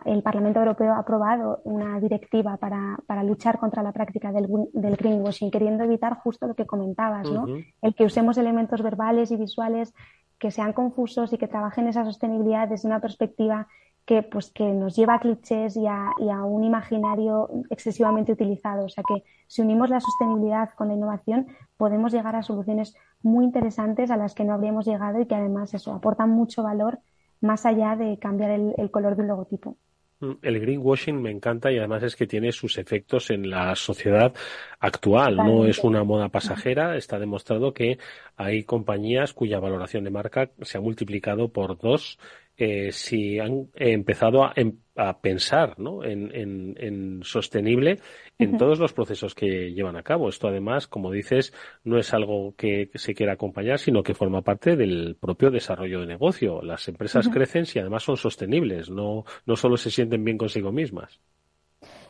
el 0.05 0.23
Parlamento 0.23 0.59
Europeo 0.59 0.93
ha 0.93 0.99
aprobado 0.99 1.63
una 1.65 1.99
directiva 1.99 2.59
para, 2.59 3.23
luchar 3.25 3.59
contra 3.59 3.83
la 3.83 3.93
práctica 3.93 4.33
del, 4.33 4.49
greenwashing, 4.97 5.51
queriendo 5.51 5.85
evitar 5.85 6.19
justo 6.19 6.47
lo 6.47 6.55
que 6.55 6.67
comentabas, 6.67 7.31
¿no? 7.31 7.47
El 7.81 7.95
que 7.95 8.05
usemos 8.05 8.37
elementos 8.37 8.83
verbales 8.83 9.31
y 9.31 9.37
visuales 9.37 9.95
que 10.39 10.51
sean 10.51 10.75
confusos 10.75 11.33
y 11.33 11.39
que 11.39 11.49
trabajen 11.49 11.89
esa 11.89 12.05
sostenibilidad 12.05 12.69
desde 12.69 12.87
una 12.87 13.01
perspectiva 13.01 13.67
que, 14.07 14.23
pues, 14.23 14.51
que 14.53 14.65
nos 14.65 14.97
lleva 14.97 15.17
a 15.17 15.21
clichés 15.21 15.77
y 15.77 15.87
a, 15.87 16.13
y 16.19 16.31
a, 16.31 16.45
un 16.45 16.63
imaginario 16.63 17.51
excesivamente 17.71 18.33
utilizado. 18.33 18.87
O 18.87 18.89
sea 18.89 19.03
que 19.07 19.25
si 19.49 19.63
unimos 19.63 19.91
la 19.91 20.01
sostenibilidad 20.01 20.71
con 20.75 20.89
la 20.89 20.95
innovación, 20.95 21.49
podemos 21.77 22.13
llegar 22.13 22.37
a 22.37 22.43
soluciones 22.43 22.95
muy 23.23 23.45
interesantes 23.45 24.11
a 24.11 24.17
las 24.17 24.35
que 24.35 24.45
no 24.45 24.55
habríamos 24.55 24.87
llegado 24.87 25.21
y 25.21 25.27
que 25.27 25.35
además 25.35 25.75
eso 25.75 25.93
aportan 25.93 26.31
mucho 26.31 26.63
valor 26.63 27.01
más 27.41 27.67
allá 27.67 27.97
de 27.97 28.19
cambiar 28.19 28.53
el, 28.53 28.91
color 28.91 29.17
del 29.17 29.27
logotipo. 29.27 29.77
Mm, 30.21 30.33
el 30.41 30.61
greenwashing 30.61 31.21
me 31.21 31.31
encanta 31.31 31.71
y 31.73 31.79
además 31.79 32.05
es 32.05 32.17
que 32.17 32.29
tiene 32.29 32.53
sus 32.53 32.79
efectos 32.79 33.31
en 33.31 33.51
la 33.51 33.75
sociedad 33.75 34.33
actual. 34.79 35.37
No 35.37 35.67
es 35.67 35.81
una 35.81 36.05
moda 36.05 36.29
pasajera. 36.29 36.97
Está 36.97 37.19
demostrado 37.19 37.75
que 37.75 37.99
hay 38.37 38.63
compañías 38.63 39.35
cuya 39.35 39.59
valoración 39.59 40.05
de 40.05 40.11
marca 40.11 40.51
se 40.63 40.79
ha 40.79 40.81
multiplicado 40.81 41.49
por 41.49 41.77
dos 41.77 42.19
eh, 42.57 42.91
si 42.93 43.39
han 43.39 43.69
empezado 43.75 44.45
a, 44.45 44.53
em, 44.57 44.79
pensar 45.21 45.79
¿no? 45.79 46.03
en, 46.03 47.21
sostenible 47.23 48.01
en 48.39 48.57
todos 48.57 48.79
los 48.79 48.95
procesos 48.95 49.35
que 49.35 49.75
llevan 49.75 49.97
a 49.97 50.03
cabo. 50.03 50.31
Esto 50.31 50.49
además, 50.49 50.87
como 50.87 51.11
dices, 51.11 51.53
no 51.85 51.99
es 51.99 52.15
algo 52.15 52.55
que 52.57 52.91
se 52.95 53.15
quiera 53.15 53.35
acompañar, 53.35 53.79
sino 53.79 54.03
que 54.03 54.15
forma 54.15 54.41
parte 54.41 54.75
del 54.75 55.17
propio 55.21 55.51
desarrollo 55.51 56.01
de 56.01 56.07
negocio. 56.07 56.63
Las 56.63 56.89
empresas 56.89 57.29
crecen 57.29 57.67
si 57.67 57.79
además 57.79 58.05
son 58.05 58.17
sostenibles, 58.17 58.89
no, 58.89 59.25
no 59.45 59.57
solo 59.57 59.77
se 59.77 59.91
sienten 59.91 60.25
bien 60.25 60.39
consigo 60.39 60.73
mismas. 60.73 61.21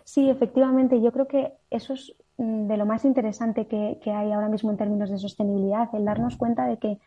Sí, 0.04 0.30
efectivamente. 0.30 1.02
Yo 1.02 1.10
creo 1.10 1.26
que 1.26 1.54
eso 1.70 1.94
es 1.94 2.14
mm, 2.36 2.68
de 2.68 2.76
lo 2.76 2.86
más 2.86 3.04
interesante 3.04 3.66
que, 3.66 3.98
que 4.00 4.12
hay 4.12 4.30
ahora 4.30 4.48
mismo 4.48 4.70
en 4.70 4.76
términos 4.76 5.10
de 5.10 5.18
sostenibilidad, 5.18 5.92
el 5.92 6.04
darnos 6.04 6.36
cuenta 6.36 6.66
de 6.68 6.78
que 6.78 6.98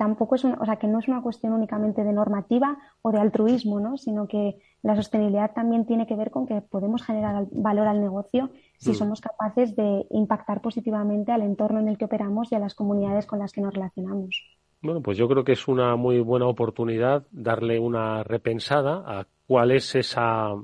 tampoco 0.00 0.34
es 0.34 0.46
o 0.46 0.64
sea, 0.64 0.76
que 0.76 0.86
no 0.86 0.98
es 0.98 1.08
una 1.08 1.20
cuestión 1.20 1.52
únicamente 1.52 2.04
de 2.04 2.14
normativa 2.14 2.78
o 3.02 3.12
de 3.12 3.20
altruismo, 3.20 3.80
¿no? 3.80 3.98
sino 3.98 4.26
que 4.28 4.56
la 4.80 4.96
sostenibilidad 4.96 5.52
también 5.52 5.84
tiene 5.84 6.06
que 6.06 6.16
ver 6.16 6.30
con 6.30 6.46
que 6.46 6.62
podemos 6.62 7.02
generar 7.02 7.46
valor 7.52 7.86
al 7.86 8.00
negocio 8.00 8.48
si 8.78 8.92
mm. 8.92 8.94
somos 8.94 9.20
capaces 9.20 9.76
de 9.76 10.06
impactar 10.08 10.62
positivamente 10.62 11.32
al 11.32 11.42
entorno 11.42 11.80
en 11.80 11.88
el 11.88 11.98
que 11.98 12.06
operamos 12.06 12.50
y 12.50 12.54
a 12.54 12.58
las 12.60 12.74
comunidades 12.74 13.26
con 13.26 13.40
las 13.40 13.52
que 13.52 13.60
nos 13.60 13.74
relacionamos. 13.74 14.42
Bueno, 14.80 15.02
pues 15.02 15.18
yo 15.18 15.28
creo 15.28 15.44
que 15.44 15.52
es 15.52 15.68
una 15.68 15.94
muy 15.96 16.20
buena 16.20 16.46
oportunidad 16.46 17.26
darle 17.30 17.78
una 17.78 18.22
repensada 18.22 19.04
a 19.06 19.26
cuál 19.46 19.70
es 19.70 19.94
esa, 19.96 20.54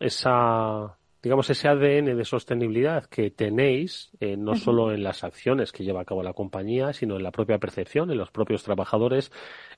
esa 0.00 0.95
digamos, 1.26 1.50
ese 1.50 1.66
ADN 1.66 2.16
de 2.16 2.24
sostenibilidad 2.24 3.06
que 3.06 3.32
tenéis, 3.32 4.12
eh, 4.20 4.36
no 4.36 4.54
solo 4.54 4.92
en 4.92 5.02
las 5.02 5.24
acciones 5.24 5.72
que 5.72 5.82
lleva 5.82 6.02
a 6.02 6.04
cabo 6.04 6.22
la 6.22 6.34
compañía, 6.34 6.92
sino 6.92 7.16
en 7.16 7.24
la 7.24 7.32
propia 7.32 7.58
percepción, 7.58 8.12
en 8.12 8.18
los 8.18 8.30
propios 8.30 8.62
trabajadores, 8.62 9.32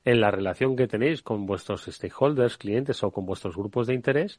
en 0.04 0.20
la 0.20 0.30
relación 0.30 0.76
que 0.76 0.86
tenéis 0.86 1.22
con 1.22 1.46
vuestros 1.46 1.86
stakeholders, 1.86 2.58
clientes 2.58 3.02
o 3.02 3.12
con 3.12 3.24
vuestros 3.24 3.56
grupos 3.56 3.86
de 3.86 3.94
interés 3.94 4.38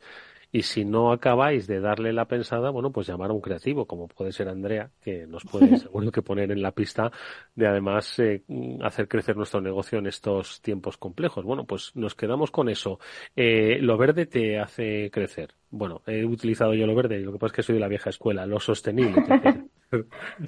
y 0.51 0.63
si 0.63 0.85
no 0.85 1.11
acabáis 1.11 1.67
de 1.67 1.79
darle 1.79 2.11
la 2.13 2.25
pensada, 2.25 2.69
bueno, 2.71 2.91
pues 2.91 3.07
llamar 3.07 3.29
a 3.29 3.33
un 3.33 3.41
creativo, 3.41 3.85
como 3.85 4.07
puede 4.07 4.31
ser 4.31 4.49
Andrea, 4.49 4.89
que 5.01 5.27
nos 5.27 5.43
puede 5.45 5.77
seguro 5.77 6.11
que 6.11 6.21
poner 6.21 6.51
en 6.51 6.61
la 6.61 6.71
pista 6.71 7.11
de 7.55 7.67
además 7.67 8.17
eh, 8.19 8.43
hacer 8.81 9.07
crecer 9.07 9.37
nuestro 9.37 9.61
negocio 9.61 9.99
en 9.99 10.07
estos 10.07 10.61
tiempos 10.61 10.97
complejos. 10.97 11.45
Bueno, 11.45 11.65
pues 11.65 11.91
nos 11.95 12.15
quedamos 12.15 12.51
con 12.51 12.69
eso. 12.69 12.99
Eh, 13.35 13.77
lo 13.81 13.97
verde 13.97 14.25
te 14.25 14.59
hace 14.59 15.11
crecer. 15.11 15.53
Bueno, 15.69 16.01
he 16.07 16.25
utilizado 16.25 16.73
yo 16.73 16.87
lo 16.87 16.95
verde, 16.95 17.19
y 17.19 17.23
lo 17.23 17.31
que 17.31 17.37
pasa 17.37 17.51
es 17.51 17.55
que 17.57 17.63
soy 17.63 17.75
de 17.75 17.81
la 17.81 17.87
vieja 17.87 18.09
escuela, 18.09 18.45
lo 18.45 18.59
sostenible. 18.59 19.21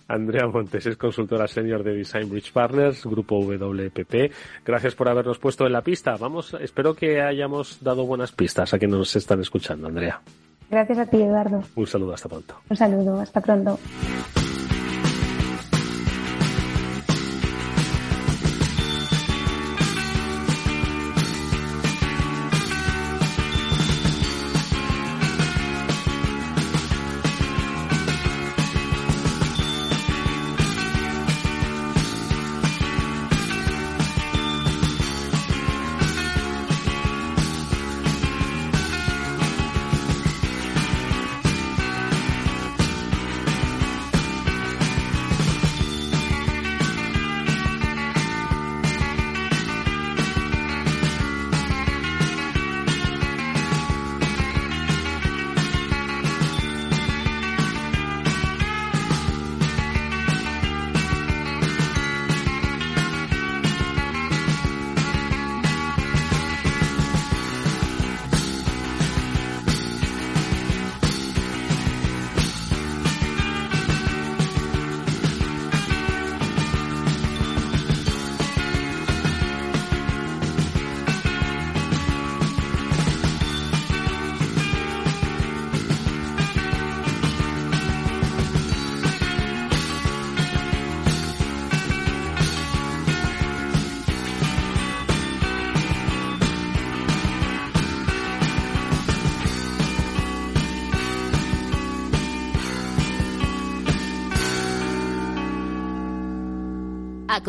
Andrea 0.07 0.47
Montes 0.47 0.85
es 0.85 0.97
consultora 0.97 1.47
senior 1.47 1.83
de 1.83 1.93
Design 1.93 2.29
Bridge 2.29 2.51
Partners, 2.51 3.05
grupo 3.05 3.39
WPP. 3.39 4.31
Gracias 4.65 4.95
por 4.95 5.09
habernos 5.09 5.39
puesto 5.39 5.65
en 5.65 5.73
la 5.73 5.81
pista. 5.81 6.15
Vamos, 6.17 6.55
espero 6.59 6.93
que 6.93 7.21
hayamos 7.21 7.83
dado 7.83 8.05
buenas 8.05 8.31
pistas 8.31 8.73
a 8.73 8.79
quienes 8.79 8.97
nos 8.97 9.15
están 9.15 9.41
escuchando, 9.41 9.87
Andrea. 9.87 10.21
Gracias 10.69 10.99
a 10.99 11.05
ti, 11.05 11.21
Eduardo. 11.21 11.63
Un 11.75 11.87
saludo, 11.87 12.13
hasta 12.13 12.29
pronto. 12.29 12.55
Un 12.69 12.77
saludo, 12.77 13.19
hasta 13.19 13.41
pronto. 13.41 13.77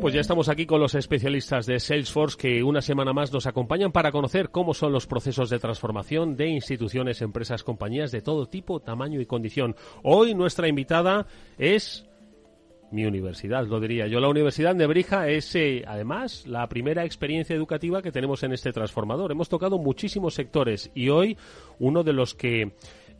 Pues 0.00 0.14
ya 0.14 0.20
estamos 0.20 0.48
aquí 0.48 0.64
con 0.66 0.80
los 0.80 0.94
especialistas 0.94 1.66
de 1.66 1.80
Salesforce 1.80 2.36
que 2.36 2.62
una 2.62 2.80
semana 2.80 3.12
más 3.12 3.32
nos 3.32 3.46
acompañan 3.46 3.90
para 3.90 4.12
conocer 4.12 4.50
cómo 4.50 4.74
son 4.74 4.92
los 4.92 5.06
procesos 5.06 5.50
de 5.50 5.58
transformación 5.58 6.36
de 6.36 6.48
instituciones, 6.48 7.20
empresas, 7.20 7.64
compañías 7.64 8.12
de 8.12 8.22
todo 8.22 8.46
tipo, 8.46 8.80
tamaño 8.80 9.20
y 9.20 9.26
condición. 9.26 9.74
Hoy 10.02 10.34
nuestra 10.34 10.68
invitada 10.68 11.26
es 11.58 12.08
mi 12.92 13.06
universidad, 13.06 13.66
lo 13.66 13.80
diría 13.80 14.06
yo. 14.06 14.20
La 14.20 14.28
Universidad 14.28 14.76
de 14.76 14.86
Brija 14.86 15.28
es, 15.28 15.54
eh, 15.56 15.82
además, 15.86 16.46
la 16.46 16.68
primera 16.68 17.04
experiencia 17.04 17.56
educativa 17.56 18.02
que 18.02 18.12
tenemos 18.12 18.42
en 18.42 18.52
este 18.52 18.72
transformador. 18.72 19.32
Hemos 19.32 19.48
tocado 19.48 19.78
muchísimos 19.78 20.34
sectores 20.34 20.90
y 20.94 21.08
hoy 21.08 21.36
uno 21.78 22.04
de 22.04 22.12
los 22.12 22.34
que 22.34 22.72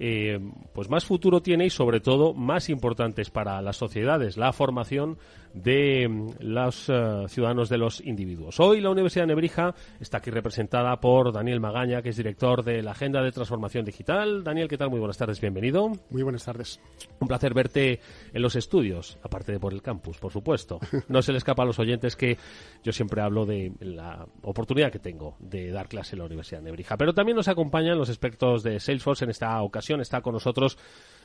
eh, 0.04 0.40
pues 0.72 0.90
más 0.90 1.04
futuro 1.04 1.42
tiene 1.42 1.66
y 1.66 1.70
sobre 1.70 2.00
todo 2.00 2.34
más 2.34 2.68
importantes 2.68 3.30
para 3.30 3.62
las 3.62 3.76
sociedades, 3.76 4.36
la 4.36 4.52
formación 4.52 5.16
de 5.54 6.08
mm, 6.08 6.30
los 6.40 6.88
eh, 6.88 7.26
ciudadanos 7.28 7.68
de 7.68 7.78
los 7.78 8.00
individuos. 8.00 8.58
Hoy 8.58 8.80
la 8.80 8.90
Universidad 8.90 9.24
de 9.24 9.28
Nebrija 9.28 9.76
está 10.00 10.18
aquí 10.18 10.32
representada 10.32 10.98
por 10.98 11.32
Daniel 11.32 11.60
Magaña, 11.60 12.02
que 12.02 12.08
es 12.08 12.16
director 12.16 12.64
de 12.64 12.82
la 12.82 12.90
Agenda 12.90 13.22
de 13.22 13.30
Transformación 13.30 13.84
Digital. 13.84 14.42
Daniel, 14.42 14.66
¿qué 14.66 14.76
tal? 14.76 14.90
Muy 14.90 14.98
buenas 14.98 15.18
tardes, 15.18 15.40
bienvenido. 15.40 15.92
Muy 16.10 16.24
buenas 16.24 16.44
tardes. 16.44 16.80
Un 17.20 17.28
placer 17.28 17.54
verte 17.54 18.00
en 18.32 18.42
los 18.42 18.56
estudios, 18.56 19.18
aparte 19.22 19.52
de 19.52 19.60
por 19.60 19.72
el 19.72 19.82
campus, 19.82 20.18
por 20.18 20.32
supuesto. 20.32 20.80
No 21.08 21.22
se 21.22 21.30
le 21.30 21.38
escapa 21.38 21.62
a 21.62 21.66
los 21.66 21.78
oyentes 21.78 22.16
que 22.16 22.38
yo 22.82 22.90
siempre 22.90 23.22
hablo 23.22 23.44
de 23.46 23.72
la 23.80 24.26
oportunidad 24.42 24.90
que 24.90 24.98
tengo 24.98 25.36
de 25.38 25.70
dar 25.70 25.88
clase 25.88 26.16
en 26.16 26.20
la 26.20 26.24
Universidad 26.24 26.60
de 26.60 26.64
Nebrija. 26.64 26.96
Pero 26.96 27.12
también 27.12 27.36
nos 27.36 27.48
acompañan 27.48 27.98
los 27.98 28.08
expertos 28.08 28.62
de 28.62 28.80
Salesforce. 28.80 29.24
En 29.24 29.30
esta 29.30 29.60
ocasión 29.62 29.91
está 30.00 30.20
con 30.20 30.34
nosotros 30.34 30.78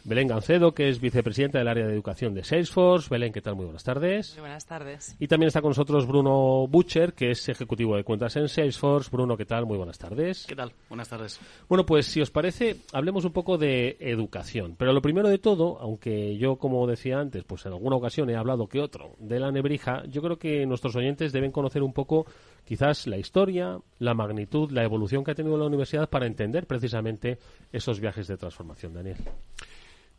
Belén 0.03 0.27
Gancedo, 0.27 0.73
que 0.73 0.87
es 0.87 1.01
vicepresidenta 1.01 1.57
del 1.57 1.67
área 1.67 1.85
de 1.85 1.93
educación 1.93 2.33
de 2.33 2.43
Salesforce. 2.43 3.09
Belén, 3.09 3.33
¿qué 3.33 3.41
tal? 3.41 3.55
Muy 3.55 3.65
buenas 3.65 3.83
tardes. 3.83 4.33
Muy 4.35 4.41
buenas 4.41 4.65
tardes. 4.65 5.15
Y 5.19 5.27
también 5.27 5.47
está 5.47 5.61
con 5.61 5.71
nosotros 5.71 6.07
Bruno 6.07 6.65
Butcher, 6.67 7.13
que 7.13 7.31
es 7.31 7.49
ejecutivo 7.49 7.97
de 7.97 8.05
cuentas 8.05 8.35
en 8.37 8.47
Salesforce. 8.47 9.09
Bruno, 9.11 9.35
¿qué 9.35 9.45
tal? 9.45 9.65
Muy 9.65 9.77
buenas 9.77 9.97
tardes. 9.97 10.45
¿Qué 10.47 10.55
tal? 10.55 10.71
Buenas 10.87 11.09
tardes. 11.09 11.39
Bueno, 11.67 11.85
pues 11.85 12.05
si 12.05 12.21
os 12.21 12.31
parece, 12.31 12.77
hablemos 12.93 13.25
un 13.25 13.33
poco 13.33 13.57
de 13.57 13.97
educación. 13.99 14.75
Pero 14.77 14.93
lo 14.93 15.01
primero 15.01 15.27
de 15.27 15.39
todo, 15.39 15.77
aunque 15.81 16.37
yo, 16.37 16.55
como 16.55 16.87
decía 16.87 17.19
antes, 17.19 17.43
pues 17.43 17.65
en 17.65 17.73
alguna 17.73 17.97
ocasión 17.97 18.29
he 18.29 18.37
hablado 18.37 18.67
que 18.67 18.79
otro 18.79 19.15
de 19.19 19.41
la 19.41 19.51
nebrija, 19.51 20.03
yo 20.07 20.21
creo 20.21 20.37
que 20.37 20.65
nuestros 20.65 20.95
oyentes 20.95 21.33
deben 21.33 21.51
conocer 21.51 21.83
un 21.83 21.91
poco 21.91 22.25
quizás 22.67 23.07
la 23.07 23.17
historia, 23.17 23.79
la 23.99 24.13
magnitud, 24.13 24.69
la 24.71 24.83
evolución 24.83 25.23
que 25.23 25.31
ha 25.31 25.35
tenido 25.35 25.57
la 25.57 25.65
universidad 25.65 26.09
para 26.09 26.27
entender 26.27 26.67
precisamente 26.67 27.39
esos 27.71 28.01
viajes 28.01 28.27
de 28.27 28.35
transformación, 28.35 28.93
Daniel. 28.93 29.17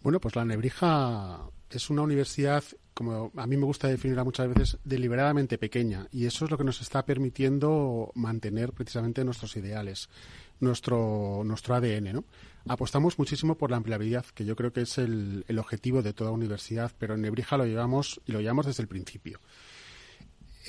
Bueno, 0.00 0.18
pues 0.18 0.34
la 0.34 0.46
Nebrija 0.46 1.40
es 1.68 1.90
una 1.90 2.02
universidad, 2.02 2.64
como 2.94 3.30
a 3.36 3.46
mí 3.46 3.58
me 3.58 3.66
gusta 3.66 3.88
definirla 3.88 4.24
muchas 4.24 4.48
veces, 4.48 4.78
deliberadamente 4.82 5.58
pequeña 5.58 6.08
y 6.10 6.24
eso 6.24 6.46
es 6.46 6.50
lo 6.50 6.56
que 6.56 6.64
nos 6.64 6.80
está 6.80 7.04
permitiendo 7.04 8.12
mantener 8.14 8.72
precisamente 8.72 9.24
nuestros 9.24 9.54
ideales, 9.56 10.08
nuestro, 10.58 11.42
nuestro 11.44 11.74
ADN. 11.74 12.24
Apostamos 12.66 13.18
muchísimo 13.18 13.58
por 13.58 13.70
la 13.70 13.76
ampliabilidad, 13.76 14.24
que 14.34 14.46
yo 14.46 14.56
creo 14.56 14.72
que 14.72 14.82
es 14.82 14.96
el, 14.96 15.44
el 15.48 15.58
objetivo 15.58 16.00
de 16.00 16.14
toda 16.14 16.30
universidad, 16.30 16.92
pero 16.98 17.14
en 17.14 17.20
Nebrija 17.20 17.58
lo 17.58 17.66
llevamos 17.66 18.22
y 18.24 18.32
lo 18.32 18.40
llevamos 18.40 18.64
desde 18.64 18.82
el 18.82 18.88
principio. 18.88 19.38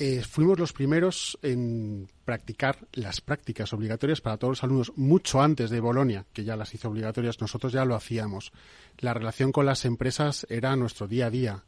Eh, 0.02 0.22
fuimos 0.22 0.58
los 0.58 0.72
primeros 0.72 1.38
en 1.42 2.08
practicar 2.24 2.88
las 2.94 3.20
prácticas 3.20 3.74
obligatorias 3.74 4.22
para 4.22 4.38
todos 4.38 4.52
los 4.52 4.64
alumnos 4.64 4.92
mucho 4.96 5.42
antes 5.42 5.68
de 5.68 5.78
Bolonia, 5.78 6.24
que 6.32 6.42
ya 6.42 6.56
las 6.56 6.72
hizo 6.72 6.88
obligatorias, 6.88 7.38
nosotros 7.42 7.70
ya 7.70 7.84
lo 7.84 7.94
hacíamos. 7.94 8.50
La 8.96 9.12
relación 9.12 9.52
con 9.52 9.66
las 9.66 9.84
empresas 9.84 10.46
era 10.48 10.74
nuestro 10.74 11.06
día 11.06 11.26
a 11.26 11.30
día 11.30 11.64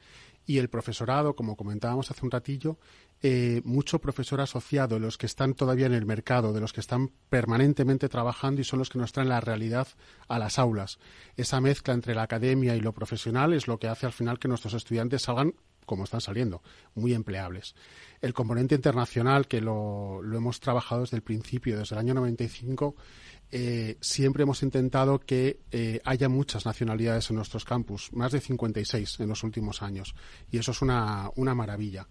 y 0.47 0.57
el 0.57 0.71
profesorado, 0.71 1.37
como 1.37 1.57
comentábamos 1.57 2.11
hace 2.11 2.25
un 2.25 2.31
ratillo, 2.31 2.79
eh, 3.23 3.61
mucho 3.67 3.99
profesor 3.99 4.41
asociado, 4.41 4.99
los 4.99 5.19
que 5.19 5.27
están 5.27 5.53
todavía 5.53 5.85
en 5.85 5.93
el 5.93 6.07
mercado, 6.07 6.55
de 6.55 6.61
los 6.63 6.73
que 6.73 6.81
están 6.81 7.11
permanentemente 7.29 8.09
trabajando 8.09 8.63
y 8.63 8.65
son 8.65 8.79
los 8.79 8.89
que 8.89 8.99
nos 8.99 9.13
traen 9.13 9.29
la 9.29 9.43
realidad 9.43 9.89
a 10.29 10.39
las 10.39 10.59
aulas. 10.59 10.99
Esa 11.37 11.61
mezcla 11.61 11.93
entre 11.93 12.15
la 12.15 12.23
academia 12.23 12.75
y 12.77 12.81
lo 12.81 12.95
profesional 12.95 13.53
es 13.53 13.69
lo 13.69 13.79
que 13.79 13.89
hace 13.89 14.07
al 14.07 14.13
final 14.13 14.39
que 14.39 14.49
nuestros 14.49 14.73
estudiantes 14.73 15.21
salgan 15.21 15.53
como 15.93 16.05
están 16.05 16.23
saliendo, 16.23 16.63
muy 16.95 17.13
empleables. 17.13 17.75
El 18.23 18.33
componente 18.33 18.75
internacional, 18.75 19.47
que 19.47 19.61
lo, 19.61 20.23
hemos 20.25 20.59
trabajado 20.59 21.03
desde 21.03 21.19
el 21.19 21.23
principio, 21.23 21.79
desde 21.79 21.97
el 21.97 21.99
año 21.99 22.15
95, 22.15 22.97
eh, 23.51 23.99
siempre 24.01 24.45
hemos 24.45 24.63
intentado 24.63 25.19
que 25.19 25.61
eh, 25.71 26.01
haya 26.07 26.31
muchas 26.31 26.65
nacionalidades 26.65 27.29
en 27.29 27.37
nuestros 27.37 27.67
campus, 27.67 28.11
más 28.15 28.33
de 28.33 28.41
56 28.41 29.21
en 29.21 29.29
los 29.29 29.43
últimos 29.43 29.83
años, 29.83 30.15
y 30.51 30.57
eso 30.57 30.71
es 30.71 30.81
una, 30.81 31.31
una 31.37 31.55
maravilla. 31.55 32.09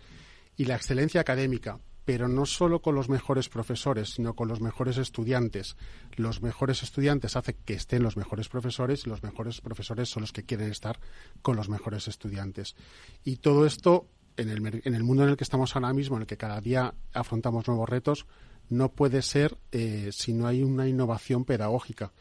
Y 0.58 0.66
la 0.66 0.76
excelencia 0.76 1.22
académica, 1.22 1.80
pero 2.12 2.28
no 2.28 2.46
solo 2.46 2.82
con 2.82 2.94
los 2.94 3.08
mejores 3.08 3.48
profesores, 3.48 4.10
sino 4.10 4.34
con 4.34 4.50
los 4.50 4.60
mejores 4.60 4.98
estudiantes. 4.98 5.78
Los 6.18 6.42
mejores 6.42 6.84
estudiantes 6.84 7.38
hacen 7.38 7.56
que 7.64 7.74
estén 7.74 8.04
los 8.04 8.18
mejores 8.18 8.50
profesores 8.50 9.06
y 9.06 9.10
los 9.10 9.24
mejores 9.24 9.62
profesores 9.62 10.10
son 10.10 10.20
los 10.20 10.34
que 10.34 10.44
quieren 10.44 10.70
estar 10.70 11.00
con 11.42 11.56
los 11.56 11.70
mejores 11.70 12.10
estudiantes. 12.10 12.76
Y 13.24 13.38
todo 13.38 13.66
esto, 13.66 14.08
en 14.36 14.50
el, 14.50 14.82
en 14.84 14.94
el 14.94 15.04
mundo 15.04 15.24
en 15.24 15.30
el 15.30 15.38
que 15.38 15.46
estamos 15.46 15.74
ahora 15.74 15.94
mismo, 15.94 16.18
en 16.18 16.24
el 16.24 16.28
que 16.28 16.36
cada 16.36 16.60
día 16.60 16.94
afrontamos 17.14 17.66
nuevos 17.70 17.88
retos, 17.88 18.26
no 18.68 18.92
puede 18.92 19.22
ser 19.22 19.58
eh, 19.72 20.10
si 20.12 20.34
no 20.34 20.48
hay 20.48 20.64
una 20.64 20.90
innovación 20.90 21.46
pedagógica. 21.46 22.12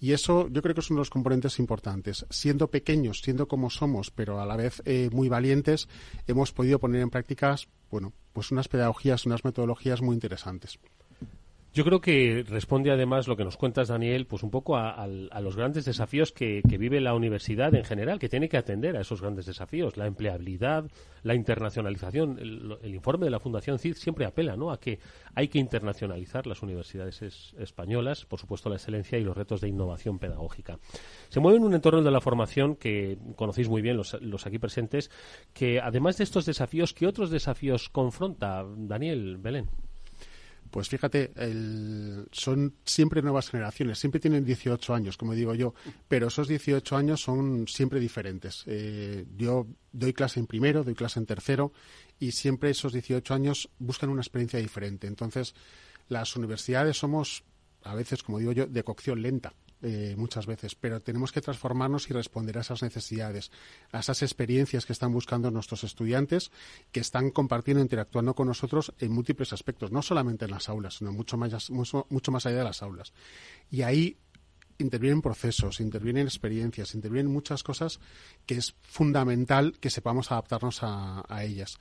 Y 0.00 0.12
eso 0.12 0.48
yo 0.48 0.62
creo 0.62 0.74
que 0.74 0.80
es 0.80 0.90
uno 0.90 0.98
de 0.98 1.02
los 1.02 1.10
componentes 1.10 1.58
importantes. 1.58 2.26
Siendo 2.30 2.70
pequeños, 2.70 3.20
siendo 3.22 3.48
como 3.48 3.70
somos, 3.70 4.10
pero 4.10 4.40
a 4.40 4.46
la 4.46 4.56
vez 4.56 4.82
eh, 4.84 5.08
muy 5.12 5.28
valientes, 5.28 5.88
hemos 6.26 6.52
podido 6.52 6.78
poner 6.78 7.02
en 7.02 7.10
prácticas, 7.10 7.68
bueno, 7.90 8.12
pues 8.32 8.50
unas 8.50 8.68
pedagogías, 8.68 9.26
unas 9.26 9.44
metodologías 9.44 10.02
muy 10.02 10.14
interesantes. 10.14 10.78
Yo 11.76 11.84
creo 11.84 12.00
que 12.00 12.42
responde 12.48 12.90
además 12.90 13.28
lo 13.28 13.36
que 13.36 13.44
nos 13.44 13.58
cuentas, 13.58 13.88
Daniel, 13.88 14.24
pues 14.24 14.42
un 14.42 14.50
poco 14.50 14.78
a, 14.78 15.06
los 15.06 15.56
grandes 15.56 15.84
desafíos 15.84 16.32
que, 16.32 16.62
vive 16.66 17.02
la 17.02 17.12
universidad 17.12 17.74
en 17.74 17.84
general, 17.84 18.18
que 18.18 18.30
tiene 18.30 18.48
que 18.48 18.56
atender 18.56 18.96
a 18.96 19.02
esos 19.02 19.20
grandes 19.20 19.44
desafíos, 19.44 19.98
la 19.98 20.06
empleabilidad, 20.06 20.90
la 21.22 21.34
internacionalización. 21.34 22.38
El, 22.38 22.94
informe 22.94 23.26
de 23.26 23.30
la 23.30 23.40
Fundación 23.40 23.78
CID 23.78 23.96
siempre 23.96 24.24
apela 24.24 24.56
¿no? 24.56 24.70
a 24.70 24.80
que 24.80 25.00
hay 25.34 25.48
que 25.48 25.58
internacionalizar 25.58 26.46
las 26.46 26.62
universidades 26.62 27.52
españolas, 27.58 28.24
por 28.24 28.40
supuesto 28.40 28.70
la 28.70 28.76
excelencia 28.76 29.18
y 29.18 29.24
los 29.24 29.36
retos 29.36 29.60
de 29.60 29.68
innovación 29.68 30.18
pedagógica. 30.18 30.78
Se 31.28 31.40
mueve 31.40 31.58
en 31.58 31.64
un 31.64 31.74
entorno 31.74 32.00
de 32.00 32.10
la 32.10 32.22
formación 32.22 32.76
que 32.76 33.18
conocéis 33.34 33.68
muy 33.68 33.82
bien 33.82 33.98
los, 33.98 34.16
los 34.22 34.46
aquí 34.46 34.58
presentes, 34.58 35.10
que 35.52 35.78
además 35.78 36.16
de 36.16 36.24
estos 36.24 36.46
desafíos, 36.46 36.94
¿qué 36.94 37.06
otros 37.06 37.28
desafíos 37.28 37.90
confronta 37.90 38.64
Daniel 38.66 39.36
Belén? 39.36 39.68
Pues 40.76 40.90
fíjate, 40.90 41.32
son 42.32 42.74
siempre 42.84 43.22
nuevas 43.22 43.48
generaciones, 43.48 43.98
siempre 43.98 44.20
tienen 44.20 44.44
18 44.44 44.92
años, 44.92 45.16
como 45.16 45.32
digo 45.32 45.54
yo, 45.54 45.72
pero 46.06 46.26
esos 46.26 46.48
18 46.48 46.94
años 46.98 47.22
son 47.22 47.66
siempre 47.66 47.98
diferentes. 47.98 48.62
Eh, 48.66 49.24
yo 49.38 49.66
doy 49.92 50.12
clase 50.12 50.38
en 50.38 50.46
primero, 50.46 50.84
doy 50.84 50.94
clase 50.94 51.18
en 51.18 51.24
tercero 51.24 51.72
y 52.20 52.32
siempre 52.32 52.68
esos 52.68 52.92
18 52.92 53.32
años 53.32 53.70
buscan 53.78 54.10
una 54.10 54.20
experiencia 54.20 54.58
diferente. 54.58 55.06
Entonces, 55.06 55.54
las 56.10 56.36
universidades 56.36 56.98
somos, 56.98 57.42
a 57.82 57.94
veces, 57.94 58.22
como 58.22 58.38
digo 58.38 58.52
yo, 58.52 58.66
de 58.66 58.84
cocción 58.84 59.22
lenta. 59.22 59.54
Eh, 59.82 60.14
muchas 60.16 60.46
veces, 60.46 60.74
pero 60.74 61.02
tenemos 61.02 61.32
que 61.32 61.42
transformarnos 61.42 62.08
y 62.08 62.14
responder 62.14 62.56
a 62.56 62.62
esas 62.62 62.82
necesidades, 62.82 63.50
a 63.92 63.98
esas 64.00 64.22
experiencias 64.22 64.86
que 64.86 64.94
están 64.94 65.12
buscando 65.12 65.50
nuestros 65.50 65.84
estudiantes, 65.84 66.50
que 66.92 67.00
están 67.00 67.30
compartiendo, 67.30 67.82
interactuando 67.82 68.34
con 68.34 68.48
nosotros 68.48 68.94
en 68.98 69.12
múltiples 69.12 69.52
aspectos, 69.52 69.92
no 69.92 70.00
solamente 70.00 70.46
en 70.46 70.52
las 70.52 70.70
aulas, 70.70 70.94
sino 70.94 71.12
mucho 71.12 71.36
más, 71.36 71.70
mucho, 71.70 72.32
más 72.32 72.46
allá 72.46 72.58
de 72.58 72.64
las 72.64 72.82
aulas. 72.82 73.12
Y 73.70 73.82
ahí 73.82 74.16
intervienen 74.78 75.20
procesos, 75.20 75.80
intervienen 75.80 76.26
experiencias, 76.26 76.94
intervienen 76.94 77.30
muchas 77.30 77.62
cosas 77.62 78.00
que 78.46 78.54
es 78.54 78.74
fundamental 78.80 79.78
que 79.78 79.90
sepamos 79.90 80.32
adaptarnos 80.32 80.78
a, 80.82 81.44
ellas. 81.44 81.78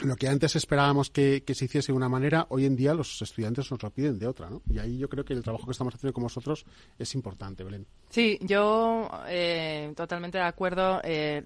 Lo 0.00 0.16
que 0.16 0.28
antes 0.28 0.56
esperábamos 0.56 1.10
que, 1.10 1.42
se 1.46 1.64
hiciese 1.64 1.92
de 1.92 1.96
una 1.96 2.08
manera, 2.08 2.46
hoy 2.48 2.64
en 2.66 2.76
día 2.76 2.94
los 2.94 3.20
estudiantes 3.22 3.70
nos 3.70 3.82
lo 3.82 3.90
piden 3.90 4.18
de 4.18 4.26
otra, 4.26 4.50
¿no? 4.50 4.62
Y 4.68 4.78
ahí 4.78 4.98
yo 4.98 5.08
creo 5.08 5.24
que 5.24 5.32
el 5.32 5.42
trabajo 5.42 5.66
que 5.66 5.72
estamos 5.72 5.94
haciendo 5.94 6.12
con 6.12 6.24
vosotros 6.24 6.64
es 6.98 7.14
importante, 7.14 7.62
Belén. 7.62 7.86
Sí, 8.08 8.38
yo 8.42 9.10
eh, 9.28 9.92
totalmente 9.96 10.38
de 10.38 10.44
acuerdo. 10.44 11.00
Eh, 11.04 11.42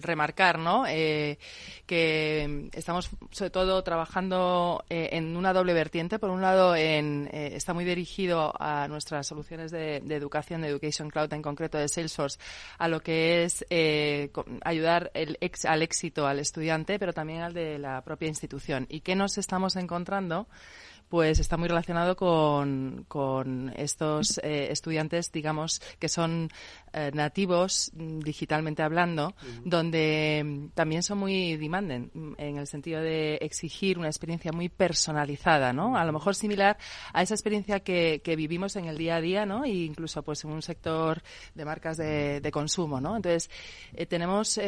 remarcar, 0.00 0.58
¿no? 0.58 0.86
Eh, 0.86 1.38
que 1.86 2.68
estamos 2.72 3.10
sobre 3.30 3.50
todo 3.50 3.82
trabajando 3.82 4.84
en 4.88 5.36
una 5.36 5.52
doble 5.52 5.72
vertiente. 5.72 6.18
Por 6.18 6.30
un 6.30 6.40
lado, 6.40 6.74
en, 6.74 7.28
está 7.32 7.74
muy 7.74 7.84
dirigido 7.84 8.52
a 8.58 8.88
nuestras 8.88 9.26
soluciones 9.26 9.70
de, 9.70 9.96
educación, 9.96 10.62
de 10.62 10.68
Education 10.68 11.10
Cloud 11.10 11.32
en 11.32 11.42
concreto 11.42 11.78
de 11.78 11.88
Salesforce, 11.88 12.38
a 12.78 12.88
lo 12.88 13.00
que 13.00 13.44
es 13.44 13.64
ayudar 14.64 15.10
el 15.14 15.38
al 15.64 15.82
éxito 15.82 16.26
al 16.26 16.38
estudiante, 16.38 16.98
pero 16.98 17.12
también 17.12 17.42
al 17.42 17.52
de 17.52 17.78
la 17.78 17.89
propia 18.04 18.28
institución. 18.28 18.86
¿Y 18.88 19.00
qué 19.00 19.14
nos 19.16 19.38
estamos 19.38 19.76
encontrando? 19.76 20.46
pues 21.10 21.40
está 21.40 21.56
muy 21.56 21.68
relacionado 21.68 22.14
con, 22.14 23.04
con 23.08 23.72
estos 23.76 24.38
eh, 24.44 24.68
estudiantes, 24.70 25.32
digamos, 25.32 25.82
que 25.98 26.08
son 26.08 26.50
eh, 26.92 27.10
nativos 27.14 27.92
mm, 27.94 28.20
digitalmente 28.20 28.82
hablando, 28.82 29.34
donde 29.64 30.42
mm, 30.44 30.68
también 30.74 31.02
son 31.02 31.18
muy 31.18 31.56
demanding 31.56 32.10
mm, 32.12 32.32
en 32.38 32.58
el 32.58 32.66
sentido 32.66 33.00
de 33.00 33.36
exigir 33.36 33.98
una 33.98 34.08
experiencia 34.08 34.52
muy 34.52 34.68
personalizada, 34.68 35.72
¿no? 35.72 35.96
A 35.96 36.04
lo 36.04 36.12
mejor 36.12 36.34
similar 36.34 36.78
a 37.12 37.22
esa 37.22 37.34
experiencia 37.34 37.80
que, 37.80 38.20
que 38.24 38.36
vivimos 38.36 38.76
en 38.76 38.86
el 38.86 38.98
día 38.98 39.16
a 39.16 39.20
día, 39.20 39.46
¿no? 39.46 39.64
E 39.64 39.70
incluso 39.70 40.22
pues 40.22 40.44
en 40.44 40.50
un 40.50 40.62
sector 40.62 41.22
de 41.54 41.64
marcas 41.64 41.96
de, 41.96 42.40
de 42.40 42.50
consumo, 42.50 43.00
¿no? 43.00 43.16
Entonces 43.16 43.50
eh, 43.94 44.06
tenemos 44.06 44.58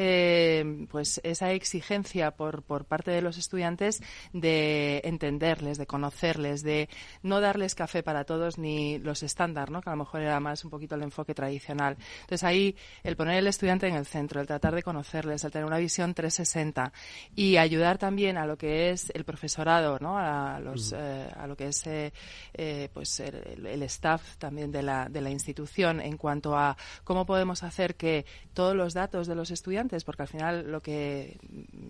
pues 0.90 1.20
esa 1.24 1.52
exigencia 1.52 2.32
por, 2.32 2.62
por 2.62 2.84
parte 2.84 3.10
de 3.10 3.22
los 3.22 3.38
estudiantes 3.38 4.02
de 4.32 5.00
entenderles, 5.04 5.78
de 5.78 5.86
conocer 5.86 6.02
conocerles, 6.02 6.62
de 6.62 6.88
no 7.22 7.40
darles 7.40 7.74
café 7.74 8.02
para 8.02 8.24
todos 8.24 8.58
ni 8.58 8.98
los 8.98 9.22
estándar, 9.22 9.70
¿no? 9.70 9.80
que 9.80 9.88
a 9.88 9.92
lo 9.92 9.98
mejor 9.98 10.20
era 10.20 10.40
más 10.40 10.64
un 10.64 10.70
poquito 10.70 10.96
el 10.96 11.02
enfoque 11.02 11.32
tradicional. 11.32 11.96
Entonces 12.20 12.44
ahí 12.44 12.76
el 13.02 13.16
poner 13.16 13.36
el 13.36 13.46
estudiante 13.46 13.86
en 13.88 13.94
el 13.94 14.06
centro, 14.06 14.40
el 14.40 14.46
tratar 14.46 14.74
de 14.74 14.82
conocerles, 14.82 15.44
el 15.44 15.50
tener 15.50 15.66
una 15.66 15.78
visión 15.78 16.14
360 16.14 16.92
y 17.34 17.56
ayudar 17.56 17.98
también 17.98 18.36
a 18.36 18.46
lo 18.46 18.56
que 18.56 18.90
es 18.90 19.10
el 19.14 19.24
profesorado, 19.24 19.98
¿no? 20.00 20.18
a, 20.18 20.60
los, 20.60 20.92
eh, 20.96 21.28
a 21.36 21.46
lo 21.46 21.56
que 21.56 21.68
es 21.68 21.86
eh, 21.86 22.12
eh, 22.54 22.88
pues 22.92 23.20
el, 23.20 23.66
el, 23.66 23.82
staff 23.84 24.36
también 24.38 24.70
de 24.70 24.82
la, 24.82 25.08
de 25.08 25.20
la 25.20 25.30
institución 25.30 26.00
en 26.00 26.16
cuanto 26.16 26.56
a 26.56 26.76
cómo 27.04 27.26
podemos 27.26 27.62
hacer 27.62 27.96
que 27.96 28.24
todos 28.54 28.76
los 28.76 28.94
datos 28.94 29.26
de 29.26 29.34
los 29.34 29.50
estudiantes, 29.50 30.04
porque 30.04 30.22
al 30.22 30.28
final 30.28 30.70
lo 30.70 30.80
que 30.80 31.38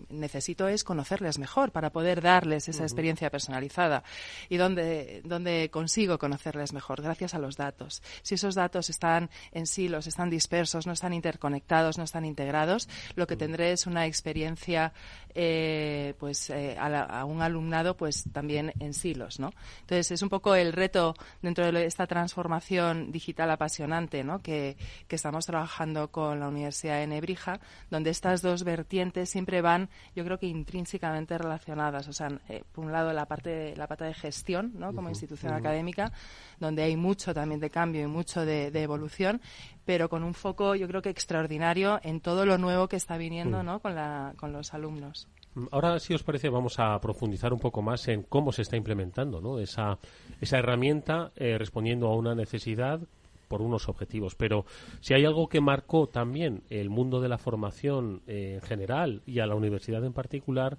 necesito 0.08 0.68
es 0.68 0.84
conocerles 0.84 1.38
mejor 1.38 1.72
para 1.72 1.90
poder 1.90 2.20
darles 2.20 2.68
esa 2.68 2.84
experiencia 2.84 3.30
personalizada 3.30 4.04
y 4.48 4.56
dónde, 4.56 5.22
dónde 5.24 5.70
consigo 5.70 6.18
conocerles 6.18 6.72
mejor, 6.72 7.02
gracias 7.02 7.34
a 7.34 7.38
los 7.38 7.56
datos. 7.56 8.02
Si 8.22 8.34
esos 8.34 8.54
datos 8.54 8.90
están 8.90 9.30
en 9.52 9.66
silos, 9.66 10.06
están 10.12 10.30
dispersos, 10.30 10.86
no 10.86 10.92
están 10.92 11.12
interconectados, 11.12 11.98
no 11.98 12.04
están 12.04 12.24
integrados, 12.24 12.88
lo 13.16 13.26
que 13.26 13.36
tendré 13.36 13.72
es 13.72 13.86
una 13.86 14.06
experiencia 14.06 14.92
eh, 15.34 16.14
pues 16.18 16.50
eh, 16.50 16.76
a, 16.78 17.24
un 17.24 17.42
alumnado 17.42 17.96
pues 17.96 18.24
también 18.32 18.72
en 18.80 18.94
silos, 18.94 19.38
¿no? 19.40 19.52
Entonces 19.80 20.10
es 20.10 20.22
un 20.22 20.28
poco 20.28 20.54
el 20.54 20.72
reto 20.72 21.14
dentro 21.40 21.70
de 21.70 21.86
esta 21.86 22.06
transformación 22.06 23.12
digital 23.12 23.50
apasionante, 23.50 24.24
¿no? 24.24 24.40
Que, 24.42 24.76
que 25.08 25.16
estamos 25.16 25.46
trabajando 25.46 26.10
con 26.10 26.40
la 26.40 26.48
Universidad 26.48 26.98
de 26.98 27.06
Nebrija, 27.06 27.60
donde 27.90 28.10
estas 28.10 28.42
dos 28.42 28.64
vertientes 28.64 29.30
siempre 29.30 29.62
van, 29.62 29.88
yo 30.14 30.24
creo 30.24 30.38
que 30.38 30.46
intrínsecamente 30.46 31.38
relacionadas. 31.38 32.08
O 32.08 32.12
sea, 32.12 32.28
eh, 32.48 32.62
por 32.72 32.84
un 32.84 32.92
lado 32.92 33.12
la 33.12 33.26
parte, 33.26 33.74
la 33.76 33.86
pata 33.86 34.04
de 34.04 34.14
gestión, 34.14 34.72
¿no? 34.74 34.94
Como 34.94 35.08
institución 35.08 35.52
académica, 35.52 36.12
donde 36.58 36.82
hay 36.82 36.96
mucho 36.96 37.34
también 37.34 37.60
de 37.60 37.70
cambio 37.70 38.02
y 38.02 38.06
mucho 38.06 38.44
de, 38.44 38.70
evolución, 38.82 39.40
pero 39.84 40.08
con 40.08 40.24
un 40.24 40.34
foco, 40.34 40.74
yo 40.74 40.88
creo 40.88 41.02
que 41.02 41.10
extraordinario 41.10 42.00
en 42.02 42.20
todo 42.20 42.46
lo 42.46 42.58
nuevo 42.58 42.88
que 42.88 42.96
está 42.96 43.16
viniendo, 43.16 43.62
¿no? 43.62 43.80
Con, 43.80 43.94
la, 43.94 44.34
con 44.36 44.52
los 44.52 44.74
alumnos. 44.74 45.21
Ahora, 45.70 45.98
si 45.98 46.14
os 46.14 46.22
parece, 46.22 46.48
vamos 46.48 46.78
a 46.78 46.98
profundizar 47.00 47.52
un 47.52 47.58
poco 47.58 47.82
más 47.82 48.08
en 48.08 48.22
cómo 48.22 48.52
se 48.52 48.62
está 48.62 48.76
implementando 48.76 49.58
esa, 49.58 49.98
esa 50.40 50.58
herramienta 50.58 51.32
eh, 51.36 51.58
respondiendo 51.58 52.08
a 52.08 52.16
una 52.16 52.34
necesidad 52.34 53.00
por 53.48 53.60
unos 53.60 53.86
objetivos. 53.90 54.34
Pero 54.34 54.64
si 55.00 55.12
hay 55.12 55.26
algo 55.26 55.46
que 55.48 55.60
marcó 55.60 56.06
también 56.06 56.62
el 56.70 56.88
mundo 56.88 57.20
de 57.20 57.28
la 57.28 57.36
formación 57.36 58.22
eh, 58.26 58.54
en 58.54 58.62
general 58.62 59.20
y 59.26 59.40
a 59.40 59.46
la 59.46 59.54
universidad 59.54 60.02
en 60.06 60.14
particular, 60.14 60.78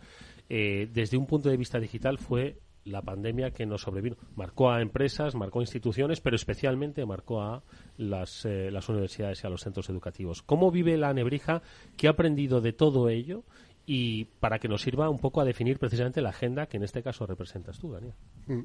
eh, 0.50 0.90
desde 0.92 1.18
un 1.18 1.28
punto 1.28 1.50
de 1.50 1.58
vista 1.58 1.80
digital, 1.80 2.18
fue 2.18 2.58
la 2.86 3.02
pandemia 3.02 3.52
que 3.52 3.66
nos 3.66 3.82
sobrevino. 3.82 4.18
Marcó 4.36 4.72
a 4.72 4.82
empresas, 4.82 5.36
marcó 5.36 5.60
a 5.60 5.64
instituciones, 5.64 6.20
pero 6.20 6.36
especialmente 6.36 7.06
marcó 7.06 7.42
a 7.42 7.64
las, 7.98 8.46
eh, 8.46 8.70
las 8.72 8.90
universidades 8.90 9.44
y 9.44 9.48
a 9.48 9.50
los 9.50 9.62
centros 9.62 9.90
educativos. 9.90 10.42
¿Cómo 10.42 10.72
vive 10.72 10.98
la 10.98 11.14
Nebrija? 11.14 11.62
¿Qué 11.96 12.08
ha 12.08 12.12
aprendido 12.12 12.60
de 12.60 12.74
todo 12.74 13.10
ello? 13.10 13.44
Y 13.86 14.26
para 14.40 14.60
que 14.60 14.70
nos 14.70 14.82
sirva 14.82 15.10
un 15.10 15.20
poco 15.20 15.42
a 15.42 15.46
definir 15.46 15.78
precisamente 15.78 16.22
la 16.22 16.30
agenda 16.30 16.68
que 16.68 16.78
en 16.78 16.84
este 16.84 17.04
caso 17.04 17.26
representas 17.26 17.80
tú, 17.80 17.92
Daniel. 17.92 18.14
Mm. 18.48 18.62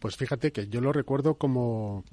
Pues 0.00 0.16
fíjate 0.16 0.52
que 0.52 0.68
yo 0.68 0.80
lo 0.80 0.92
recuerdo 0.92 1.36
como, 1.36 2.04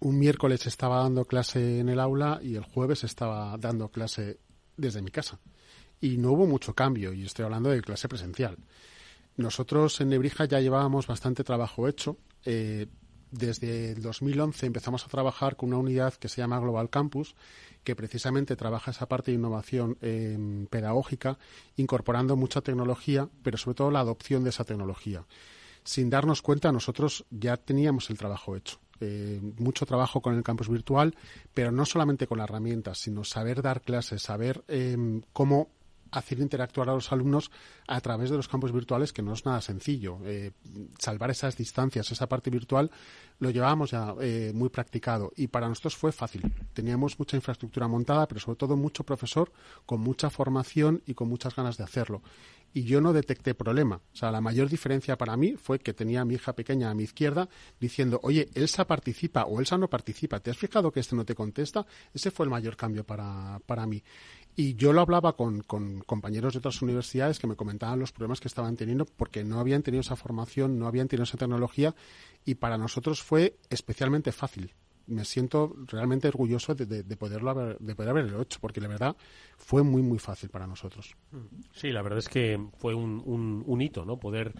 un 0.00 0.18
miércoles 0.18 0.66
estaba 0.66 1.02
dando 1.02 1.24
clase 1.24 1.80
en 1.80 1.88
el 1.88 2.00
aula 2.00 2.40
y 2.42 2.56
el 2.56 2.64
jueves 2.64 3.04
estaba 3.04 3.56
dando 3.58 3.88
clase 3.88 4.38
desde 4.76 5.02
mi 5.02 5.10
casa. 5.10 5.38
Y 6.00 6.18
no 6.18 6.32
hubo 6.32 6.46
mucho 6.46 6.74
cambio, 6.74 7.12
y 7.12 7.24
estoy 7.24 7.44
hablando 7.44 7.70
de 7.70 7.80
clase 7.80 8.08
presencial. 8.08 8.58
Nosotros 9.36 10.00
en 10.00 10.10
Nebrija 10.10 10.44
ya 10.44 10.60
llevábamos 10.60 11.06
bastante 11.06 11.44
trabajo 11.44 11.88
hecho. 11.88 12.18
Eh, 12.44 12.86
desde 13.38 13.92
el 13.92 14.02
2011 14.02 14.66
empezamos 14.66 15.04
a 15.04 15.08
trabajar 15.08 15.56
con 15.56 15.70
una 15.70 15.78
unidad 15.78 16.14
que 16.14 16.28
se 16.28 16.40
llama 16.40 16.58
Global 16.58 16.90
Campus, 16.90 17.34
que 17.84 17.96
precisamente 17.96 18.56
trabaja 18.56 18.90
esa 18.90 19.06
parte 19.06 19.30
de 19.30 19.36
innovación 19.36 19.96
em, 20.00 20.66
pedagógica, 20.66 21.38
incorporando 21.76 22.36
mucha 22.36 22.60
tecnología, 22.60 23.28
pero 23.42 23.58
sobre 23.58 23.76
todo 23.76 23.90
la 23.90 24.00
adopción 24.00 24.44
de 24.44 24.50
esa 24.50 24.64
tecnología. 24.64 25.24
Sin 25.84 26.10
darnos 26.10 26.42
cuenta, 26.42 26.72
nosotros 26.72 27.24
ya 27.30 27.56
teníamos 27.56 28.10
el 28.10 28.18
trabajo 28.18 28.56
hecho. 28.56 28.80
Eh, 28.98 29.40
mucho 29.58 29.86
trabajo 29.86 30.20
con 30.20 30.34
el 30.34 30.42
campus 30.42 30.68
virtual, 30.68 31.14
pero 31.52 31.70
no 31.70 31.84
solamente 31.84 32.26
con 32.26 32.38
las 32.38 32.48
herramientas, 32.48 32.98
sino 32.98 33.24
saber 33.24 33.62
dar 33.62 33.82
clases, 33.82 34.22
saber 34.22 34.64
em, 34.68 35.22
cómo 35.32 35.68
hacer 36.10 36.38
interactuar 36.40 36.88
a 36.88 36.94
los 36.94 37.12
alumnos 37.12 37.50
a 37.86 38.00
través 38.00 38.30
de 38.30 38.36
los 38.36 38.48
campos 38.48 38.72
virtuales, 38.72 39.12
que 39.12 39.22
no 39.22 39.32
es 39.32 39.44
nada 39.44 39.60
sencillo. 39.60 40.18
Eh, 40.24 40.52
salvar 40.98 41.30
esas 41.30 41.56
distancias, 41.56 42.10
esa 42.10 42.28
parte 42.28 42.50
virtual, 42.50 42.90
lo 43.38 43.50
llevábamos 43.50 43.90
ya 43.90 44.14
eh, 44.20 44.52
muy 44.54 44.68
practicado 44.68 45.32
y 45.36 45.48
para 45.48 45.68
nosotros 45.68 45.96
fue 45.96 46.12
fácil. 46.12 46.52
Teníamos 46.72 47.18
mucha 47.18 47.36
infraestructura 47.36 47.88
montada, 47.88 48.26
pero 48.26 48.40
sobre 48.40 48.56
todo 48.56 48.76
mucho 48.76 49.04
profesor 49.04 49.52
con 49.84 50.00
mucha 50.00 50.30
formación 50.30 51.02
y 51.06 51.14
con 51.14 51.28
muchas 51.28 51.54
ganas 51.54 51.76
de 51.76 51.84
hacerlo 51.84 52.22
y 52.76 52.84
yo 52.84 53.00
no 53.00 53.14
detecté 53.14 53.54
problema. 53.54 54.02
O 54.12 54.16
sea, 54.16 54.30
la 54.30 54.42
mayor 54.42 54.68
diferencia 54.68 55.16
para 55.16 55.34
mí 55.38 55.56
fue 55.56 55.78
que 55.78 55.94
tenía 55.94 56.20
a 56.20 56.24
mi 56.26 56.34
hija 56.34 56.54
pequeña 56.54 56.90
a 56.90 56.94
mi 56.94 57.04
izquierda 57.04 57.48
diciendo, 57.80 58.20
oye, 58.22 58.50
Elsa 58.52 58.86
participa 58.86 59.44
o 59.44 59.60
Elsa 59.60 59.78
no 59.78 59.88
participa. 59.88 60.40
¿Te 60.40 60.50
has 60.50 60.58
fijado 60.58 60.92
que 60.92 61.00
este 61.00 61.16
no 61.16 61.24
te 61.24 61.34
contesta? 61.34 61.86
Ese 62.12 62.30
fue 62.30 62.44
el 62.44 62.50
mayor 62.50 62.76
cambio 62.76 63.02
para, 63.02 63.60
para 63.64 63.86
mí. 63.86 64.02
Y 64.58 64.74
yo 64.74 64.94
lo 64.94 65.02
hablaba 65.02 65.36
con, 65.36 65.60
compañeros 65.60 66.54
de 66.54 66.60
otras 66.60 66.80
universidades 66.80 67.38
que 67.38 67.46
me 67.46 67.56
comentaban 67.56 68.00
los 68.00 68.12
problemas 68.12 68.40
que 68.40 68.48
estaban 68.48 68.74
teniendo 68.74 69.04
porque 69.04 69.44
no 69.44 69.60
habían 69.60 69.82
tenido 69.82 70.00
esa 70.00 70.16
formación, 70.16 70.78
no 70.78 70.86
habían 70.86 71.08
tenido 71.08 71.24
esa 71.24 71.36
tecnología 71.36 71.94
y 72.46 72.54
para 72.54 72.78
nosotros 72.78 73.22
fue 73.22 73.58
especialmente 73.68 74.32
fácil 74.32 74.74
me 75.06 75.24
siento 75.24 75.74
realmente 75.86 76.28
orgulloso 76.28 76.74
de, 76.74 77.16
poderlo 77.16 77.50
haber, 77.50 77.78
de 77.78 77.94
poder 77.94 78.10
haberlo 78.10 78.42
hecho, 78.42 78.58
porque 78.60 78.80
la 78.80 78.88
verdad 78.88 79.16
fue 79.56 79.82
muy, 79.82 80.02
muy 80.02 80.18
fácil 80.18 80.50
para 80.50 80.66
nosotros. 80.66 81.16
Sí, 81.72 81.90
la 81.90 82.02
verdad 82.02 82.18
es 82.18 82.28
que 82.28 82.60
fue 82.78 82.94
un, 82.94 83.22
un, 83.64 83.80
hito, 83.80 84.04
¿no? 84.04 84.18
Poder 84.18 84.52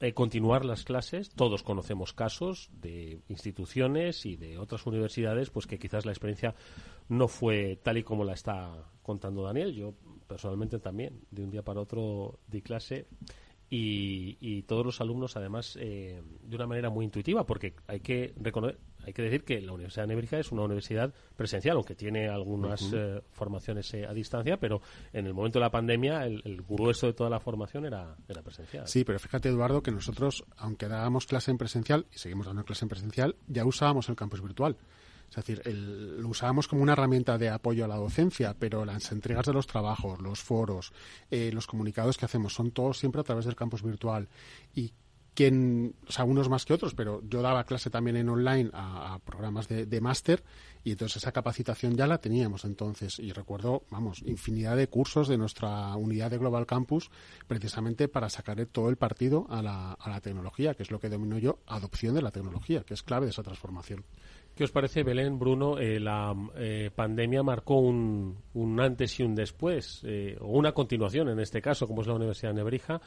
eh, 0.00 0.12
continuar 0.14 0.64
las 0.64 0.84
clases. 0.84 1.30
Todos 1.30 1.62
conocemos 1.62 2.12
casos 2.12 2.70
de 2.80 3.20
instituciones 3.28 4.26
y 4.26 4.36
de 4.36 4.58
otras 4.58 4.86
universidades, 4.86 5.50
pues 5.50 5.66
que 5.66 5.78
quizás 5.78 6.06
la 6.06 6.12
experiencia 6.12 6.54
no 7.08 7.28
fue 7.28 7.78
tal 7.82 7.98
y 7.98 8.02
como 8.02 8.24
la 8.24 8.34
está 8.34 8.72
contando 9.02 9.42
Daniel. 9.42 9.74
Yo 9.74 9.94
personalmente 10.26 10.78
también, 10.78 11.20
de 11.30 11.42
un 11.44 11.50
día 11.50 11.62
para 11.62 11.80
otro 11.80 12.38
di 12.48 12.62
clase 12.62 13.06
y, 13.74 14.62
todos 14.62 14.84
los 14.84 15.00
alumnos 15.00 15.36
además 15.36 15.78
eh, 15.80 16.22
de 16.42 16.56
una 16.56 16.66
manera 16.66 16.90
muy 16.90 17.04
intuitiva 17.04 17.46
porque 17.46 17.74
hay 17.86 18.00
que 18.00 18.34
reconocer 18.36 18.78
hay 19.04 19.12
que 19.12 19.22
decir 19.22 19.44
que 19.44 19.60
la 19.60 19.72
Universidad 19.72 20.04
de 20.04 20.08
Nebrija 20.08 20.38
es 20.38 20.52
una 20.52 20.62
universidad 20.62 21.12
presencial 21.36 21.76
aunque 21.76 21.94
tiene 21.94 22.28
algunas 22.28 22.92
eh, 22.92 23.20
formaciones 23.30 23.92
eh, 23.94 24.06
a 24.06 24.12
distancia 24.12 24.58
pero 24.58 24.80
en 25.12 25.26
el 25.26 25.34
momento 25.34 25.58
de 25.58 25.64
la 25.64 25.70
pandemia 25.70 26.24
el, 26.26 26.62
grueso 26.68 27.06
de 27.06 27.12
toda 27.12 27.30
la 27.30 27.40
formación 27.40 27.84
era, 27.84 28.16
era 28.28 28.42
presencial. 28.42 28.86
Sí 28.86 29.04
pero 29.04 29.18
fíjate 29.18 29.48
Eduardo 29.48 29.82
que 29.82 29.90
nosotros 29.90 30.44
aunque 30.56 30.88
dábamos 30.88 31.26
clase 31.26 31.50
en 31.50 31.58
presencial 31.58 32.06
y 32.12 32.18
seguimos 32.18 32.46
dando 32.46 32.64
clase 32.64 32.84
en 32.84 32.88
presencial 32.88 33.36
ya 33.46 33.64
usábamos 33.64 34.08
el 34.08 34.16
campus 34.16 34.42
virtual. 34.42 34.76
Es 35.32 35.36
decir, 35.36 35.62
lo 35.74 36.28
usábamos 36.28 36.68
como 36.68 36.82
una 36.82 36.92
herramienta 36.92 37.38
de 37.38 37.48
apoyo 37.48 37.86
a 37.86 37.88
la 37.88 37.96
docencia, 37.96 38.54
pero 38.58 38.84
las 38.84 39.10
entregas 39.12 39.46
de 39.46 39.54
los 39.54 39.66
trabajos, 39.66 40.20
los 40.20 40.40
foros, 40.40 40.92
eh, 41.30 41.50
los 41.54 41.66
comunicados 41.66 42.18
que 42.18 42.26
hacemos 42.26 42.52
son 42.52 42.70
todos 42.70 42.98
siempre 42.98 43.22
a 43.22 43.24
través 43.24 43.46
del 43.46 43.56
campus 43.56 43.82
virtual. 43.82 44.28
Y 44.74 44.92
quien, 45.34 45.94
o 46.06 46.12
sea, 46.12 46.24
unos 46.24 46.48
más 46.48 46.64
que 46.64 46.74
otros, 46.74 46.94
pero 46.94 47.22
yo 47.28 47.42
daba 47.42 47.64
clase 47.64 47.90
también 47.90 48.16
en 48.16 48.28
online 48.28 48.70
a, 48.72 49.18
programas 49.24 49.68
de, 49.68 49.86
de 49.86 50.00
máster 50.00 50.42
y 50.84 50.92
entonces 50.92 51.18
esa 51.18 51.32
capacitación 51.32 51.96
ya 51.96 52.06
la 52.06 52.18
teníamos 52.18 52.64
entonces. 52.64 53.18
Y 53.18 53.32
recuerdo, 53.32 53.84
vamos, 53.90 54.22
infinidad 54.22 54.76
de 54.76 54.88
cursos 54.88 55.28
de 55.28 55.38
nuestra 55.38 55.96
unidad 55.96 56.30
de 56.30 56.38
Global 56.38 56.66
Campus 56.66 57.10
precisamente 57.46 58.08
para 58.08 58.28
sacar 58.28 58.64
todo 58.66 58.90
el 58.90 58.96
partido 58.96 59.46
a 59.48 59.62
la, 59.62 59.92
a 59.92 60.10
la 60.10 60.20
tecnología, 60.20 60.74
que 60.74 60.82
es 60.82 60.90
lo 60.90 61.00
que 61.00 61.08
domino 61.08 61.38
yo, 61.38 61.60
adopción 61.66 62.14
de 62.14 62.22
la 62.22 62.30
tecnología, 62.30 62.82
que 62.82 62.94
es 62.94 63.02
clave 63.02 63.26
de 63.26 63.30
esa 63.30 63.42
transformación. 63.42 64.04
¿Qué 64.54 64.64
os 64.64 64.70
parece, 64.70 65.02
Belén, 65.02 65.38
Bruno? 65.38 65.78
Eh, 65.78 65.98
la 65.98 66.34
eh, 66.56 66.90
pandemia 66.94 67.42
marcó 67.42 67.76
un, 67.78 68.36
antes 68.78 69.18
y 69.18 69.22
un 69.22 69.34
después, 69.34 70.02
eh, 70.04 70.36
o 70.40 70.58
una 70.58 70.72
continuación 70.72 71.30
en 71.30 71.40
este 71.40 71.62
caso, 71.62 71.86
como 71.86 72.02
es 72.02 72.06
la 72.06 72.14
Universidad 72.14 72.50
de 72.50 72.56
Nebrija. 72.56 73.00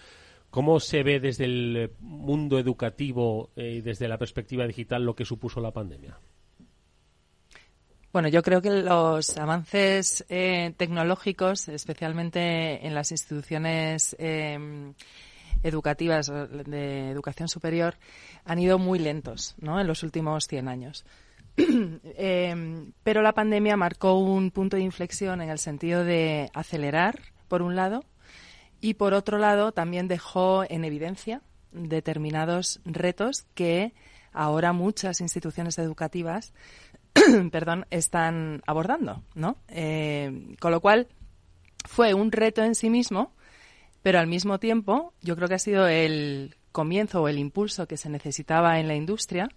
¿Cómo 0.55 0.79
se 0.79 1.03
ve 1.03 1.19
desde 1.19 1.43
el 1.43 1.91
mundo 1.99 2.57
educativo 2.57 3.49
y 3.57 3.81
desde 3.81 4.07
la 4.07 4.17
perspectiva 4.17 4.65
digital 4.65 5.03
lo 5.03 5.13
que 5.13 5.25
supuso 5.25 5.59
la 5.59 5.71
pandemia? 5.71 6.17
Bueno, 8.13 8.29
yo 8.29 8.41
creo 8.41 8.61
que 8.61 8.69
los 8.69 9.37
avances 9.37 10.23
tecnológicos, 10.29 11.67
especialmente 11.67 12.87
en 12.87 12.95
las 12.95 13.11
instituciones 13.11 14.15
educativas 15.61 16.27
de 16.27 17.09
educación 17.11 17.49
superior, 17.49 17.95
han 18.45 18.59
ido 18.59 18.79
muy 18.79 18.97
lentos 18.99 19.55
¿no? 19.59 19.81
en 19.81 19.87
los 19.87 20.03
últimos 20.03 20.47
100 20.47 20.69
años. 20.69 21.05
Pero 23.03 23.21
la 23.21 23.33
pandemia 23.33 23.75
marcó 23.75 24.17
un 24.19 24.51
punto 24.51 24.77
de 24.77 24.83
inflexión 24.83 25.41
en 25.41 25.49
el 25.49 25.59
sentido 25.59 26.05
de 26.05 26.49
acelerar, 26.53 27.19
por 27.49 27.61
un 27.61 27.75
lado, 27.75 28.05
y 28.82 28.95
por 28.95 29.13
otro 29.13 29.38
lado 29.38 29.71
también 29.71 30.07
dejó 30.07 30.63
en 30.67 30.86
evidencia 30.86 31.41
determinados 31.71 32.80
retos 32.86 33.45
que 33.53 33.93
ahora 34.32 34.73
muchas 34.73 35.21
instituciones 35.21 35.78
educativas 35.78 36.53
perdón, 37.51 37.86
están 37.91 38.61
abordando, 38.65 39.23
¿no? 39.34 39.57
Eh, 39.69 40.55
con 40.59 40.71
lo 40.71 40.82
cual, 40.82 41.07
fue 41.86 42.13
un 42.13 42.32
reto 42.32 42.63
en 42.63 42.76
sí 42.76 42.89
mismo, 42.89 43.34
pero 44.01 44.19
al 44.19 44.28
mismo 44.28 44.59
tiempo 44.59 45.13
yo 45.21 45.36
creo 45.36 45.47
que 45.47 45.55
ha 45.55 45.59
sido 45.59 45.88
el 45.88 46.55
comienzo 46.71 47.21
o 47.21 47.28
el 47.28 47.39
impulso 47.39 47.88
que 47.88 47.97
se 47.97 48.09
necesitaba 48.09 48.80
en 48.80 48.88
la 48.88 48.95
industria 48.95 49.49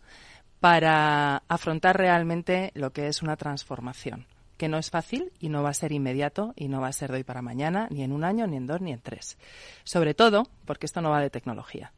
para 0.60 1.42
afrontar 1.48 1.96
realmente 1.96 2.70
lo 2.74 2.92
que 2.92 3.08
es 3.08 3.22
una 3.22 3.36
transformación, 3.36 4.26
que 4.58 4.68
no 4.68 4.76
es 4.76 4.90
fácil 4.90 5.32
y 5.38 5.48
no 5.48 5.62
va 5.62 5.70
a 5.70 5.74
ser 5.74 5.92
inmediato 5.92 6.52
y 6.56 6.68
no 6.68 6.80
va 6.80 6.88
a 6.88 6.92
ser 6.92 7.10
de 7.10 7.18
hoy 7.18 7.24
para 7.24 7.40
mañana, 7.40 7.88
ni 7.90 8.02
en 8.02 8.12
un 8.12 8.24
año, 8.24 8.46
ni 8.46 8.56
en 8.56 8.66
dos, 8.66 8.80
ni 8.80 8.92
en 8.92 9.00
tres. 9.00 9.38
Sobre 9.84 10.12
todo 10.12 10.48
porque 10.66 10.84
esto 10.84 11.00
no 11.00 11.10
va 11.10 11.20
de 11.20 11.30
tecnología, 11.30 11.92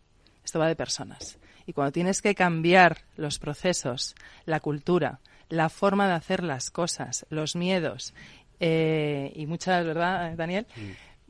esto 0.44 0.60
va 0.60 0.68
de 0.68 0.76
personas. 0.76 1.38
Y 1.66 1.72
cuando 1.72 1.92
tienes 1.92 2.22
que 2.22 2.34
cambiar 2.34 2.98
los 3.16 3.38
procesos, 3.38 4.14
la 4.44 4.60
cultura, 4.60 5.20
la 5.48 5.68
forma 5.68 6.06
de 6.06 6.14
hacer 6.14 6.44
las 6.44 6.70
cosas, 6.70 7.26
los 7.30 7.56
miedos 7.56 8.14
eh, 8.60 9.32
y 9.34 9.46
muchas, 9.46 9.84
¿verdad, 9.84 10.36
Daniel? 10.36 10.66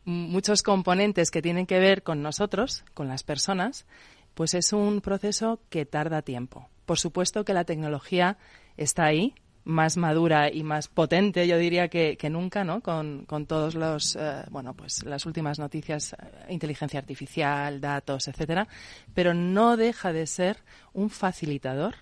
Muchos 0.05 0.63
componentes 0.63 1.31
que 1.31 1.43
tienen 1.43 1.67
que 1.67 1.79
ver 1.79 2.03
con 2.03 2.23
nosotros, 2.23 2.85
con 2.93 3.07
las 3.07 3.23
personas, 3.23 3.87
pues 4.35 4.55
es 4.55 4.73
un 4.73 5.01
proceso 5.01 5.61
que 5.71 5.87
tarda 5.87 6.23
tiempo. 6.23 6.69
Por 6.87 6.99
supuesto 6.99 7.45
que 7.45 7.55
la 7.55 7.65
tecnología 7.65 8.37
está 8.77 9.05
ahí, 9.05 9.35
más 9.65 9.97
madura 9.97 10.53
y 10.53 10.63
más 10.63 10.89
potente, 10.89 11.47
yo 11.47 11.59
diría 11.59 11.89
que, 11.89 12.17
nunca, 12.31 12.65
¿no? 12.65 12.81
Con, 12.81 13.25
con 13.27 13.47
todos 13.47 13.75
los, 13.75 14.17
eh, 14.17 14.45
bueno, 14.51 14.75
pues 14.75 15.05
las 15.05 15.27
últimas 15.27 15.59
noticias, 15.59 16.15
eh, 16.15 16.53
inteligencia 16.53 16.99
artificial, 16.99 17.81
datos, 17.81 18.29
etcétera, 18.29 18.69
pero 19.15 19.35
no 19.35 19.77
deja 19.77 20.13
de 20.13 20.27
ser 20.27 20.59
un 20.93 21.11
facilitador 21.11 21.95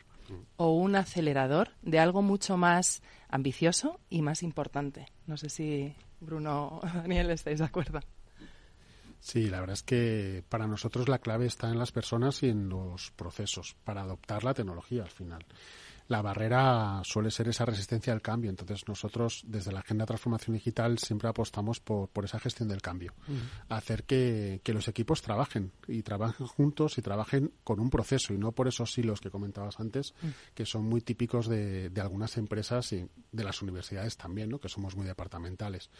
o 0.57 0.73
un 0.73 0.95
acelerador 0.95 1.71
de 1.83 1.99
algo 1.99 2.21
mucho 2.23 2.57
más 2.57 3.03
ambicioso 3.29 3.99
y 4.11 4.23
más 4.23 4.43
importante. 4.43 5.07
No 5.27 5.37
sé 5.37 5.49
si 5.49 5.95
Bruno 6.21 6.81
o 6.83 6.87
Daniel 6.95 7.31
estáis 7.31 7.59
de 7.59 7.65
acuerdo. 7.65 8.01
Sí, 9.21 9.49
la 9.49 9.61
verdad 9.61 9.75
es 9.75 9.83
que 9.83 10.45
para 10.49 10.67
nosotros 10.67 11.09
la 11.09 11.19
clave 11.19 11.47
está 11.47 11.69
en 11.69 11.79
las 11.79 11.91
personas 11.91 12.43
y 12.45 12.51
en 12.51 12.69
los 12.69 13.11
procesos 13.11 13.75
para 13.85 14.03
adoptar 14.03 14.45
la 14.45 14.55
tecnología 14.55 15.03
al 15.03 15.11
final 15.11 15.45
la 16.09 16.23
barrera 16.23 17.03
suele 17.05 17.31
ser 17.31 17.49
esa 17.49 17.67
resistencia 17.67 18.13
al 18.13 18.23
cambio. 18.23 18.51
Entonces 18.51 18.83
nosotros 18.89 19.43
desde 19.47 19.73
la 19.73 19.81
Agenda 19.81 20.03
de 20.03 20.09
Transformación 20.09 20.55
Digital 20.55 20.99
siempre 20.99 21.29
apostamos 21.29 21.81
por, 21.81 22.09
esa 22.25 22.41
gestión 22.41 22.69
del 22.69 22.83
cambio. 22.83 23.13
Hacer 23.69 24.05
que, 24.05 24.61
los 24.67 24.89
equipos 24.89 25.23
trabajen 25.23 25.73
y 25.87 26.03
trabajen 26.03 26.47
juntos 26.47 26.99
y 26.99 27.03
trabajen 27.03 27.53
con 27.63 27.79
un 27.81 27.91
proceso 27.91 28.33
y 28.33 28.39
no 28.39 28.53
por 28.53 28.69
esos 28.69 28.97
hilos 28.97 29.21
que 29.21 29.31
comentabas 29.31 29.81
antes, 29.81 30.15
que 30.55 30.65
son 30.65 30.85
muy 30.85 31.03
típicos 31.03 31.47
de, 31.47 31.93
algunas 32.01 32.37
empresas 32.39 32.93
y 32.93 33.07
de 33.33 33.45
las 33.45 33.61
universidades 33.61 34.17
también, 34.17 34.49
¿no? 34.49 34.59
que 34.59 34.69
somos 34.69 34.97
muy 34.97 35.07
departamentales. 35.07 35.91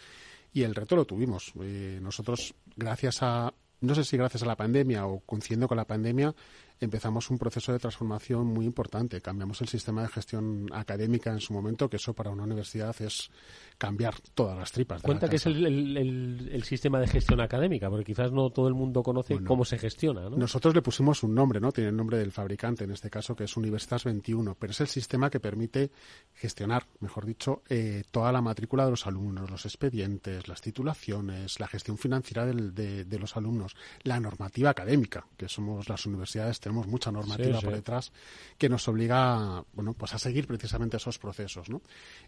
Y 0.53 0.63
el 0.63 0.75
reto 0.75 0.97
lo 0.97 1.05
tuvimos. 1.05 1.53
Eh, 1.61 1.99
nosotros, 2.01 2.55
gracias 2.77 3.23
a, 3.23 3.53
no 3.81 3.95
sé 3.95 4.05
si 4.05 4.17
gracias 4.17 4.43
a 4.43 4.47
la 4.47 4.57
pandemia 4.57 5.07
o 5.07 5.21
coincidiendo 5.21 5.69
con 5.69 5.77
la 5.77 5.87
pandemia, 5.87 6.35
empezamos 6.81 7.31
un 7.31 7.39
proceso 7.39 7.73
de 7.73 7.79
transformación 7.79 8.47
muy 8.47 8.67
importante. 8.67 9.21
Cambiamos 9.21 9.61
el 9.61 9.69
sistema 9.69 10.03
de 10.03 10.09
gestión 10.09 10.67
académica 10.73 11.31
en 11.31 11.41
su 11.41 11.53
momento, 11.53 11.89
que 11.89 11.97
eso 11.97 12.15
para 12.15 12.31
una 12.31 12.45
universidad 12.45 12.95
es 13.01 13.31
cambiar 13.77 14.15
todas 14.35 14.59
las 14.59 14.73
tripas. 14.73 15.03
Cuenta 15.03 15.29
que 15.29 15.37
es 15.37 15.47
el, 15.47 16.63
sistema 16.65 17.01
de 17.01 17.07
gestión 17.07 17.41
académica, 17.41 17.89
porque 17.89 18.05
quizás 18.05 18.33
no 18.33 18.51
todo 18.51 18.69
el 18.69 18.75
mundo 18.75 19.03
conoce 19.03 19.39
cómo 19.45 19.65
se 19.65 19.79
gestiona. 19.79 20.29
Nosotros 20.29 20.75
le 20.75 20.83
pusimos 20.83 21.23
un 21.23 21.35
nombre, 21.35 21.61
¿no? 21.61 21.73
Tiene 21.73 21.91
el 21.91 21.97
nombre 21.97 22.19
del 22.19 22.33
fabricante, 22.33 22.85
en 22.85 22.91
este 22.91 23.09
caso, 23.09 23.35
que 23.35 23.45
es 23.45 23.57
Universitas 23.57 24.05
21, 24.05 24.57
pero 24.59 24.73
es 24.73 24.81
el 24.81 24.89
sistema 24.89 25.31
que 25.31 25.41
permite 25.41 25.91
gestionar, 26.35 26.87
mejor 27.01 27.27
dicho, 27.27 27.63
eh, 27.69 28.03
toda 28.11 28.33
la 28.33 28.43
matrícula 28.43 28.85
de 28.85 28.91
los 28.91 29.07
alumnos, 29.07 29.51
los 29.51 29.65
expedientes, 29.65 30.49
las 30.49 30.61
titulaciones, 30.61 31.61
la 31.61 31.69
gestión 31.69 31.99
financiera 31.99 32.47
de, 32.47 33.05
de, 33.05 33.19
los 33.19 33.37
alumnos, 33.37 33.77
la 34.03 34.21
normativa 34.21 34.71
académica, 34.71 35.27
que 35.37 35.49
somos 35.49 35.89
las 35.89 36.07
universidades 36.07 36.61
tenemos 36.69 36.87
mucha 36.87 37.11
normativa 37.11 37.61
por 37.61 37.73
detrás 37.73 38.13
que 38.59 38.69
nos 38.69 38.87
obliga 38.89 39.65
bueno, 39.73 39.95
pues 39.95 40.13
a 40.13 40.19
seguir 40.19 40.47
precisamente 40.47 40.99
esos 40.99 41.19
procesos. 41.19 41.71
¿no? 41.71 41.81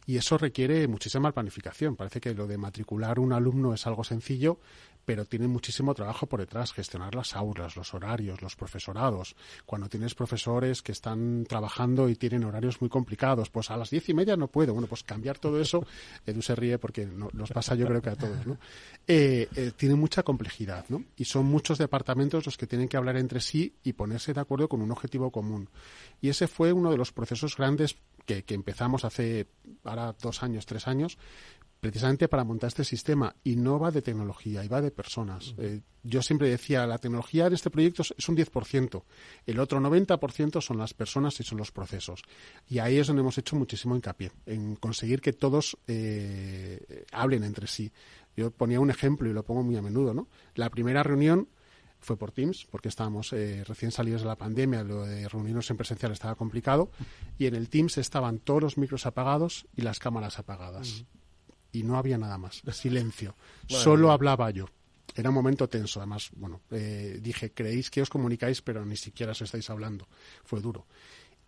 Y 0.07 0.17
eso 0.17 0.39
requiere 0.39 0.89
muchísima 0.89 1.31
planificación. 1.33 1.95
Parece 1.95 2.23
que 2.23 2.33
lo 2.33 2.47
de 2.47 2.57
matricular 2.57 3.19
un 3.19 3.35
alumno 3.35 3.75
es 3.75 3.87
algo 3.87 4.03
sencillo, 4.03 4.59
pero 5.11 5.25
tiene 5.25 5.49
muchísimo 5.49 5.93
trabajo 5.93 6.27
por 6.27 6.39
detrás, 6.39 6.73
gestionar 6.73 7.17
las 7.17 7.35
aulas, 7.35 7.75
los 7.75 7.95
horarios, 7.95 8.41
los 8.43 8.55
profesorados. 8.55 9.35
Cuando 9.67 9.89
tienes 9.89 10.15
profesores 10.15 10.83
que 10.83 10.93
están 10.93 11.45
trabajando 11.49 12.09
y 12.09 12.15
tienen 12.15 12.45
horarios 12.45 12.81
muy 12.81 12.89
complicados, 12.89 13.51
pues 13.51 13.73
a 13.73 13.77
las 13.77 13.91
diez 13.91 14.09
y 14.09 14.15
media 14.15 14.37
no 14.37 14.47
puedo. 14.47 14.73
Bueno, 14.73 14.87
pues 14.87 15.03
cambiar 15.03 15.41
todo 15.41 15.61
eso, 15.61 15.85
Edu 16.27 16.43
se 16.43 16.55
ríe 16.55 16.79
porque 16.79 17.07
nos 17.07 17.51
pasa 17.51 17.75
yo 17.75 17.89
creo 17.89 18.01
que 18.01 18.11
a 18.11 18.15
todos, 18.15 18.47
¿no? 18.47 18.57
Eh, 19.05 19.49
eh, 19.57 19.73
tiene 19.77 19.97
mucha 19.97 20.23
complejidad, 20.23 20.85
¿no? 20.91 21.03
Y 21.17 21.25
son 21.25 21.47
muchos 21.47 21.79
departamentos 21.79 22.47
los 22.47 22.57
que 22.57 22.69
tienen 22.69 22.87
que 22.87 22.97
hablar 22.97 23.17
entre 23.17 23.41
sí 23.41 23.75
y 23.83 23.95
ponerse 23.95 24.33
de 24.33 24.43
acuerdo 24.43 24.69
con 24.69 24.81
un 24.81 24.93
objetivo 24.93 25.33
común. 25.33 25.71
Y 26.21 26.29
ese 26.29 26.47
fue 26.47 26.73
uno 26.73 26.89
de 26.93 26.97
los 26.97 27.11
procesos 27.11 27.57
grandes 27.57 27.97
que, 28.27 28.45
que 28.45 28.55
empezamos 28.55 29.05
hace 29.05 29.49
ahora 29.83 30.15
dos 30.23 30.45
años, 30.45 30.67
tres 30.67 30.87
años, 30.87 31.19
precisamente 31.81 32.29
para 32.29 32.45
montar 32.45 32.69
este 32.69 32.85
sistema 32.85 33.35
y 33.43 33.57
no 33.57 33.79
va 33.79 33.91
de 33.91 34.03
tecnología 34.03 34.63
y 34.63 34.69
va 34.69 34.83
de 34.83 34.91
personas. 34.91 35.55
Eh, 35.59 35.81
yo 36.03 36.23
siempre 36.23 36.49
decía, 36.49 36.87
la 36.87 36.99
tecnología 36.99 37.47
en 37.47 37.55
este 37.55 37.71
proyecto 37.71 38.03
es 38.03 38.29
un 38.29 38.37
10%, 38.37 39.03
el 39.47 39.59
otro 39.59 39.81
90% 39.81 40.61
son 40.61 40.79
las 40.79 40.95
personas 40.95 41.41
y 41.41 41.43
son 41.43 41.59
los 41.59 41.73
procesos. 41.73 42.23
Y 42.69 42.79
ahí 42.79 42.99
es 42.99 43.07
donde 43.07 43.21
hemos 43.21 43.39
hecho 43.39 43.57
muchísimo 43.57 43.97
hincapié, 43.97 44.31
en 44.47 44.77
conseguir 44.77 45.21
que 45.21 45.33
todos 45.33 45.79
eh, 45.87 47.05
hablen 47.13 47.45
entre 47.45 47.67
sí. 47.67 47.91
Yo 48.37 48.51
ponía 48.51 48.81
un 48.81 48.91
ejemplo 48.91 49.29
y 49.29 49.33
lo 49.33 49.43
pongo 49.43 49.63
muy 49.63 49.77
a 49.77 49.83
menudo, 49.83 50.15
¿no? 50.15 50.29
La 50.55 50.71
primera 50.71 51.03
reunión 51.03 51.49
fue 51.99 52.17
por 52.17 52.33
Teams, 52.33 52.67
porque 52.71 52.89
estábamos 52.89 53.33
eh, 53.33 53.63
recién 53.65 53.91
salidos 53.91 54.23
de 54.23 54.29
la 54.29 54.37
pandemia, 54.37 54.83
lo 54.83 55.05
de 55.05 55.29
reunirnos 55.29 55.71
en 55.71 55.77
presencial 55.77 56.13
estaba 56.13 56.35
complicado, 56.35 56.91
y 57.39 57.47
en 57.47 57.55
el 57.55 57.69
Teams 57.69 57.99
estaban 57.99 58.39
todos 58.39 58.63
los 58.63 58.79
micros 58.79 59.05
apagados 59.05 59.67
y 59.77 59.83
las 59.83 59.99
cámaras 59.99 60.39
apagadas 60.39 61.05
y 61.73 61.83
no 61.83 61.97
había 61.97 62.19
nada 62.19 62.39
más. 62.39 62.63
Silencio. 62.73 63.35
Solo 63.67 64.11
hablaba 64.11 64.51
yo. 64.51 64.67
Era 65.15 65.31
un 65.31 65.35
momento 65.35 65.69
tenso, 65.69 66.01
además, 66.01 66.31
bueno, 66.37 66.61
eh, 66.71 67.19
dije, 67.21 67.53
creéis 67.53 67.91
que 67.91 68.01
os 68.01 68.09
comunicáis, 68.09 68.63
pero 68.63 68.85
ni 68.87 68.97
siquiera 68.97 69.33
os 69.33 69.43
estáis 69.43 69.69
hablando. 69.69 70.07
Fue 70.45 70.61
duro. 70.61 70.87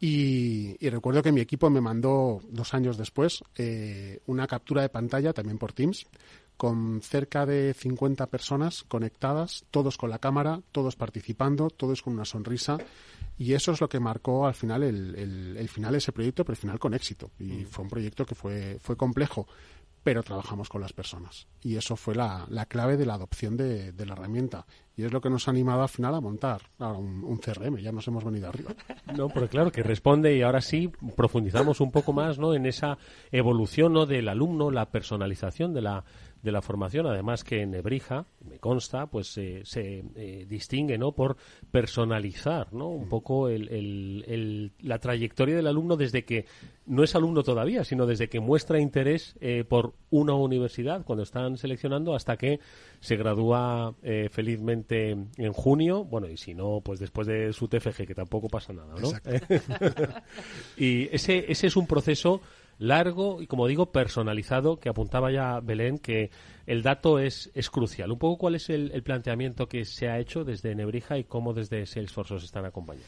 Y, 0.01 0.77
recuerdo 0.89 1.23
que 1.23 1.31
mi 1.31 1.41
equipo 1.41 1.70
me 1.70 1.81
mandó 1.81 2.41
dos 2.51 2.75
años 2.75 2.97
después 2.97 3.45
eh, 3.57 4.18
una 4.27 4.49
captura 4.49 4.83
de 4.83 4.89
pantalla, 4.89 5.33
también 5.33 5.59
por 5.59 5.73
Teams, 5.73 6.07
con 6.57 7.01
cerca 7.03 7.47
de 7.47 7.73
50 7.73 8.27
personas 8.27 8.83
conectadas, 8.83 9.64
todos 9.70 9.97
con 9.97 10.11
la 10.11 10.18
cámara, 10.18 10.61
todos 10.73 10.97
participando, 10.97 11.70
todos 11.70 12.03
con 12.03 12.14
una 12.14 12.25
sonrisa. 12.25 12.79
Y 13.39 13.53
eso 13.55 13.70
es 13.73 13.81
lo 13.81 13.89
que 13.89 14.01
marcó 14.01 14.45
al 14.45 14.55
final 14.55 14.83
el, 14.83 15.57
el 15.57 15.68
final 15.68 15.93
de 15.93 15.99
ese 15.99 16.11
proyecto, 16.11 16.45
pero 16.45 16.55
al 16.55 16.61
final 16.61 16.79
con 16.81 16.95
éxito. 16.95 17.31
Y 17.39 17.45
mm. 17.45 17.66
fue 17.66 17.85
un 17.85 17.91
proyecto 17.91 18.27
que 18.27 18.35
fue, 18.35 18.79
fue 18.81 18.97
complejo, 18.97 19.47
pero 20.03 20.23
trabajamos 20.23 20.69
con 20.69 20.81
las 20.81 20.93
personas. 20.93 21.47
Y 21.63 21.77
eso 21.77 21.97
fue 21.97 22.15
la, 22.15 22.47
la 22.49 22.67
clave 22.67 22.97
de 22.97 23.07
la 23.07 23.15
adopción 23.15 23.57
de, 23.57 23.93
de, 23.93 24.07
la 24.07 24.15
herramienta. 24.15 24.67
Y 24.97 25.05
es 25.05 25.13
lo 25.13 25.21
que 25.21 25.31
nos 25.31 25.47
ha 25.47 25.53
animado 25.53 25.83
al 25.83 25.89
final 25.89 26.15
a 26.15 26.21
montar 26.21 26.63
un, 26.79 27.23
un, 27.25 27.39
CRM. 27.39 27.79
Ya 27.79 27.93
nos 27.93 28.07
hemos 28.09 28.25
venido 28.25 28.49
arriba. 28.49 28.73
No, 29.17 29.29
pero 29.29 29.49
claro, 29.49 29.71
que 29.71 29.83
responde 29.83 30.37
y 30.37 30.43
ahora 30.43 30.61
sí 30.61 30.91
profundizamos 31.17 31.81
un 31.81 31.91
poco 31.91 32.13
más 32.13 32.39
¿no? 32.39 32.55
en 32.55 32.67
esa 32.67 32.99
evolución 33.31 33.93
¿no? 33.93 34.07
del 34.07 34.29
alumno, 34.29 34.71
la 34.71 34.87
personalización 34.87 35.73
de 35.73 35.83
la, 35.83 36.05
de 36.43 36.51
la 36.51 36.61
formación, 36.61 37.07
además 37.07 37.45
que 37.45 37.62
en 37.62 37.70
Nebrija, 37.70 38.26
me 38.45 38.59
consta, 38.59 39.07
pues 39.07 39.38
eh, 39.38 39.62
se 39.64 40.05
eh, 40.16 40.45
distingue 40.49 40.99
¿no? 40.99 41.12
por 41.12 41.36
personalizar 41.70 42.72
¿no? 42.72 42.88
un 42.88 43.09
poco 43.09 43.49
el, 43.49 43.68
el, 43.68 44.72
la 44.80 44.99
trayectoria 44.99 45.55
del 45.55 45.68
alumno 45.68 45.97
desde 45.97 46.24
que 46.24 46.47
no 46.84 47.05
es 47.05 47.14
alumno 47.14 47.45
todavía, 47.45 47.84
sino 47.84 48.07
desde 48.07 48.28
que 48.28 48.40
muestra 48.40 48.80
interés 48.80 49.36
eh, 49.40 49.62
por 49.62 49.95
una 50.11 50.34
universidad 50.34 51.05
cuando 51.05 51.22
están 51.22 51.57
seleccionando 51.57 52.16
hasta 52.16 52.36
que 52.36 52.59
se 52.99 53.16
gradúa 53.16 53.95
felizmente 54.30 55.11
en 55.11 55.53
junio, 55.53 56.05
bueno, 56.05 56.28
y 56.28 56.36
si 56.36 56.55
no, 56.55 56.80
pues 56.84 56.99
después 56.99 57.26
de 57.26 57.53
su 57.53 57.68
TFG, 57.68 58.07
que 58.07 58.14
tampoco 58.14 58.49
pasa 58.49 58.72
nada, 58.72 58.95
¿no? 59.01 59.11
y 60.76 61.09
ese, 61.14 61.51
ese 61.51 61.68
es 61.68 61.76
un 61.76 61.86
proceso 61.86 62.40
largo 62.79 63.41
y, 63.43 63.47
como 63.47 63.66
digo, 63.66 63.93
personalizado, 63.93 64.79
que 64.79 64.89
apuntaba 64.89 65.31
ya 65.31 65.61
Belén, 65.61 65.99
que 65.99 66.31
el 66.66 66.83
dato 66.83 67.18
es, 67.18 67.51
es 67.55 67.70
crucial. 67.70 68.11
Un 68.11 68.18
poco 68.18 68.39
cuál 68.39 68.55
es 68.55 68.70
el, 68.70 69.03
planteamiento 69.03 69.68
que 69.68 69.85
se 69.85 70.09
ha 70.09 70.18
hecho 70.18 70.45
desde 70.45 70.75
Nebrija 70.75 71.18
y 71.18 71.25
cómo 71.25 71.53
desde 71.55 71.87
Salesforce 71.87 72.35
os 72.35 72.45
están 72.45 72.64
acompañando. 72.64 73.07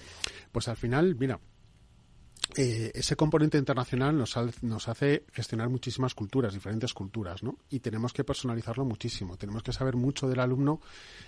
Pues 0.52 0.68
al 0.68 0.76
final, 0.76 1.14
mira, 1.16 1.40
eh, 2.56 2.92
ese 2.94 3.16
componente 3.16 3.58
internacional 3.58 4.16
nos, 4.16 4.36
nos, 4.62 4.88
hace 4.88 5.24
gestionar 5.32 5.68
muchísimas 5.68 6.14
culturas, 6.14 6.54
diferentes 6.54 6.94
culturas, 6.94 7.42
¿no? 7.42 7.58
Y 7.70 7.80
tenemos 7.80 8.12
que 8.12 8.24
personalizarlo 8.24 8.84
muchísimo. 8.84 9.36
Tenemos 9.36 9.62
que 9.62 9.72
saber 9.72 9.96
mucho 9.96 10.28
del 10.28 10.40
alumno 10.40 10.80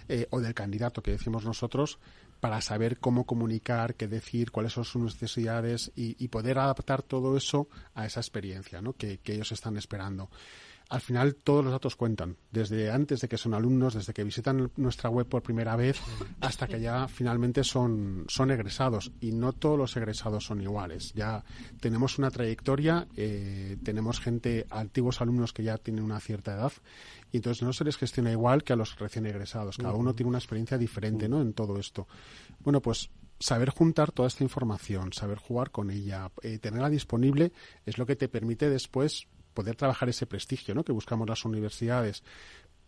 eh, 0.08 0.26
o 0.30 0.40
del 0.40 0.54
candidato 0.54 1.02
que 1.02 1.12
decimos 1.12 1.44
nosotros 1.44 1.98
para 2.40 2.60
saber 2.60 2.98
cómo 2.98 3.24
comunicar, 3.24 3.94
qué 3.94 4.06
decir, 4.08 4.50
cuáles 4.50 4.74
son 4.74 4.84
sus 4.84 5.02
necesidades 5.02 5.90
y, 5.96 6.28
poder 6.28 6.58
adaptar 6.58 7.02
todo 7.02 7.36
eso 7.36 7.68
a 7.94 8.04
esa 8.04 8.20
experiencia 8.20 8.82
¿no? 8.82 8.92
que 8.92 9.20
ellos 9.24 9.52
están 9.52 9.78
esperando 9.78 10.28
al 10.88 11.00
final 11.00 11.34
todos 11.34 11.64
los 11.64 11.72
datos 11.72 11.96
cuentan, 11.96 12.36
desde 12.52 12.90
antes 12.90 13.20
de 13.20 13.28
que 13.28 13.36
son 13.36 13.54
alumnos, 13.54 13.94
desde 13.94 14.12
que 14.12 14.22
visitan 14.22 14.70
nuestra 14.76 15.10
web 15.10 15.26
por 15.26 15.42
primera 15.42 15.74
vez, 15.74 16.00
hasta 16.40 16.68
que 16.68 16.80
ya 16.80 17.08
finalmente 17.08 17.64
son, 17.64 18.24
son 18.28 18.52
egresados. 18.52 19.10
Y 19.20 19.32
no 19.32 19.52
todos 19.52 19.78
los 19.78 19.96
egresados 19.96 20.44
son 20.44 20.60
iguales. 20.60 21.12
Ya 21.14 21.44
tenemos 21.80 22.18
una 22.18 22.30
trayectoria, 22.30 23.08
eh, 23.16 23.76
tenemos 23.82 24.20
gente, 24.20 24.66
antiguos 24.70 25.20
alumnos 25.20 25.52
que 25.52 25.64
ya 25.64 25.76
tienen 25.76 26.04
una 26.04 26.20
cierta 26.20 26.54
edad, 26.54 26.72
y 27.32 27.38
entonces 27.38 27.62
no 27.62 27.72
se 27.72 27.84
les 27.84 27.96
gestiona 27.96 28.30
igual 28.30 28.62
que 28.62 28.72
a 28.72 28.76
los 28.76 28.96
recién 28.98 29.26
egresados. 29.26 29.78
Cada 29.78 29.94
uno 29.94 30.14
tiene 30.14 30.28
una 30.28 30.38
experiencia 30.38 30.78
diferente 30.78 31.28
¿no? 31.28 31.42
en 31.42 31.52
todo 31.52 31.78
esto. 31.78 32.06
Bueno, 32.60 32.80
pues 32.80 33.10
saber 33.38 33.70
juntar 33.70 34.12
toda 34.12 34.28
esta 34.28 34.44
información, 34.44 35.12
saber 35.12 35.38
jugar 35.38 35.70
con 35.70 35.90
ella, 35.90 36.30
eh, 36.42 36.58
tenerla 36.58 36.88
disponible, 36.88 37.52
es 37.84 37.98
lo 37.98 38.06
que 38.06 38.16
te 38.16 38.28
permite 38.28 38.70
después 38.70 39.26
poder 39.56 39.74
trabajar 39.74 40.08
ese 40.08 40.26
prestigio 40.26 40.76
¿no? 40.76 40.84
que 40.84 40.92
buscamos 40.92 41.28
las 41.28 41.44
universidades. 41.44 42.22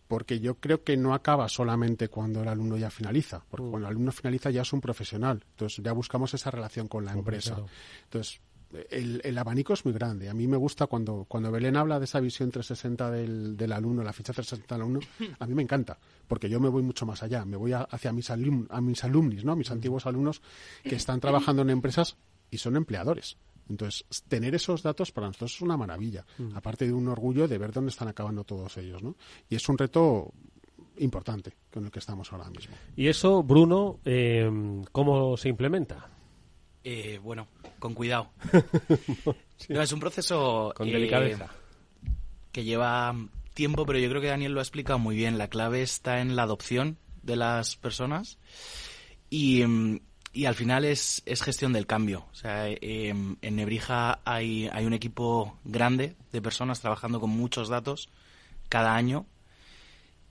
Porque 0.07 0.39
yo 0.39 0.55
creo 0.55 0.83
que 0.83 0.97
no 0.97 1.13
acaba 1.13 1.49
solamente 1.49 2.07
cuando 2.07 2.41
el 2.41 2.47
alumno 2.47 2.77
ya 2.77 2.89
finaliza, 2.89 3.43
porque 3.49 3.67
mm. 3.67 3.69
cuando 3.69 3.87
el 3.87 3.91
alumno 3.91 4.11
finaliza 4.11 4.49
ya 4.49 4.61
es 4.61 4.73
un 4.73 4.81
profesional, 4.81 5.43
entonces 5.51 5.83
ya 5.83 5.91
buscamos 5.91 6.33
esa 6.33 6.49
relación 6.49 6.87
con 6.87 7.05
la 7.05 7.11
empresa. 7.11 7.57
Entonces, 8.05 8.41
el, 8.89 9.37
abanico 9.37 9.73
es 9.73 9.85
muy 9.85 9.93
grande. 9.93 10.29
A 10.29 10.33
mí 10.33 10.47
me 10.47 10.57
gusta 10.57 10.87
cuando, 10.87 11.25
cuando 11.27 11.51
Belén 11.51 11.75
habla 11.75 11.99
de 11.99 12.05
esa 12.05 12.19
visión 12.19 12.49
360 12.49 13.11
del, 13.11 13.57
del 13.57 13.71
alumno, 13.71 14.03
la 14.03 14.13
ficha 14.13 14.33
360 14.33 14.75
del 14.75 14.81
alumno, 14.81 14.99
a 15.39 15.45
mí 15.45 15.53
me 15.53 15.61
encanta, 15.61 15.97
porque 16.27 16.49
yo 16.49 16.59
me 16.59 16.69
voy 16.69 16.81
mucho 16.81 17.05
más 17.05 17.21
allá, 17.23 17.45
me 17.45 17.57
voy 17.57 17.73
hacia 17.73 18.11
mis, 18.11 18.29
alum, 18.29 18.67
a 18.69 18.81
mis 18.81 19.03
alumnis, 19.03 19.43
¿no? 19.43 19.55
mis 19.55 19.69
antiguos 19.71 20.05
alumnos 20.05 20.41
que 20.83 20.95
están 20.95 21.19
trabajando 21.19 21.61
en 21.61 21.69
empresas 21.69 22.17
y 22.51 22.57
son 22.57 22.75
empleadores. 22.75 23.37
Entonces, 23.69 24.05
tener 24.27 24.55
esos 24.55 24.81
datos 24.81 25.11
para 25.11 25.27
nosotros 25.27 25.55
es 25.55 25.61
una 25.61 25.77
maravilla, 25.77 26.25
mm. 26.37 26.55
aparte 26.55 26.85
de 26.85 26.93
un 26.93 27.07
orgullo 27.07 27.47
de 27.47 27.57
ver 27.57 27.71
dónde 27.71 27.91
están 27.91 28.07
acabando 28.07 28.43
todos 28.43 28.75
ellos, 28.77 29.03
¿no? 29.03 29.15
Y 29.49 29.55
es 29.55 29.69
un 29.69 29.77
reto 29.77 30.33
importante 30.97 31.53
con 31.71 31.85
el 31.85 31.91
que 31.91 31.99
estamos 31.99 32.31
ahora 32.33 32.49
mismo. 32.49 32.75
¿Y 32.95 33.07
eso, 33.07 33.43
Bruno, 33.43 33.99
eh, 34.03 34.49
cómo 34.91 35.37
se 35.37 35.49
implementa? 35.49 36.09
Eh, 36.83 37.19
bueno, 37.21 37.47
con 37.77 37.93
cuidado. 37.93 38.31
no, 39.69 39.81
es 39.81 39.91
un 39.91 39.99
proceso... 39.99 40.73
Con 40.75 40.89
delicadeza. 40.89 41.45
Eh, 41.45 42.09
que 42.51 42.63
lleva 42.63 43.15
tiempo, 43.53 43.85
pero 43.85 43.99
yo 43.99 44.09
creo 44.09 44.21
que 44.21 44.27
Daniel 44.27 44.53
lo 44.53 44.59
ha 44.59 44.63
explicado 44.63 44.99
muy 44.99 45.15
bien. 45.15 45.37
La 45.37 45.49
clave 45.49 45.81
está 45.81 46.21
en 46.21 46.35
la 46.35 46.43
adopción 46.43 46.97
de 47.21 47.35
las 47.35 47.75
personas 47.75 48.39
y, 49.29 49.63
mm, 49.65 49.99
y 50.31 50.45
al 50.45 50.55
final 50.55 50.85
es, 50.85 51.21
es 51.25 51.41
gestión 51.41 51.73
del 51.73 51.87
cambio. 51.87 52.25
O 52.31 52.35
sea, 52.35 52.67
em, 52.67 53.37
en 53.41 53.55
Nebrija 53.55 54.19
hay, 54.25 54.69
hay 54.71 54.85
un 54.85 54.93
equipo 54.93 55.57
grande 55.63 56.15
de 56.31 56.41
personas 56.41 56.81
trabajando 56.81 57.19
con 57.19 57.29
muchos 57.31 57.69
datos 57.69 58.09
cada 58.69 58.95
año 58.95 59.25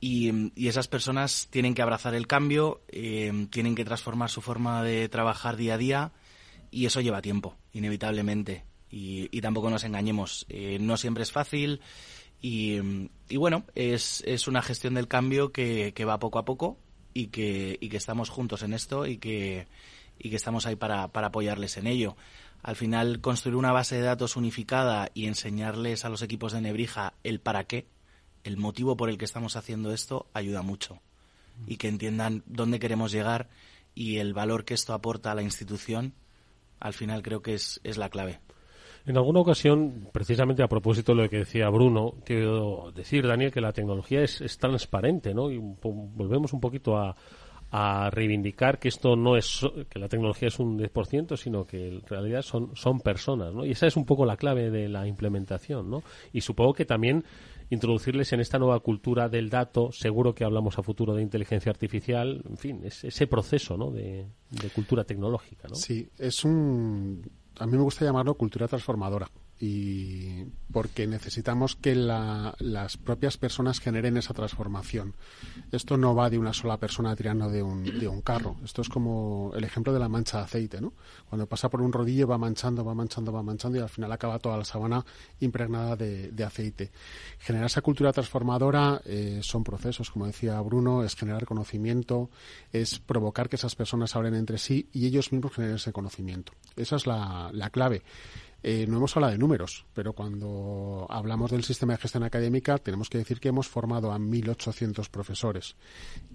y, 0.00 0.52
y 0.54 0.68
esas 0.68 0.86
personas 0.86 1.48
tienen 1.50 1.74
que 1.74 1.82
abrazar 1.82 2.14
el 2.14 2.28
cambio, 2.28 2.82
em, 2.88 3.48
tienen 3.48 3.74
que 3.74 3.84
transformar 3.84 4.30
su 4.30 4.40
forma 4.40 4.84
de 4.84 5.08
trabajar 5.08 5.56
día 5.56 5.74
a 5.74 5.78
día 5.78 6.12
y 6.70 6.86
eso 6.86 7.00
lleva 7.00 7.22
tiempo, 7.22 7.56
inevitablemente. 7.72 8.64
Y, 8.90 9.28
y 9.36 9.40
tampoco 9.40 9.68
nos 9.68 9.84
engañemos, 9.84 10.46
eh, 10.48 10.78
no 10.80 10.96
siempre 10.96 11.22
es 11.22 11.32
fácil 11.32 11.80
y, 12.40 12.78
y 13.28 13.36
bueno, 13.36 13.64
es, 13.74 14.22
es 14.26 14.48
una 14.48 14.62
gestión 14.62 14.94
del 14.94 15.08
cambio 15.08 15.52
que, 15.52 15.92
que 15.92 16.04
va 16.04 16.18
poco 16.18 16.38
a 16.38 16.44
poco 16.44 16.78
y 17.18 17.26
que, 17.26 17.78
y 17.80 17.88
que 17.88 17.96
estamos 17.96 18.28
juntos 18.28 18.62
en 18.62 18.72
esto 18.72 19.04
y 19.04 19.18
que, 19.18 19.66
y 20.20 20.30
que 20.30 20.36
estamos 20.36 20.66
ahí 20.66 20.76
para, 20.76 21.08
para 21.08 21.26
apoyarles 21.28 21.76
en 21.76 21.88
ello. 21.88 22.16
Al 22.62 22.76
final, 22.76 23.20
construir 23.20 23.56
una 23.56 23.72
base 23.72 23.96
de 23.96 24.02
datos 24.02 24.36
unificada 24.36 25.10
y 25.14 25.26
enseñarles 25.26 26.04
a 26.04 26.10
los 26.10 26.22
equipos 26.22 26.52
de 26.52 26.60
Nebrija 26.60 27.14
el 27.24 27.40
para 27.40 27.64
qué, 27.64 27.88
el 28.44 28.56
motivo 28.56 28.96
por 28.96 29.10
el 29.10 29.18
que 29.18 29.24
estamos 29.24 29.56
haciendo 29.56 29.92
esto, 29.92 30.28
ayuda 30.32 30.62
mucho. 30.62 31.00
Y 31.66 31.76
que 31.76 31.88
entiendan 31.88 32.44
dónde 32.46 32.78
queremos 32.78 33.10
llegar 33.10 33.48
y 33.96 34.18
el 34.18 34.32
valor 34.32 34.64
que 34.64 34.74
esto 34.74 34.94
aporta 34.94 35.32
a 35.32 35.34
la 35.34 35.42
institución, 35.42 36.14
al 36.78 36.94
final 36.94 37.22
creo 37.22 37.42
que 37.42 37.54
es, 37.54 37.80
es 37.82 37.96
la 37.96 38.10
clave. 38.10 38.38
En 39.06 39.16
alguna 39.16 39.40
ocasión, 39.40 40.08
precisamente 40.12 40.62
a 40.62 40.68
propósito 40.68 41.14
de 41.14 41.22
lo 41.22 41.30
que 41.30 41.38
decía 41.38 41.68
Bruno, 41.70 42.14
quiero 42.24 42.92
decir, 42.94 43.26
Daniel, 43.26 43.52
que 43.52 43.60
la 43.60 43.72
tecnología 43.72 44.22
es, 44.22 44.58
transparente, 44.58 45.34
¿no? 45.34 45.50
Y 45.50 45.58
volvemos 45.58 46.52
un 46.52 46.60
poquito 46.60 46.96
a, 46.96 47.16
a 47.70 48.10
reivindicar 48.10 48.78
que 48.78 48.88
esto 48.88 49.14
no 49.16 49.36
es 49.36 49.60
que 49.90 49.98
la 49.98 50.08
tecnología 50.08 50.48
es 50.48 50.58
un 50.58 50.78
10%, 50.78 51.36
sino 51.36 51.66
que 51.66 51.88
en 51.88 52.06
realidad 52.06 52.42
son 52.42 52.74
son 52.74 53.00
personas, 53.00 53.52
¿no? 53.52 53.64
Y 53.64 53.72
esa 53.72 53.86
es 53.86 53.96
un 53.96 54.06
poco 54.06 54.24
la 54.24 54.36
clave 54.36 54.70
de 54.70 54.88
la 54.88 55.06
implementación, 55.06 55.90
¿no? 55.90 56.02
Y 56.32 56.40
supongo 56.40 56.72
que 56.72 56.86
también 56.86 57.24
introducirles 57.70 58.32
en 58.32 58.40
esta 58.40 58.58
nueva 58.58 58.80
cultura 58.80 59.28
del 59.28 59.50
dato, 59.50 59.92
seguro 59.92 60.34
que 60.34 60.44
hablamos 60.44 60.78
a 60.78 60.82
futuro 60.82 61.14
de 61.14 61.22
inteligencia 61.22 61.70
artificial, 61.70 62.42
en 62.48 62.56
fin, 62.56 62.80
es 62.84 63.04
ese 63.04 63.26
proceso, 63.26 63.76
¿no? 63.76 63.90
De, 63.90 64.26
de 64.50 64.68
cultura 64.70 65.04
tecnológica, 65.04 65.68
¿no? 65.68 65.74
Sí, 65.74 66.08
es 66.18 66.44
un 66.44 67.22
a 67.58 67.66
mí 67.66 67.76
me 67.76 67.82
gusta 67.82 68.04
llamarlo 68.04 68.34
cultura 68.34 68.68
transformadora 68.68 69.28
y 69.60 70.44
porque 70.72 71.06
necesitamos 71.06 71.74
que 71.74 71.94
las 71.94 72.96
propias 72.96 73.36
personas 73.36 73.80
generen 73.80 74.16
esa 74.16 74.34
transformación. 74.34 75.14
Esto 75.72 75.96
no 75.96 76.14
va 76.14 76.30
de 76.30 76.38
una 76.38 76.52
sola 76.52 76.76
persona 76.76 77.16
tirando 77.16 77.48
de 77.48 77.62
un, 77.62 77.82
de 77.82 78.06
un 78.06 78.20
carro. 78.20 78.56
Esto 78.64 78.82
es 78.82 78.88
como 78.88 79.52
el 79.56 79.64
ejemplo 79.64 79.92
de 79.92 79.98
la 79.98 80.08
mancha 80.08 80.38
de 80.38 80.44
aceite, 80.44 80.80
¿no? 80.80 80.92
Cuando 81.28 81.46
pasa 81.46 81.68
por 81.68 81.80
un 81.80 81.92
rodillo 81.92 82.28
va 82.28 82.38
manchando, 82.38 82.84
va 82.84 82.94
manchando, 82.94 83.32
va 83.32 83.42
manchando 83.42 83.78
y 83.78 83.80
al 83.80 83.88
final 83.88 84.12
acaba 84.12 84.38
toda 84.38 84.56
la 84.56 84.64
sabana 84.64 85.04
impregnada 85.40 85.96
de, 85.96 86.44
aceite. 86.44 86.92
Generar 87.38 87.66
esa 87.66 87.82
cultura 87.82 88.12
transformadora 88.12 89.02
eh, 89.04 89.40
son 89.42 89.64
procesos, 89.64 90.10
como 90.10 90.26
decía 90.26 90.60
Bruno, 90.60 91.02
es 91.02 91.14
generar 91.14 91.44
conocimiento, 91.44 92.30
es 92.72 93.00
provocar 93.00 93.48
que 93.48 93.56
esas 93.56 93.74
personas 93.74 94.14
hablen 94.16 94.34
entre 94.34 94.58
sí 94.58 94.88
y 94.92 95.06
ellos 95.06 95.32
mismos 95.32 95.52
generen 95.52 95.76
ese 95.76 95.92
conocimiento. 95.92 96.52
Esa 96.76 96.96
es 96.96 97.06
la, 97.06 97.50
la 97.52 97.70
clave. 97.70 98.02
Eh, 98.62 98.86
no 98.88 98.96
hemos 98.96 99.16
hablado 99.16 99.32
de 99.32 99.38
números, 99.38 99.86
pero 99.94 100.14
cuando 100.14 101.06
hablamos 101.08 101.52
del 101.52 101.62
sistema 101.62 101.92
de 101.92 102.00
gestión 102.00 102.24
académica 102.24 102.78
tenemos 102.78 103.08
que 103.08 103.18
decir 103.18 103.38
que 103.38 103.48
hemos 103.48 103.68
formado 103.68 104.12
a 104.12 104.18
1.800 104.18 105.08
profesores, 105.10 105.76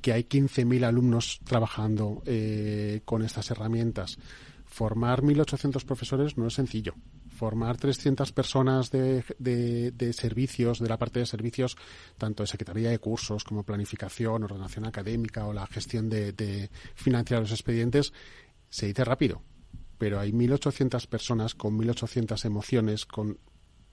que 0.01 0.13
hay 0.13 0.23
15.000 0.23 0.85
alumnos 0.85 1.41
trabajando 1.43 2.23
eh, 2.25 3.01
con 3.03 3.23
estas 3.23 3.51
herramientas. 3.51 4.17
Formar 4.65 5.21
1.800 5.21 5.85
profesores 5.85 6.37
no 6.37 6.47
es 6.47 6.53
sencillo. 6.53 6.95
Formar 7.29 7.77
300 7.77 8.31
personas 8.31 8.89
de, 8.89 9.23
de, 9.37 10.13
servicios, 10.13 10.79
de 10.79 10.87
la 10.87 10.97
parte 10.97 11.19
de 11.19 11.25
servicios, 11.25 11.77
tanto 12.17 12.43
de 12.43 12.47
Secretaría 12.47 12.89
de 12.89 12.99
Cursos 12.99 13.43
como 13.43 13.63
planificación, 13.63 14.43
ordenación 14.43 14.85
académica 14.85 15.45
o 15.45 15.53
la 15.53 15.67
gestión 15.67 16.09
de, 16.09 16.31
de 16.31 16.69
financiar 16.95 17.41
los 17.41 17.51
expedientes, 17.51 18.13
se 18.69 18.87
dice 18.87 19.03
rápido 19.03 19.41
pero 19.97 20.19
hay 20.19 20.31
1.800 20.31 21.07
personas 21.07 21.55
con 21.55 21.77
1.800 21.77 22.45
emociones 22.45 23.05
con 23.05 23.37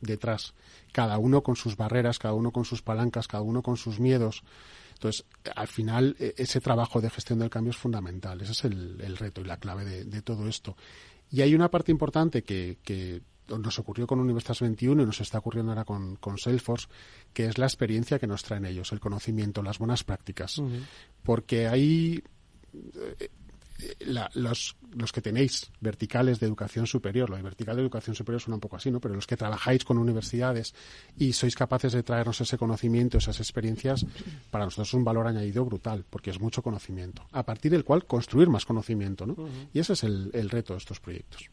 detrás, 0.01 0.55
cada 0.93 1.19
uno 1.19 1.43
con 1.43 1.57
sus 1.57 1.77
barreras, 1.77 2.19
cada 2.19 2.35
uno 2.35 2.53
con 2.53 2.65
sus 2.65 2.83
palancas, 2.83 3.29
cada 3.29 3.43
uno 3.43 3.63
con 3.63 3.77
sus 3.77 4.01
miedos. 4.01 4.43
Entonces, 4.95 5.25
al 5.55 5.69
final, 5.69 6.17
e, 6.19 6.35
ese 6.37 6.61
trabajo 6.61 7.01
de 7.01 7.11
gestión 7.11 7.39
del 7.39 7.51
cambio 7.51 7.71
es 7.71 7.77
fundamental. 7.77 8.41
Ese 8.41 8.53
es 8.53 8.65
el, 8.65 9.17
reto 9.17 9.41
y 9.41 9.45
la 9.45 9.59
clave 9.59 10.05
de, 10.05 10.23
todo 10.23 10.49
esto. 10.49 10.77
Y 11.31 11.43
hay 11.43 11.55
una 11.55 11.71
parte 11.71 11.93
importante 11.93 12.43
que, 12.43 13.23
nos 13.49 13.81
ocurrió 13.81 14.07
con 14.07 14.21
Universitas 14.21 14.61
21 14.61 15.03
y 15.03 15.07
nos 15.07 15.21
está 15.21 15.39
ocurriendo 15.39 15.73
ahora 15.73 15.85
con, 15.85 16.19
Salesforce, 16.39 16.87
que 17.33 17.47
es 17.47 17.59
la 17.59 17.67
experiencia 17.67 18.19
que 18.19 18.29
nos 18.29 18.45
traen 18.45 18.65
ellos, 18.65 18.93
el 18.93 19.01
conocimiento, 19.01 19.63
las 19.63 19.79
buenas 19.79 20.05
prácticas. 20.05 20.63
Porque 21.23 21.67
hay 23.81 23.97
los, 24.35 24.77
los, 24.95 25.13
que 25.13 25.21
tenéis 25.21 25.71
verticales 25.81 26.41
de 26.41 26.47
educación 26.47 26.87
superior, 26.87 27.31
lo 27.31 27.37
de 27.37 27.43
vertical 27.43 27.77
de 27.77 27.83
educación 27.83 28.15
superior 28.15 28.41
suena 28.41 28.57
un 28.57 28.61
poco 28.61 28.77
así, 28.77 28.91
¿no? 28.91 29.01
Pero 29.01 29.15
los 29.15 29.27
que 29.27 29.37
trabajáis 29.37 29.85
con 29.85 29.99
universidades 29.99 30.75
y 31.17 31.33
sois 31.33 31.55
capaces 31.55 31.93
de 31.93 32.03
traernos 32.03 32.41
ese 32.41 32.59
conocimiento, 32.59 33.19
esas 33.19 33.41
experiencias, 33.41 34.07
para 34.51 34.65
nosotros 34.65 34.89
es 34.89 34.95
un 34.95 35.05
valor 35.05 35.27
añadido 35.27 35.65
brutal, 35.65 36.05
porque 36.09 36.31
es 36.31 36.41
mucho 36.41 36.63
conocimiento, 36.63 37.27
a 37.33 37.45
partir 37.45 37.73
del 37.73 37.85
cual 37.85 38.05
construir 38.07 38.49
más 38.49 38.65
conocimiento, 38.65 39.27
¿no? 39.27 39.37
Y 39.73 39.79
ese 39.79 39.95
es 39.95 40.05
el, 40.05 40.31
el 40.33 40.51
reto 40.51 40.75
de 40.75 40.79
estos 40.79 41.01
proyectos. 41.01 41.51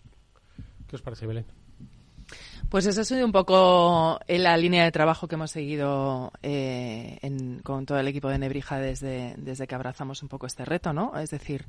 ¿Qué 0.87 0.95
os 0.95 1.01
parece, 1.01 1.27
Belén? 1.27 1.45
Pues 2.69 2.85
esa 2.85 2.99
ha 2.99 3.05
sido 3.05 3.25
un 3.25 3.31
poco 3.31 4.19
la 4.27 4.57
línea 4.57 4.83
de 4.83 4.91
trabajo 4.91 5.29
que 5.29 5.35
hemos 5.35 5.51
seguido 5.51 6.33
eh, 6.43 7.17
con 7.63 7.85
todo 7.85 7.97
el 7.97 8.09
equipo 8.09 8.27
de 8.27 8.37
Nebrija 8.37 8.77
desde, 8.77 9.35
desde 9.37 9.67
que 9.67 9.75
abrazamos 9.75 10.21
un 10.21 10.27
poco 10.27 10.47
este 10.47 10.65
reto, 10.65 10.91
¿no? 10.91 11.17
Es 11.17 11.29
decir, 11.29 11.65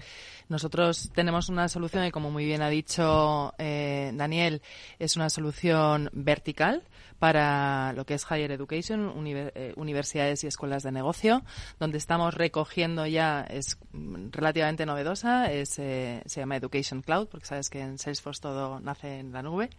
nosotros 0.49 1.11
tenemos 1.15 1.51
una 1.51 1.69
solución 1.69 2.05
y 2.05 2.11
como 2.11 2.33
muy 2.33 2.45
bien 2.45 2.63
ha 2.63 2.69
dicho 2.69 3.55
eh, 3.59 4.11
Daniel, 4.13 4.61
es 4.99 5.15
una 5.15 5.31
solución 5.31 6.11
vertical 6.13 6.83
para 7.19 7.93
lo 7.95 8.05
que 8.07 8.15
es 8.15 8.25
Higher 8.25 8.53
Education, 8.53 9.13
eh, 9.27 9.73
universidades 9.77 10.45
y 10.45 10.47
escuelas 10.47 10.83
de 10.83 10.93
negocio, 10.93 11.43
donde 11.79 11.99
estamos 11.99 12.35
recogiendo 12.35 13.07
ya, 13.07 13.47
es 13.49 13.79
relativamente 14.31 14.87
novedosa, 14.87 15.53
es, 15.53 15.71
se 15.71 16.23
llama 16.27 16.57
Education 16.57 17.03
Cloud, 17.03 17.29
porque 17.29 17.47
sabes 17.47 17.71
que 17.71 17.81
en 17.81 17.99
Salesforce 17.99 18.41
todo 18.41 18.81
nace 18.81 19.19
en 19.19 19.33
la 19.33 19.43
nube. 19.43 19.71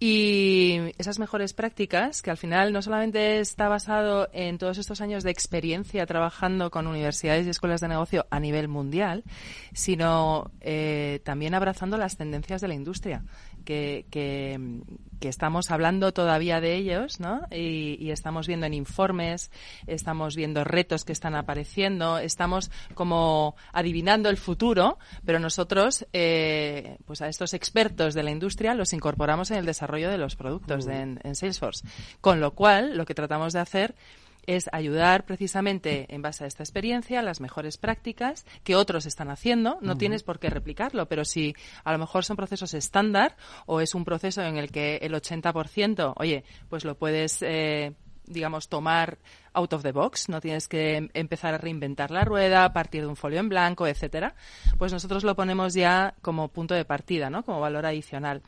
Y 0.00 0.94
esas 0.96 1.18
mejores 1.18 1.54
prácticas, 1.54 2.22
que 2.22 2.30
al 2.30 2.36
final 2.36 2.72
no 2.72 2.82
solamente 2.82 3.40
está 3.40 3.66
basado 3.68 4.28
en 4.32 4.56
todos 4.56 4.78
estos 4.78 5.00
años 5.00 5.24
de 5.24 5.32
experiencia 5.32 6.06
trabajando 6.06 6.70
con 6.70 6.86
universidades 6.86 7.46
y 7.46 7.50
escuelas 7.50 7.80
de 7.80 7.88
negocio 7.88 8.24
a 8.30 8.38
nivel 8.38 8.68
mundial, 8.68 9.24
sino 9.72 10.52
eh, 10.60 11.20
también 11.24 11.54
abrazando 11.54 11.96
las 11.96 12.16
tendencias 12.16 12.60
de 12.60 12.68
la 12.68 12.74
industria 12.74 13.24
que, 13.68 14.06
que, 15.20 15.28
estamos 15.28 15.70
hablando 15.70 16.12
todavía 16.12 16.58
de 16.58 16.74
ellos, 16.74 17.20
¿no? 17.20 17.42
Y, 17.50 18.10
estamos 18.10 18.46
viendo 18.46 18.64
en 18.64 18.72
informes, 18.72 19.50
estamos 19.86 20.36
viendo 20.36 20.64
retos 20.64 21.04
que 21.04 21.12
están 21.12 21.34
apareciendo, 21.34 22.18
estamos 22.18 22.70
como 22.94 23.56
adivinando 23.72 24.30
el 24.30 24.38
futuro, 24.38 24.98
pero 25.26 25.38
nosotros, 25.38 26.06
eh, 26.14 26.96
pues 27.04 27.20
a 27.20 27.28
estos 27.28 27.52
expertos 27.52 28.14
de 28.14 28.22
la 28.22 28.30
industria 28.30 28.72
los 28.72 28.94
incorporamos 28.94 29.50
en 29.50 29.58
el 29.58 29.66
desarrollo 29.66 30.08
de 30.08 30.16
los 30.16 30.34
productos 30.34 30.86
en 30.86 31.34
Salesforce. 31.34 31.86
Con 32.22 32.40
lo 32.40 32.52
cual, 32.52 32.96
lo 32.96 33.04
que 33.04 33.14
tratamos 33.14 33.52
de 33.52 33.60
hacer 33.60 33.94
es 34.48 34.70
ayudar 34.72 35.26
precisamente 35.26 36.06
en 36.08 36.22
base 36.22 36.42
a 36.42 36.46
esta 36.46 36.62
experiencia, 36.62 37.20
las 37.20 37.38
mejores 37.38 37.76
prácticas 37.76 38.46
que 38.64 38.76
otros 38.76 39.04
están 39.04 39.28
haciendo. 39.28 39.76
No 39.82 39.98
tienes 39.98 40.22
por 40.22 40.38
qué 40.38 40.48
replicarlo, 40.48 41.06
pero 41.06 41.26
si 41.26 41.54
a 41.84 41.92
lo 41.92 41.98
mejor 41.98 42.24
son 42.24 42.38
procesos 42.38 42.72
estándar 42.72 43.36
o 43.66 43.82
es 43.82 43.94
un 43.94 44.06
proceso 44.06 44.40
en 44.42 44.56
el 44.56 44.72
que 44.72 44.96
el 45.02 45.12
80%, 45.12 46.14
oye, 46.16 46.44
pues 46.70 46.86
lo 46.86 46.96
puedes, 46.96 47.42
eh, 47.42 47.92
digamos, 48.24 48.70
tomar 48.70 49.18
out 49.52 49.74
of 49.74 49.82
the 49.82 49.92
box, 49.92 50.30
no 50.30 50.40
tienes 50.40 50.66
que 50.66 50.96
em, 50.96 51.10
empezar 51.12 51.52
a 51.52 51.58
reinventar 51.58 52.10
la 52.10 52.24
rueda 52.24 52.64
a 52.64 52.72
partir 52.72 53.02
de 53.02 53.08
un 53.08 53.16
folio 53.16 53.40
en 53.40 53.50
blanco, 53.50 53.86
etcétera, 53.86 54.34
pues 54.78 54.94
nosotros 54.94 55.24
lo 55.24 55.36
ponemos 55.36 55.74
ya 55.74 56.14
como 56.22 56.48
punto 56.48 56.74
de 56.74 56.86
partida, 56.86 57.28
¿no? 57.28 57.44
Como 57.44 57.60
valor 57.60 57.84
adicional. 57.84 58.40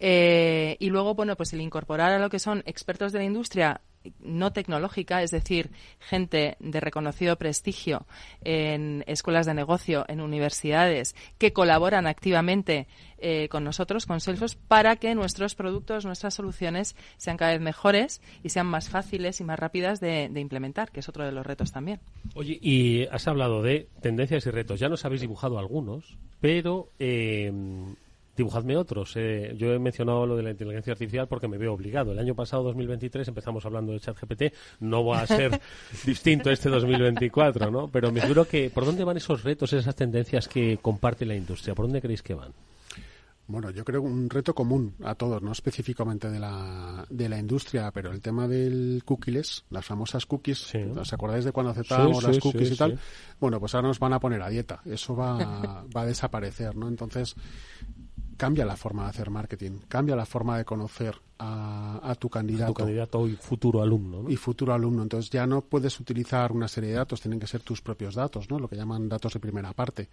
Eh, 0.00 0.78
y 0.80 0.88
luego, 0.88 1.14
bueno, 1.14 1.36
pues 1.36 1.52
el 1.52 1.60
incorporar 1.60 2.12
a 2.12 2.18
lo 2.18 2.30
que 2.30 2.38
son 2.38 2.62
expertos 2.64 3.12
de 3.12 3.18
la 3.18 3.24
industria 3.26 3.82
no 4.20 4.52
tecnológica, 4.52 5.22
es 5.22 5.30
decir, 5.30 5.70
gente 5.98 6.56
de 6.60 6.80
reconocido 6.80 7.36
prestigio 7.36 8.06
en 8.42 9.04
escuelas 9.06 9.46
de 9.46 9.54
negocio, 9.54 10.04
en 10.08 10.20
universidades, 10.20 11.14
que 11.38 11.52
colaboran 11.52 12.06
activamente 12.06 12.86
eh, 13.18 13.48
con 13.48 13.64
nosotros, 13.64 14.06
con 14.06 14.20
Salesforce, 14.20 14.58
para 14.68 14.96
que 14.96 15.14
nuestros 15.14 15.54
productos, 15.54 16.04
nuestras 16.04 16.34
soluciones 16.34 16.96
sean 17.16 17.36
cada 17.36 17.52
vez 17.52 17.60
mejores 17.60 18.20
y 18.42 18.50
sean 18.50 18.66
más 18.66 18.88
fáciles 18.88 19.40
y 19.40 19.44
más 19.44 19.58
rápidas 19.58 20.00
de, 20.00 20.30
implementar, 20.34 20.90
que 20.90 21.00
es 21.00 21.08
otro 21.08 21.24
de 21.24 21.32
los 21.32 21.46
retos 21.46 21.72
también. 21.72 22.00
Oye, 22.34 22.58
y 22.60 23.06
has 23.06 23.26
hablado 23.26 23.62
de 23.62 23.88
tendencias 24.02 24.46
y 24.46 24.50
retos. 24.50 24.80
Ya 24.80 24.88
nos 24.88 25.04
habéis 25.04 25.22
dibujado 25.22 25.58
algunos, 25.58 26.18
pero 26.40 26.90
eh, 26.98 27.50
dibujadme 28.36 28.76
otros. 28.76 29.12
Eh, 29.16 29.54
yo 29.56 29.72
he 29.72 29.78
mencionado 29.78 30.26
lo 30.26 30.36
de 30.36 30.42
la 30.42 30.50
inteligencia 30.50 30.92
artificial 30.92 31.28
porque 31.28 31.48
me 31.48 31.58
veo 31.58 31.72
obligado. 31.72 32.12
El 32.12 32.18
año 32.18 32.34
pasado, 32.34 32.62
2023, 32.64 33.28
empezamos 33.28 33.64
hablando 33.64 33.92
de 33.92 34.00
ChatGPT. 34.00 34.42
No 34.80 35.04
va 35.04 35.20
a 35.20 35.26
ser 35.26 35.60
distinto 36.04 36.50
este 36.50 36.68
2024, 36.68 37.70
¿no? 37.70 37.88
Pero 37.88 38.10
me 38.10 38.20
figuro 38.20 38.46
que, 38.46 38.70
¿por 38.70 38.84
dónde 38.84 39.04
van 39.04 39.16
esos 39.16 39.42
retos, 39.42 39.72
esas 39.72 39.94
tendencias 39.94 40.48
que 40.48 40.78
comparte 40.80 41.26
la 41.26 41.34
industria? 41.34 41.74
¿Por 41.74 41.86
dónde 41.86 42.00
creéis 42.00 42.22
que 42.22 42.34
van? 42.34 42.52
Bueno, 43.46 43.68
yo 43.70 43.84
creo 43.84 44.00
un 44.00 44.30
reto 44.30 44.54
común 44.54 44.94
a 45.04 45.14
todos, 45.14 45.42
no 45.42 45.52
específicamente 45.52 46.30
de 46.30 46.38
la, 46.38 47.04
de 47.10 47.28
la 47.28 47.38
industria, 47.38 47.90
pero 47.90 48.10
el 48.10 48.22
tema 48.22 48.48
del 48.48 49.02
cookies, 49.04 49.64
las 49.68 49.84
famosas 49.84 50.24
cookies, 50.24 50.74
¿os 50.96 51.12
acordáis 51.12 51.44
de 51.44 51.52
cuando 51.52 51.72
aceptábamos 51.72 52.24
las 52.24 52.38
cookies 52.38 52.72
y 52.72 52.76
tal? 52.76 52.98
Bueno, 53.38 53.60
pues 53.60 53.74
ahora 53.74 53.88
nos 53.88 53.98
van 53.98 54.14
a 54.14 54.18
poner 54.18 54.40
a 54.40 54.48
dieta, 54.48 54.80
eso 54.86 55.14
va, 55.14 55.36
va 55.94 56.02
a 56.02 56.06
desaparecer, 56.06 56.74
¿no? 56.74 56.88
Entonces, 56.88 57.36
cambia 58.36 58.64
la 58.64 58.76
forma 58.76 59.04
de 59.04 59.10
hacer 59.10 59.30
marketing, 59.30 59.80
cambia 59.88 60.16
la 60.16 60.26
forma 60.26 60.58
de 60.58 60.64
conocer 60.64 61.14
a, 61.38 62.14
tu 62.18 62.28
candidato. 62.28 62.72
tu 62.72 62.78
candidato 62.78 63.28
y 63.28 63.36
futuro 63.36 63.82
alumno. 63.82 64.30
Y 64.30 64.36
futuro 64.36 64.72
alumno. 64.72 65.02
Entonces 65.02 65.30
ya 65.30 65.46
no 65.46 65.62
puedes 65.62 65.98
utilizar 66.00 66.52
una 66.52 66.68
serie 66.68 66.90
de 66.90 66.96
datos, 66.96 67.20
tienen 67.20 67.40
que 67.40 67.46
ser 67.46 67.62
tus 67.62 67.82
propios 67.82 68.14
datos, 68.14 68.48
¿no? 68.50 68.58
lo 68.58 68.68
que 68.68 68.76
llaman 68.76 69.08
datos 69.08 69.34
de 69.34 69.40
primera 69.40 69.72
parte. 69.72 70.08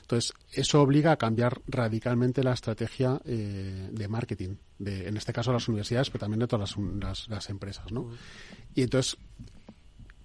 Entonces 0.00 0.32
eso 0.50 0.80
obliga 0.80 1.12
a 1.12 1.16
cambiar 1.16 1.60
radicalmente 1.66 2.42
la 2.42 2.52
estrategia 2.52 3.20
eh, 3.24 3.88
de 3.92 4.08
marketing, 4.08 4.56
de, 4.78 5.08
en 5.08 5.16
este 5.16 5.32
caso 5.32 5.52
las 5.52 5.68
universidades, 5.68 6.10
pero 6.10 6.20
también 6.20 6.40
de 6.40 6.46
todas 6.48 6.76
las, 6.76 7.28
las, 7.28 7.50
empresas. 7.50 7.92
¿no? 7.92 8.10
Y 8.74 8.82
entonces 8.82 9.18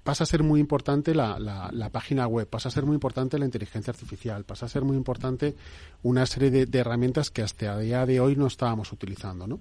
pasa 0.07 0.23
a 0.23 0.27
ser 0.27 0.41
muy 0.41 0.61
importante 0.61 1.13
la, 1.13 1.89
página 1.91 2.27
web, 2.27 2.47
pasa 2.47 2.69
a 2.69 2.71
ser 2.71 2.85
muy 2.85 2.93
importante 2.93 3.37
la 3.37 3.43
inteligencia 3.43 3.91
artificial, 3.91 4.45
pasa 4.45 4.65
a 4.65 4.69
ser 4.69 4.83
muy 4.83 4.95
importante 4.95 5.53
una 6.01 6.25
serie 6.25 6.49
de, 6.49 6.79
herramientas 6.79 7.29
que 7.29 7.41
hasta 7.41 7.73
a 7.73 7.77
día 7.77 8.05
de 8.05 8.21
hoy 8.21 8.37
no 8.37 8.47
estábamos 8.47 8.93
utilizando, 8.93 9.47
¿no? 9.47 9.59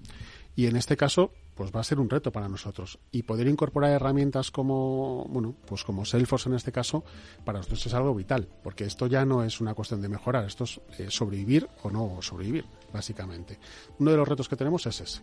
Y 0.55 0.67
en 0.67 0.77
este 0.77 0.97
caso, 0.97 1.33
pues 1.57 1.73
va 1.75 1.81
a 1.81 1.83
ser 1.83 1.99
un 1.99 2.09
reto 2.09 2.31
para 2.31 2.49
nosotros. 2.49 3.01
Y 3.11 3.25
poder 3.25 3.49
incorporar 3.49 3.91
herramientas 3.91 4.53
como, 4.53 5.25
bueno, 5.29 5.57
pues 5.67 5.83
como 5.83 6.05
Salesforce 6.05 6.49
en 6.49 6.55
este 6.55 6.71
caso, 6.71 7.03
para 7.45 7.59
nosotros 7.59 7.85
es 7.85 7.95
algo 7.95 8.15
vital, 8.15 8.47
porque 8.63 8.85
esto 8.85 9.09
ya 9.09 9.25
no 9.25 9.43
es 9.43 9.61
una 9.61 9.75
cuestión 9.75 10.01
de 10.01 10.09
mejorar, 10.09 10.45
esto 10.45 10.63
es 10.63 10.81
eh, 10.99 11.09
sobrevivir 11.11 11.69
o 11.83 11.91
no 11.91 12.23
sobrevivir, 12.23 12.67
básicamente. 12.93 13.59
Uno 13.99 14.13
de 14.13 14.17
los 14.17 14.29
retos 14.29 14.49
que 14.49 14.55
tenemos 14.55 14.87
es 14.87 15.01
ese. 15.01 15.23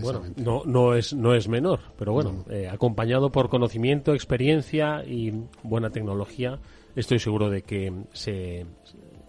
Bueno, 0.00 0.22
no, 0.36 0.62
no, 0.64 0.94
es, 0.94 1.12
no 1.12 1.34
es 1.34 1.48
menor, 1.48 1.80
pero 1.98 2.12
bueno, 2.12 2.44
eh, 2.50 2.68
acompañado 2.70 3.30
por 3.30 3.48
conocimiento, 3.48 4.14
experiencia 4.14 5.04
y 5.04 5.32
buena 5.62 5.90
tecnología, 5.90 6.58
estoy 6.94 7.18
seguro 7.18 7.50
de 7.50 7.62
que 7.62 7.92
se, 8.12 8.66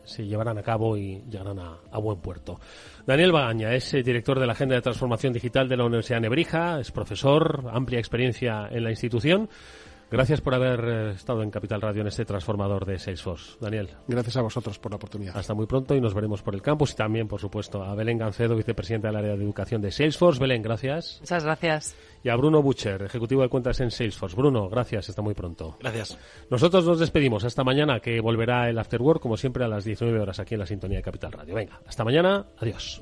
se 0.03 0.25
llevarán 0.25 0.57
a 0.57 0.63
cabo 0.63 0.97
y 0.97 1.23
llegarán 1.29 1.59
a, 1.59 1.97
buen 1.97 2.19
puerto. 2.19 2.59
Daniel 3.05 3.31
Bagaña 3.31 3.73
es 3.73 3.93
eh, 3.93 4.03
director 4.03 4.39
de 4.39 4.45
la 4.45 4.53
Agenda 4.53 4.75
de 4.75 4.81
Transformación 4.81 5.33
Digital 5.33 5.67
de 5.69 5.77
la 5.77 5.85
Universidad 5.85 6.17
de 6.17 6.21
Nebrija, 6.21 6.79
es 6.79 6.91
profesor, 6.91 7.65
amplia 7.71 7.99
experiencia 7.99 8.67
en 8.69 8.83
la 8.83 8.89
institución. 8.89 9.49
Gracias 10.11 10.41
por 10.41 10.53
haber 10.53 10.79
eh, 10.85 11.11
estado 11.11 11.41
en 11.41 11.49
Capital 11.49 11.81
Radio 11.81 12.01
en 12.01 12.07
este 12.07 12.25
transformador 12.25 12.85
de 12.85 12.99
Salesforce. 12.99 13.57
Daniel. 13.59 13.89
Gracias 14.07 14.37
a 14.37 14.41
vosotros 14.41 14.77
por 14.79 14.91
la 14.91 14.97
oportunidad. 14.97 15.37
Hasta 15.37 15.53
muy 15.53 15.65
pronto 15.65 15.95
y 15.95 16.01
nos 16.01 16.13
veremos 16.13 16.41
por 16.41 16.53
el 16.53 16.61
campus 16.61 16.91
y 16.91 16.95
también, 16.95 17.27
por 17.27 17.39
supuesto, 17.39 17.83
a 17.83 17.95
Belén 17.95 18.17
Gancedo, 18.17 18.55
vicepresidenta 18.55 19.07
del 19.07 19.17
área 19.17 19.35
de 19.35 19.43
educación 19.43 19.81
de 19.81 19.91
Salesforce. 19.91 20.39
Belén, 20.39 20.61
gracias. 20.61 21.17
Muchas 21.21 21.43
gracias. 21.43 21.95
Y 22.23 22.29
a 22.29 22.35
Bruno 22.35 22.61
Butcher, 22.61 23.01
ejecutivo 23.03 23.41
de 23.41 23.49
cuentas 23.49 23.79
en 23.79 23.91
Salesforce. 23.91 24.35
Bruno, 24.35 24.69
gracias. 24.69 25.09
Hasta 25.09 25.21
muy 25.21 25.33
pronto. 25.33 25.77
Gracias. 25.79 26.17
Nosotros 26.49 26.85
nos 26.85 26.99
despedimos. 26.99 27.43
Hasta 27.43 27.63
mañana, 27.63 27.99
que 27.99 28.19
volverá 28.21 28.69
el 28.69 28.77
After 28.77 29.01
Work, 29.01 29.21
como 29.21 29.35
siempre, 29.35 29.63
a 29.63 29.67
las 29.67 29.83
19 29.83 30.19
horas 30.19 30.39
aquí 30.39 30.55
en 30.55 30.59
la 30.59 30.67
sintonía 30.67 30.97
de 30.97 31.03
Capital 31.03 31.31
Radio. 31.31 31.55
Venga, 31.55 31.81
hasta 31.85 32.03
mañana. 32.03 32.45
Adiós. 32.59 33.01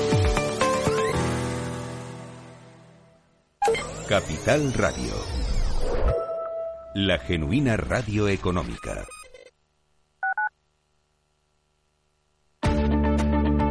Capital 4.11 4.73
Radio. 4.73 5.13
la 6.95 7.17
genuina 7.17 7.77
radio 7.77 8.27
económica. 8.27 9.07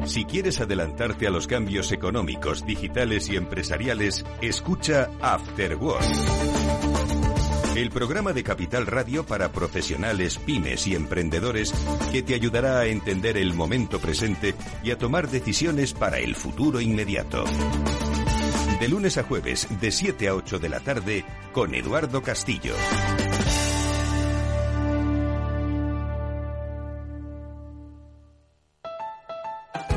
Si 0.07 0.25
quieres 0.25 0.63
adelantarte 0.63 1.27
a 1.27 1.31
los 1.31 1.47
cambios 1.47 1.93
económicos, 1.93 2.65
digitales 2.65 3.29
y 3.29 3.37
empresariales, 3.37 4.25
escucha 4.41 5.11
After 5.21 5.77
Work. 5.77 6.07
El 7.77 7.91
programa 7.91 8.33
de 8.33 8.43
Capital 8.43 8.87
Radio 8.87 9.27
para 9.27 9.53
profesionales, 9.53 10.39
pymes 10.39 10.87
y 10.87 10.95
emprendedores 10.95 11.75
que 12.13 12.23
te 12.23 12.33
ayudará 12.33 12.79
a 12.79 12.87
entender 12.87 13.37
el 13.37 13.53
momento 13.53 13.99
presente 13.99 14.55
y 14.83 14.91
a 14.91 14.97
tomar 14.97 15.29
decisiones 15.29 15.93
para 15.93 16.19
el 16.19 16.35
futuro 16.35 16.81
inmediato. 16.81 17.45
De 18.81 18.89
lunes 18.89 19.19
a 19.19 19.25
jueves, 19.25 19.69
de 19.79 19.93
7 19.93 20.29
a 20.29 20.35
8 20.35 20.59
de 20.59 20.71
la 20.71 20.81
tarde, 20.81 21.27
con 21.53 21.75
Eduardo 21.75 22.23
Castillo. 22.23 22.75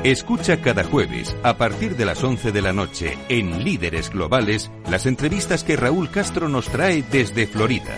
Escucha 0.04 0.60
cada 0.60 0.84
jueves, 0.84 1.34
a 1.44 1.56
partir 1.56 1.96
de 1.96 2.04
las 2.04 2.22
11 2.22 2.52
de 2.52 2.62
la 2.62 2.74
noche, 2.74 3.18
en 3.30 3.64
Líderes 3.64 4.10
Globales, 4.10 4.70
las 4.90 5.06
entrevistas 5.06 5.64
que 5.64 5.78
Raúl 5.78 6.12
Castro 6.12 6.50
nos 6.50 6.68
trae 6.68 7.04
desde 7.10 7.48
Florida. 7.48 7.98